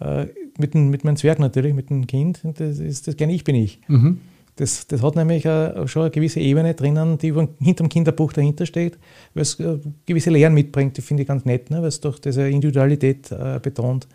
äh, 0.01 0.27
mit, 0.59 0.75
dem, 0.75 0.91
mit 0.91 1.05
meinem 1.05 1.17
Zwerg 1.17 1.39
natürlich, 1.39 1.73
mit 1.73 1.89
dem 1.89 2.07
Kind, 2.07 2.41
das 2.45 2.79
ist 2.79 3.09
das 3.09 3.17
gerne 3.17 3.33
Ich 3.33 3.45
bin 3.45 3.55
ich. 3.55 3.81
Mhm. 3.89 4.21
Das, 4.57 4.87
das 4.87 5.03
hat 5.03 5.17
nämlich 5.17 5.45
äh, 5.45 5.87
schon 5.87 6.03
eine 6.03 6.11
gewisse 6.11 6.41
Ebene 6.41 6.73
drinnen, 6.75 7.19
die 7.19 7.33
hinter 7.33 7.85
dem 7.85 7.89
Kinderbuch 7.91 8.33
dahinter 8.33 8.65
steht, 8.65 8.99
weil 9.35 9.43
es 9.43 9.61
äh, 9.61 9.79
gewisse 10.07 10.31
Lehren 10.31 10.55
mitbringt, 10.55 10.97
die 10.97 11.03
finde 11.03 11.23
ich 11.23 11.29
ganz 11.29 11.45
nett, 11.45 11.71
ne, 11.71 11.83
weil 11.83 11.89
es 11.89 12.01
doch 12.01 12.19
diese 12.19 12.49
Individualität 12.49 13.31
äh, 13.33 13.61
betont. 13.63 14.07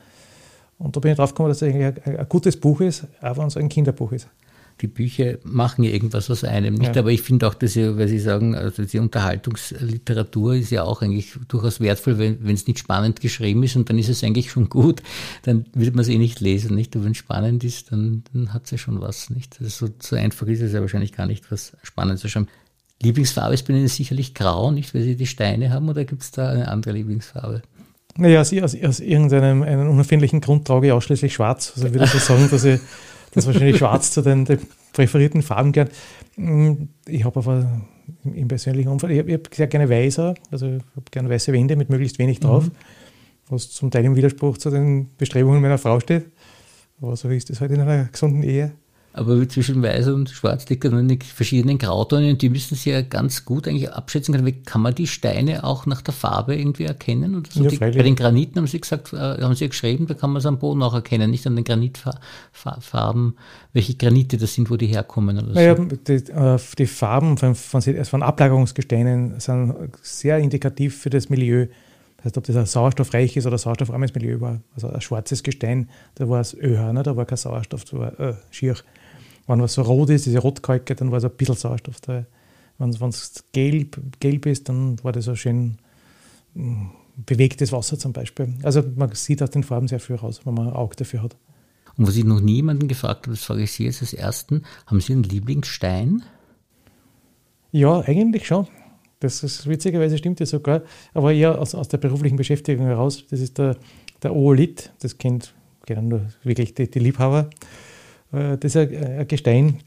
Und 0.81 0.95
da 0.95 0.99
bin 0.99 1.11
ich 1.11 1.17
drauf 1.17 1.31
gekommen, 1.31 1.49
dass 1.49 1.61
es 1.61 1.69
eigentlich 1.69 2.05
ein, 2.05 2.17
ein, 2.17 2.29
gutes 2.29 2.57
Buch 2.57 2.81
ist, 2.81 3.05
auch 3.21 3.37
wenn 3.37 3.47
es 3.47 3.57
ein 3.57 3.69
Kinderbuch 3.69 4.11
ist. 4.13 4.27
Die 4.81 4.87
Bücher 4.87 5.37
machen 5.43 5.83
ja 5.83 5.91
irgendwas 5.91 6.31
aus 6.31 6.43
einem, 6.43 6.73
nicht? 6.73 6.95
Ja. 6.95 7.01
Aber 7.01 7.11
ich 7.11 7.21
finde 7.21 7.47
auch, 7.47 7.53
dass 7.53 7.73
sie, 7.73 7.97
weil 7.97 8.07
Sie 8.07 8.17
sagen, 8.17 8.55
also 8.55 8.83
die 8.83 8.97
Unterhaltungsliteratur 8.97 10.55
ist 10.55 10.71
ja 10.71 10.83
auch 10.83 11.03
eigentlich 11.03 11.33
durchaus 11.47 11.81
wertvoll, 11.81 12.17
wenn 12.17 12.55
es 12.55 12.65
nicht 12.65 12.79
spannend 12.79 13.21
geschrieben 13.21 13.61
ist 13.61 13.75
und 13.75 13.89
dann 13.91 13.99
ist 13.99 14.09
es 14.09 14.23
eigentlich 14.23 14.49
schon 14.49 14.69
gut, 14.69 15.03
dann 15.43 15.65
wird 15.75 15.93
man 15.93 16.01
es 16.01 16.09
eh 16.09 16.17
nicht 16.17 16.39
lesen, 16.39 16.75
nicht? 16.75 16.95
Aber 16.95 17.05
wenn 17.05 17.11
es 17.11 17.17
spannend 17.17 17.63
ist, 17.63 17.91
dann, 17.91 18.23
dann 18.33 18.53
hat 18.53 18.65
es 18.65 18.71
ja 18.71 18.79
schon 18.79 19.01
was, 19.01 19.29
nicht? 19.29 19.57
Also 19.61 19.85
so, 19.85 19.93
so 19.99 20.15
einfach 20.15 20.47
ist 20.47 20.61
es 20.61 20.73
ja 20.73 20.81
wahrscheinlich 20.81 21.11
gar 21.11 21.27
nicht, 21.27 21.51
was 21.51 21.73
spannend 21.83 22.17
zu 22.17 22.27
schreiben. 22.27 22.47
Lieblingsfarbe 23.03 23.53
ist 23.53 23.67
bei 23.67 23.73
Ihnen 23.73 23.87
sicherlich 23.87 24.33
grau, 24.33 24.71
nicht, 24.71 24.95
weil 24.95 25.03
Sie 25.03 25.15
die 25.15 25.27
Steine 25.27 25.71
haben, 25.71 25.89
oder 25.89 26.05
gibt 26.05 26.23
es 26.23 26.31
da 26.31 26.49
eine 26.49 26.67
andere 26.69 26.93
Lieblingsfarbe? 26.93 27.61
Naja, 28.17 28.41
aus, 28.41 28.53
aus, 28.53 28.75
aus 28.83 28.99
irgendeinem 28.99 29.63
einen 29.63 29.87
unerfindlichen 29.87 30.41
Grund 30.41 30.67
trage 30.67 30.87
ich 30.87 30.93
ausschließlich 30.93 31.33
schwarz. 31.33 31.73
Also 31.75 31.87
ich 31.87 31.93
würde 31.93 32.07
so 32.07 32.17
sagen, 32.17 32.47
dass 32.49 32.63
ich 32.63 32.79
das 33.33 33.47
wahrscheinlich 33.47 33.77
schwarz 33.77 34.11
zu 34.11 34.21
den, 34.21 34.45
den, 34.45 34.59
präferierten 34.93 35.41
Farben 35.41 35.71
gehört. 35.71 35.91
Hm, 36.35 36.89
ich 37.07 37.23
habe 37.23 37.39
aber 37.39 37.81
im, 38.23 38.33
im, 38.33 38.47
persönlichen 38.47 38.89
Umfeld, 38.89 39.13
ich 39.13 39.19
habe 39.19 39.33
hab 39.33 39.53
sehr 39.53 39.67
gerne 39.67 39.89
weißer, 39.89 40.33
also 40.51 40.67
ich 40.67 40.83
habe 40.95 41.05
gerne 41.11 41.29
weiße 41.29 41.53
Wände 41.53 41.75
mit 41.75 41.89
möglichst 41.89 42.19
wenig 42.19 42.39
drauf, 42.39 42.65
mhm. 42.65 42.71
was 43.49 43.69
zum 43.69 43.89
Teil 43.91 44.05
im 44.05 44.15
Widerspruch 44.15 44.57
zu 44.57 44.69
den 44.69 45.09
Bestrebungen 45.17 45.61
meiner 45.61 45.77
Frau 45.77 45.99
steht. 45.99 46.25
Aber 47.01 47.15
so 47.15 47.29
ist 47.29 47.49
das 47.49 47.61
halt 47.61 47.71
in 47.71 47.81
einer 47.81 48.05
gesunden 48.05 48.43
Ehe. 48.43 48.73
Aber 49.13 49.47
zwischen 49.49 49.83
Weiß 49.83 50.07
und 50.07 50.29
Schwarz 50.29 50.69
liegt 50.69 50.85
dann 50.85 51.07
die 51.07 51.19
verschiedenen 51.19 51.77
Grautöne 51.77 52.35
die 52.35 52.49
müssen 52.49 52.75
Sie 52.75 52.91
ja 52.91 53.01
ganz 53.01 53.43
gut 53.43 53.67
eigentlich 53.67 53.91
abschätzen 53.91 54.33
können. 54.33 54.63
Kann 54.63 54.81
man 54.81 54.95
die 54.95 55.07
Steine 55.07 55.65
auch 55.65 55.85
nach 55.85 56.01
der 56.01 56.13
Farbe 56.13 56.55
irgendwie 56.55 56.85
erkennen? 56.85 57.35
Oder 57.35 57.49
so? 57.51 57.63
Ja, 57.63 57.69
die, 57.69 57.77
bei 57.77 57.91
den 57.91 58.15
Graniten 58.15 58.57
haben 58.57 58.67
Sie 58.67 58.79
gesagt, 58.79 59.11
äh, 59.11 59.17
haben 59.17 59.53
Sie 59.53 59.65
ja 59.65 59.69
geschrieben, 59.69 60.07
da 60.07 60.13
kann 60.13 60.29
man 60.29 60.39
es 60.39 60.45
am 60.45 60.59
Boden 60.59 60.81
auch 60.81 60.93
erkennen, 60.93 61.29
nicht 61.29 61.45
an 61.45 61.57
den 61.57 61.65
Granitfarben, 61.65 63.35
welche 63.73 63.95
Granite 63.95 64.37
das 64.37 64.53
sind, 64.53 64.69
wo 64.69 64.77
die 64.77 64.87
herkommen 64.87 65.37
oder 65.37 65.53
naja, 65.53 65.75
so. 65.75 65.83
die, 65.83 66.13
äh, 66.13 66.57
die 66.77 66.87
Farben 66.87 67.37
von, 67.37 67.55
von, 67.55 67.81
von 67.81 68.23
Ablagerungsgesteinen 68.23 69.41
sind 69.41 69.73
sehr 70.01 70.37
indikativ 70.37 70.97
für 70.97 71.09
das 71.09 71.29
Milieu. 71.29 71.67
Das 72.17 72.27
heißt, 72.27 72.37
ob 72.37 72.43
das 72.45 72.55
ein 72.55 72.65
sauerstoffreiches 72.65 73.45
oder 73.45 73.57
sauerstoffarmes 73.57 74.13
Milieu 74.13 74.39
war. 74.39 74.61
Also 74.75 74.87
ein 74.87 75.01
schwarzes 75.01 75.43
Gestein, 75.43 75.89
da 76.15 76.29
war 76.29 76.39
es 76.39 76.53
ÖH, 76.53 76.93
ne? 76.93 77.03
da 77.03 77.17
war 77.17 77.25
kein 77.25 77.37
Sauerstoff, 77.37 77.83
da 77.85 77.97
war 77.97 78.19
äh, 78.19 78.35
schier. 78.51 78.75
Wenn 79.51 79.61
was 79.61 79.73
so 79.73 79.81
rot 79.81 80.09
ist, 80.09 80.25
diese 80.25 80.39
Rotkalke, 80.39 80.95
dann 80.95 81.11
war 81.11 81.17
es 81.17 81.25
ein 81.25 81.31
bisschen 81.31 81.55
Sauerstoff 81.55 81.99
da. 81.99 82.25
Wenn 82.77 82.89
es 83.09 83.43
gelb, 83.51 83.99
gelb 84.21 84.45
ist, 84.45 84.69
dann 84.69 85.03
war 85.03 85.11
das 85.11 85.25
so 85.25 85.35
schön 85.35 85.75
mm, 86.53 86.85
bewegtes 87.17 87.73
Wasser 87.73 87.99
zum 87.99 88.13
Beispiel. 88.13 88.53
Also 88.63 88.81
man 88.95 89.13
sieht 89.13 89.43
aus 89.43 89.49
den 89.49 89.63
Farben 89.63 89.89
sehr 89.89 89.99
viel 89.99 90.15
raus, 90.15 90.39
wenn 90.45 90.53
man 90.53 90.69
ein 90.69 90.73
Auge 90.73 90.95
dafür 90.95 91.23
hat. 91.23 91.35
Und 91.97 92.07
was 92.07 92.15
ich 92.15 92.23
noch 92.23 92.39
nie 92.39 92.55
jemanden 92.55 92.87
gefragt 92.87 93.25
habe, 93.25 93.35
das 93.35 93.43
frage 93.43 93.63
ich 93.63 93.73
Sie 93.73 93.83
jetzt 93.83 94.01
als 94.01 94.13
Ersten, 94.13 94.63
haben 94.85 95.01
Sie 95.01 95.11
einen 95.11 95.23
Lieblingsstein? 95.23 96.23
Ja, 97.73 97.99
eigentlich 97.99 98.47
schon. 98.47 98.67
Das 99.19 99.43
ist 99.43 99.67
witzigerweise 99.67 100.17
stimmt 100.17 100.39
ja 100.39 100.45
sogar, 100.45 100.83
aber 101.13 101.33
eher 101.33 101.59
aus, 101.59 101.75
aus 101.75 101.89
der 101.89 101.97
beruflichen 101.97 102.37
Beschäftigung 102.37 102.85
heraus. 102.85 103.25
Das 103.29 103.41
ist 103.41 103.57
der, 103.57 103.75
der 104.23 104.33
Oolith, 104.33 104.93
das 104.99 105.17
kennt, 105.17 105.53
kennen 105.85 106.07
nur 106.07 106.21
wirklich 106.41 106.73
die, 106.73 106.89
die 106.89 106.99
Liebhaber. 106.99 107.49
Äh, 108.31 108.57
das 108.57 108.75
ist 108.75 108.77
ein, 108.77 109.19
ein 109.19 109.27
Gestein, 109.27 109.79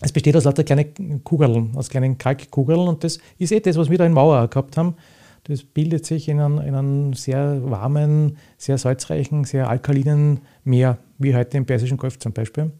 es 0.00 0.12
besteht 0.12 0.36
aus 0.36 0.44
lauter 0.44 0.64
kleinen 0.64 1.22
Kugeln, 1.24 1.70
aus 1.76 1.88
kleinen 1.88 2.18
Kalkkugeln 2.18 2.88
und 2.88 3.04
das 3.04 3.18
ist 3.38 3.52
eh 3.52 3.60
das, 3.60 3.76
was 3.76 3.90
wir 3.90 3.98
da 3.98 4.04
in 4.04 4.12
Mauer 4.12 4.48
gehabt 4.48 4.76
haben. 4.76 4.96
Das 5.44 5.62
bildet 5.62 6.04
sich 6.06 6.28
in 6.28 6.40
einem, 6.40 6.58
in 6.58 6.74
einem 6.74 7.12
sehr 7.14 7.60
warmen, 7.70 8.38
sehr 8.56 8.78
salzreichen, 8.78 9.44
sehr 9.44 9.68
alkalinen 9.68 10.40
Meer, 10.64 10.98
wie 11.18 11.34
heute 11.34 11.56
im 11.56 11.66
Persischen 11.66 11.98
Golf 11.98 12.18
zum 12.18 12.32
Beispiel. 12.32 12.72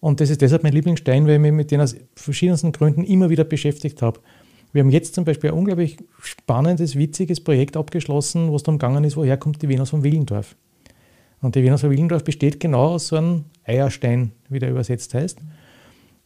Und 0.00 0.20
das 0.20 0.30
ist 0.30 0.40
deshalb 0.42 0.62
mein 0.62 0.72
Lieblingsstein, 0.72 1.26
weil 1.26 1.34
ich 1.34 1.40
mich 1.40 1.52
mit 1.52 1.70
denen 1.70 1.82
aus 1.82 1.94
verschiedensten 2.16 2.72
Gründen 2.72 3.04
immer 3.04 3.30
wieder 3.30 3.44
beschäftigt 3.44 4.02
habe. 4.02 4.20
Wir 4.72 4.82
haben 4.82 4.90
jetzt 4.90 5.14
zum 5.14 5.24
Beispiel 5.24 5.50
ein 5.50 5.56
unglaublich 5.56 5.98
spannendes, 6.20 6.96
witziges 6.96 7.40
Projekt 7.40 7.76
abgeschlossen, 7.76 8.50
wo 8.50 8.56
es 8.56 8.62
darum 8.62 8.78
gegangen 8.78 9.04
ist, 9.04 9.16
woher 9.16 9.36
kommt 9.36 9.62
die 9.62 9.68
Venus 9.68 9.90
von 9.90 10.02
Willendorf. 10.02 10.56
Und 11.42 11.54
die 11.54 11.62
Venus 11.62 11.82
von 11.82 11.90
Willendorf 11.90 12.24
besteht 12.24 12.60
genau 12.60 12.94
aus 12.94 13.08
so 13.08 13.16
einem 13.16 13.44
Eierstein, 13.64 14.32
wie 14.48 14.58
der 14.58 14.70
übersetzt 14.70 15.12
heißt. 15.12 15.38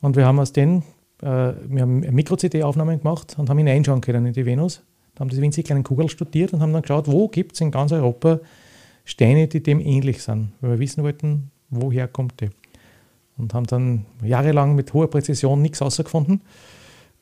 Und 0.01 0.15
wir 0.15 0.25
haben 0.25 0.39
aus 0.39 0.53
den, 0.53 0.85
äh, 1.23 1.27
wir 1.67 1.83
haben 1.83 2.01
Mikro-CD-Aufnahmen 2.01 2.99
gemacht 2.99 3.35
und 3.39 3.51
haben 3.51 3.59
ihn 3.59 3.69
einschauen 3.69 4.01
können 4.01 4.27
in 4.27 4.33
die 4.35 4.47
Venus 4.47 4.83
da 5.17 5.23
haben 5.23 5.31
diese 5.31 5.43
winzig 5.43 5.65
kleinen 5.65 5.83
Kugeln 5.83 6.11
studiert 6.11 6.53
und 6.53 6.61
haben 6.61 6.73
dann 6.75 6.83
geschaut, 6.83 7.11
wo 7.11 7.29
gibt 7.29 7.55
es 7.55 7.61
in 7.63 7.71
ganz 7.71 7.91
Europa 7.91 8.39
Steine, 9.05 9.49
die 9.49 9.63
dem 9.63 9.81
ähnlich 9.81 10.23
sind, 10.23 10.53
weil 10.61 10.73
wir 10.73 10.79
wissen 10.79 11.03
wollten, 11.03 11.51
woher 11.71 12.07
kommt 12.07 12.41
die. 12.41 12.51
Und 13.39 13.55
haben 13.55 13.67
dann 13.67 14.05
jahrelang 14.23 14.75
mit 14.75 14.93
hoher 14.93 15.09
Präzision 15.09 15.63
nichts 15.63 15.81
herausgefunden, 15.81 16.43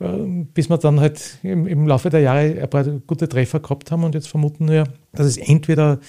äh, 0.01 0.07
bis 0.55 0.69
wir 0.69 0.79
dann 0.79 0.99
halt 0.99 1.39
im, 1.45 1.69
im, 1.69 1.87
Laufe 1.87 2.11
der 2.11 2.21
Jahre 2.21 2.63
ein 2.63 2.71
paar 2.71 2.85
gute 2.85 3.29
Treffer 3.29 3.61
gehabt 3.61 3.93
haben 3.93 4.03
und 4.03 4.15
jetzt 4.17 4.29
vermuten 4.29 4.69
wir, 4.69 4.89
dass 5.13 5.27
es 5.27 5.37
entweder 5.37 6.01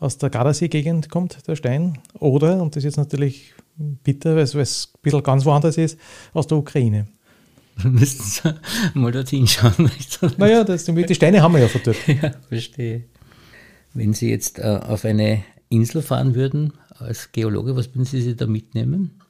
aus 0.00 0.18
der 0.18 0.30
Gardasee-Gegend 0.30 1.10
kommt, 1.10 1.46
der 1.46 1.56
Stein, 1.56 1.98
oder, 2.18 2.60
und 2.60 2.74
das 2.74 2.80
ist 2.80 2.84
jetzt 2.84 2.96
natürlich 2.96 3.54
bitter, 3.76 4.34
weil 4.34 4.42
es 4.42 4.54
ein 4.54 5.00
bisschen 5.02 5.22
ganz 5.22 5.44
woanders 5.44 5.76
ist, 5.76 5.98
aus 6.32 6.46
der 6.46 6.58
Ukraine. 6.58 7.06
müssten 7.84 8.22
Sie 8.24 8.98
mal 8.98 9.12
dorthin 9.12 9.46
schauen. 9.46 9.90
naja, 10.36 10.64
das, 10.64 10.84
die 10.84 11.14
Steine 11.14 11.42
haben 11.42 11.54
wir 11.54 11.60
ja 11.60 11.68
von 11.68 11.80
dort. 11.84 11.96
ja, 12.06 12.32
verstehe. 12.48 13.04
Wenn 13.94 14.12
Sie 14.12 14.30
jetzt 14.30 14.58
äh, 14.58 14.80
auf 14.82 15.04
eine 15.04 15.44
Insel 15.68 16.02
fahren 16.02 16.34
würden, 16.34 16.72
als 16.98 17.32
Geologe, 17.32 17.76
was 17.76 17.88
würden 17.88 18.04
Sie 18.04 18.20
sich 18.20 18.36
da 18.36 18.46
mitnehmen? 18.46 19.20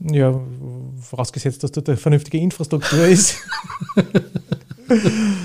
Ja, 0.00 0.38
vorausgesetzt, 1.00 1.62
dass 1.62 1.72
dort 1.72 1.88
eine 1.88 1.96
vernünftige 1.96 2.38
Infrastruktur 2.38 3.06
ist. 3.06 3.36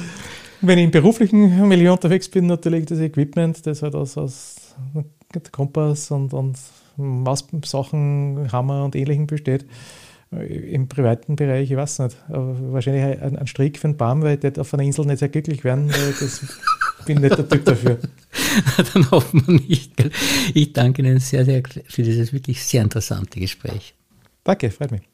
Wenn 0.62 0.78
ich 0.78 0.86
im 0.86 0.92
beruflichen 0.92 1.68
Milieu 1.68 1.94
unterwegs 1.94 2.30
bin, 2.30 2.48
natürlich 2.48 2.86
das 2.86 3.00
Equipment, 3.00 3.66
das 3.66 3.82
halt 3.82 3.96
aus, 3.96 4.18
aus 4.18 4.76
Kompass 5.52 6.12
und, 6.12 6.34
und 6.34 6.58
Maßsachen, 6.98 8.52
Hammer 8.52 8.84
und 8.84 8.96
Ähnlichem 8.96 9.28
besteht. 9.28 9.66
Im 10.32 10.88
privaten 10.88 11.36
Bereich, 11.36 11.72
ich 11.72 11.78
weiß 11.78 12.00
nicht, 12.00 12.18
aber 12.28 12.56
wahrscheinlich 12.74 13.04
ein, 13.04 13.36
ein 13.36 13.48
Strick 13.48 13.80
für 13.80 13.88
einen 13.88 13.98
Baum, 13.98 14.22
weil 14.22 14.38
die 14.38 14.60
auf 14.60 14.72
einer 14.74 14.84
Insel 14.84 15.06
nicht 15.06 15.20
sehr 15.20 15.30
glücklich 15.30 15.64
werden, 15.64 15.90
weil 15.90 16.14
das 16.20 16.46
bin 17.06 17.20
nicht 17.20 17.36
der 17.36 17.50
Typ 17.50 17.66
dafür. 17.66 17.98
Dann 18.94 19.10
hoffen 19.10 19.48
wir 19.48 19.56
nicht. 19.56 19.94
Ich 20.54 20.74
danke 20.74 21.02
Ihnen 21.02 21.20
sehr, 21.20 21.46
sehr 21.46 21.64
für 21.88 22.04
dieses 22.04 22.32
wirklich 22.32 22.64
sehr 22.64 22.84
interessante 22.84 23.40
Gespräch. 23.40 23.96
Danke, 24.44 24.70
freut 24.70 24.92
mich. 24.92 25.09